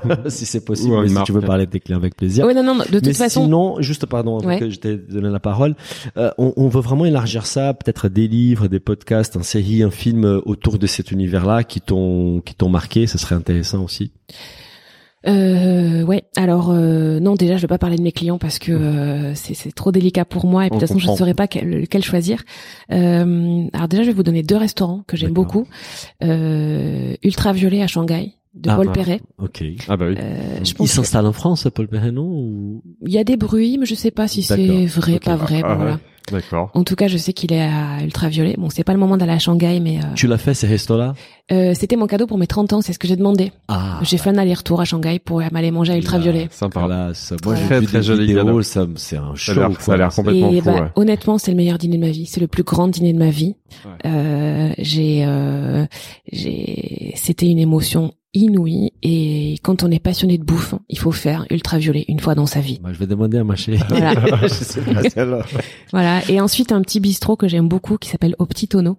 [0.02, 0.18] alors.
[0.32, 1.00] si c'est possible.
[1.00, 1.26] Mais si marque.
[1.26, 2.44] tu veux parler de tes clients avec plaisir.
[2.44, 3.44] Ouais, non, non, de toute Mais façon.
[3.44, 4.58] sinon, juste pardon, avant Ouais.
[4.58, 5.76] que je t'ai donné la parole,
[6.16, 9.92] euh, on, on veut vraiment élargir ça, peut-être des livres, des podcasts, une série, un
[9.92, 13.06] film euh, autour de cet univers-là qui t'ont qui t'ont marqué.
[13.06, 14.10] Ce serait intéressant aussi.
[15.26, 16.24] Euh, ouais.
[16.36, 19.72] Alors euh, non, déjà, je vais pas parler de mes clients parce que euh, c'est
[19.74, 22.02] trop délicat pour moi et puis de toute façon, je ne saurais pas quel, lequel
[22.02, 22.42] choisir.
[22.90, 25.66] Euh, alors déjà, je vais vous donner deux restaurants que j'aime beaucoup.
[26.22, 28.92] Euh, Ultraviolet à Shanghai de Ah, Paul ah.
[28.92, 29.20] Perret.
[29.38, 29.64] Ok.
[29.88, 30.14] Ah bah oui.
[30.18, 32.82] Euh, je Il que- s'installe en France, Paul Perret, non ou...
[33.06, 35.24] il y a des bruits, mais je sais pas si c'est vrai, Ok.
[35.24, 35.62] pas vrai.
[35.64, 36.00] Ah, bon, voilà.
[36.30, 36.70] D'accord.
[36.74, 38.54] En tout cas, je sais qu'il est à Ultraviolet.
[38.56, 41.14] Bon, c'est pas le moment d'aller à Shanghai, mais euh, Tu l'as fait ces restos-là?
[41.50, 42.80] euh, c'était mon cadeau pour mes 30 ans.
[42.80, 43.50] C'est ce que j'ai demandé.
[43.66, 43.98] Ah.
[44.02, 46.46] j'ai fait un aller-retour à Shanghai pour aller manger à Ultraviolet.
[46.52, 46.78] Sympa.
[46.78, 49.52] Voilà, ça, moi j'ai vu très joli vidéos, ça, c'est un show.
[49.52, 50.16] Ça a l'air- ça a l'air quoi.
[50.24, 50.88] complètement Et fou, bah, ouais.
[50.94, 52.26] honnêtement, c'est le meilleur dîner de ma vie.
[52.26, 53.56] C'est le plus grand dîner de ma vie.
[53.84, 53.90] Ouais.
[54.10, 55.84] Euh, j'ai, euh,
[56.30, 58.92] j'ai, c'était une émotion inouïe.
[59.02, 62.60] Et quand on est passionné de bouffe, il faut faire ultraviolet une fois dans sa
[62.60, 62.78] vie.
[62.82, 63.80] Bah, je vais demander à ma chérie.
[63.88, 64.14] Voilà.
[64.42, 65.42] je sais pas
[65.92, 66.20] Voilà.
[66.30, 68.96] Et ensuite, un petit bistrot que j'aime beaucoup qui s'appelle Au Petit Tonneau,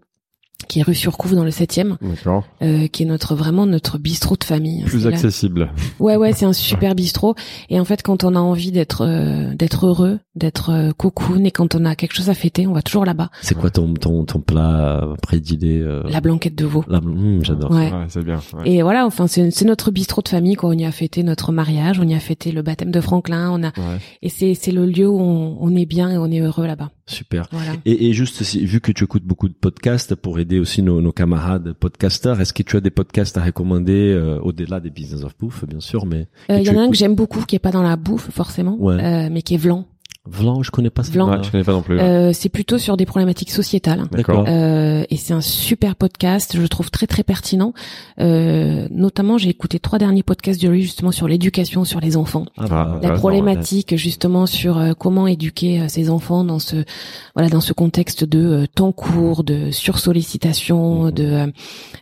[0.67, 2.45] qui est rue Surcouf dans le 7e, D'accord.
[2.61, 4.83] euh, qui est notre vraiment notre bistrot de famille.
[4.83, 5.71] Plus accessible.
[5.99, 7.35] Ouais, ouais, c'est un super bistrot.
[7.69, 11.51] Et en fait, quand on a envie d'être euh, d'être heureux, d'être euh, cocoon, et
[11.51, 13.29] quand on a quelque chose à fêter, on va toujours là-bas.
[13.41, 16.83] C'est quoi ton, ton, ton plat prédilé euh, La blanquette de veau.
[16.87, 17.69] la- hum, J'adore.
[17.71, 17.91] Ouais.
[17.91, 18.39] Ouais, c'est bien.
[18.53, 18.69] ouais.
[18.71, 20.55] Et voilà, enfin, c'est c'est notre bistrot de famille.
[20.55, 20.69] Quoi.
[20.69, 23.51] On y a fêté notre mariage, on y a fêté le baptême de Franklin.
[23.51, 23.97] On a Ouais.
[24.21, 26.89] et c'est c'est le lieu où on, on est bien et on est heureux là-bas.
[27.05, 27.47] Super.
[27.51, 27.73] Voilà.
[27.85, 31.01] Et, et juste, si- vu que tu écoutes beaucoup de podcasts pour aider aussi nos,
[31.01, 35.23] nos camarades podcasteurs, est-ce que tu as des podcasts à recommander euh, au-delà des Business
[35.23, 37.55] of Bouffe, bien sûr, mais Euh, Il y en a un que j'aime beaucoup, qui
[37.55, 38.95] est pas dans la bouffe forcément, Ouais.
[39.03, 39.85] euh, mais qui est Vlan.
[40.25, 41.29] Vlan, je connais pas ce Vlan.
[41.29, 41.99] Ouais, je connais pas non plus.
[41.99, 44.03] Euh, c'est plutôt sur des problématiques sociétales.
[44.11, 44.45] D'accord.
[44.47, 47.73] Euh, et c'est un super podcast, je le trouve très très pertinent.
[48.19, 52.45] Euh, notamment, j'ai écouté trois derniers podcasts de lui justement sur l'éducation, sur les enfants.
[52.57, 56.85] Ah, Ah, la ouais, problématique justement sur euh, comment éduquer euh, ses enfants dans ce
[57.35, 61.11] voilà dans ce contexte de euh, temps court, de sursollicitation, Mhm.
[61.11, 61.47] de euh,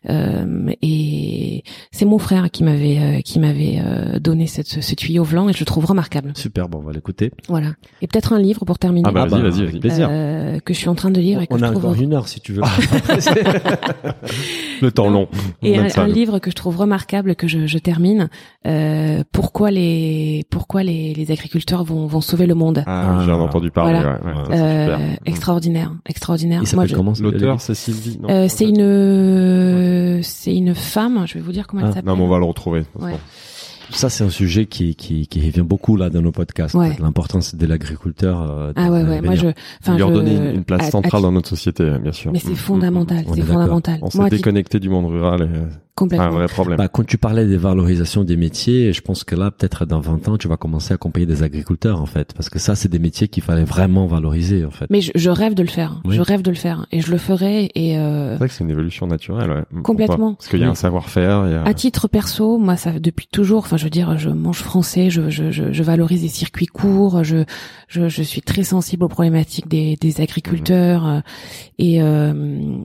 [0.10, 5.24] euh, et c'est mon frère qui m'avait euh, qui m'avait euh, donné cette, ce tuyau
[5.26, 6.34] blanc et je le trouve remarquable.
[6.36, 7.32] Super, bon, on va l'écouter.
[7.48, 7.70] Voilà.
[8.02, 9.80] Et peut-être un livre pour terminer Ah bah, Ah vas-y, bah, vas-y, avec vas-y.
[9.80, 10.08] plaisir.
[10.12, 12.02] euh, que je suis en train de lire et que on je a trouve encore
[12.02, 12.62] une heure si tu veux.
[14.82, 15.28] Le temps long.
[15.62, 18.30] Et un, ça, livre que je trouve remarquable que je, je termine.
[18.66, 22.84] Euh, pourquoi les pourquoi les, les agriculteurs vont, vont sauver le monde.
[22.88, 23.94] Ah, j'en ai entendu parler.
[24.00, 24.20] Voilà.
[24.20, 24.46] Ouais, ouais, Ouais.
[24.46, 25.18] ça, c'est Euh, super.
[25.26, 26.64] extraordinaire, extraordinaire.
[26.74, 28.20] Moi, je- comment L'auteur, c'est Sylvie.
[28.30, 31.24] euh, c'est une euh, c'est une femme.
[31.28, 32.10] Je vais vous dire comment elle Ah, s'appelle.
[32.10, 32.84] Non, mais on va le retrouver.
[33.00, 33.14] Ouais.
[33.92, 36.76] Ça, c'est un sujet qui, qui, qui revient beaucoup là dans nos podcasts.
[36.76, 36.96] Ouais.
[37.00, 38.42] L'importance de l'agriculteur.
[38.42, 39.22] euh, Ah ouais ouais.
[39.22, 39.48] Moi je.
[39.82, 40.04] Enfin Lui je.
[40.04, 42.32] redonner une, une place à- à- centrale dans notre société, bien sûr.
[42.32, 43.24] Mais c'est Mm, fondamental.
[43.28, 44.00] on est C'est fondamental.
[44.02, 46.38] On s'est Moi, déconnecté du monde rural et c'est un complètement.
[46.38, 46.78] vrai problème.
[46.78, 50.28] Bah, quand tu parlais des valorisations des métiers, je pense que là, peut-être dans 20
[50.28, 52.34] ans, tu vas commencer à accompagner des agriculteurs, en fait.
[52.34, 54.86] Parce que ça, c'est des métiers qu'il fallait vraiment valoriser, en fait.
[54.90, 56.02] Mais je, je rêve de le faire.
[56.06, 56.16] Oui.
[56.16, 57.70] Je rêve de le faire et je le ferai.
[57.76, 59.52] Et euh, C'est vrai que c'est une évolution naturelle.
[59.52, 59.82] Ouais.
[59.84, 60.34] Complètement.
[60.36, 60.72] Parce qu'il y a Oui.
[60.72, 61.38] un savoir-faire.
[61.40, 63.60] a- À titre perso, moi, ça depuis toujours.
[63.60, 67.24] Enfin, je veux dire, je mange français, je, je, je, je valorise les circuits courts,
[67.24, 67.44] je,
[67.88, 71.06] je, je suis très sensible aux problématiques des, des agriculteurs.
[71.08, 71.20] euh,
[71.78, 72.32] Et euh,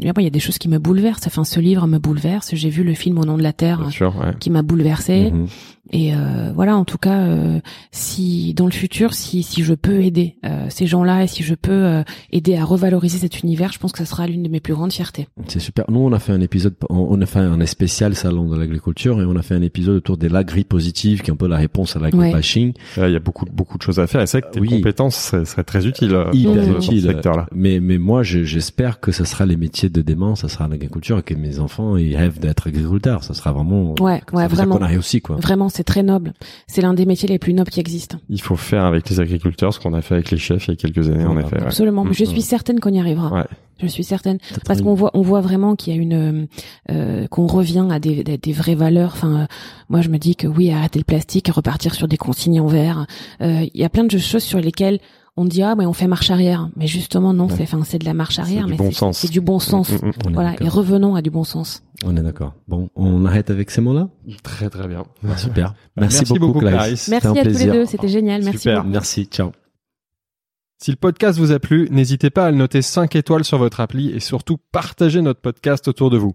[0.03, 1.27] et après, il y a des choses qui me bouleversent.
[1.27, 2.51] Enfin, ce livre me bouleverse.
[2.55, 4.35] J'ai vu le film film Au nom de la terre Bien sûr, ouais.
[4.41, 5.31] qui m'a bouleversée.
[5.31, 5.47] Mhm.
[5.93, 7.61] Et euh, voilà, en tout cas, euh,
[7.93, 11.55] si dans le futur, si si je peux aider euh, ces gens-là et si je
[11.55, 12.03] peux euh,
[12.33, 14.93] aider à revaloriser cet univers, je pense que ça sera l'une de mes plus grandes
[14.93, 15.29] fiertés.
[15.47, 15.85] C'est super.
[15.89, 19.25] Nous, on a fait un épisode, on a fait un spécial salon de l'agriculture et
[19.25, 22.01] on a fait un épisode autour de l'agri-positive, qui est un peu la réponse à
[22.01, 22.73] l'agri-bashing.
[22.97, 24.21] Il y a beaucoup, beaucoup de choses à faire.
[24.23, 24.69] Et c'est vrai que tes Oui.
[24.69, 27.01] compétences seraient, seraient très utiles euh, Hyper dans ce- dans utile.
[27.03, 27.47] ce secteur-là.
[27.55, 31.19] Mais, mais moi, je- j'espère que ça sera les métiers de demain, ça sera l'agriculture
[31.19, 33.23] et que mes enfants, ils rêvent d'être agriculteurs.
[33.25, 34.77] Ça sera vraiment, Ouais, ouais, vraiment.
[34.79, 35.37] qu'on a réussi, quoi.
[35.37, 36.33] Vraiment, c'est très noble.
[36.67, 38.19] C'est l'un des métiers les plus nobles qui existent.
[38.29, 40.73] Il faut faire avec les agriculteurs ce qu'on a fait avec les chefs il y
[40.73, 41.59] a quelques années, en effet.
[41.61, 42.05] Absolument.
[42.05, 42.31] Mais je Mhm.
[42.31, 43.33] suis certaine qu'on y arrivera.
[43.33, 43.45] Ouais.
[43.83, 44.39] Je suis certaine.
[44.65, 46.47] Parce qu'on voit, on voit vraiment qu'il y a une, euh,
[46.91, 49.13] euh, qu'on revient à des, des, des vraies valeurs.
[49.15, 49.47] Enfin, euh,
[49.91, 53.07] moi, je me dis que oui, arrêter le plastique, repartir sur des consignes en verre.
[53.43, 54.99] Euh, Il y a plein de choses sur lesquelles
[55.37, 56.69] on dit ah, mais on fait marche arrière.
[56.77, 57.55] Mais justement, non, Ouais.
[57.57, 59.19] c'est, enfin, c'est de la marche arrière, mais bon c'est, sens.
[59.19, 59.91] c'est du bon sens.
[59.91, 60.55] Mm, mm, On est Voilà.
[60.61, 61.83] Et revenons à du bon sens.
[62.05, 62.55] On est d'accord.
[62.69, 64.09] Bon, on arrête avec ces mots-là?
[64.27, 64.33] mm.
[64.43, 65.05] Très, très bien.
[65.37, 65.75] Super.
[65.97, 67.03] Merci beaucoup, Clarisse.
[67.03, 67.73] C'était Merci un à tous les plaisir.
[67.75, 67.87] deux.
[67.87, 68.43] C'était génial.
[68.43, 68.59] Merci.
[68.59, 68.79] Super.
[68.79, 68.89] beaucoup.
[68.93, 69.25] Merci.
[69.27, 69.53] Ciao.
[70.83, 73.81] Si le podcast vous a plu, n'hésitez pas à le noter 5 étoiles sur votre
[73.81, 76.35] appli et surtout partagez notre podcast autour de vous.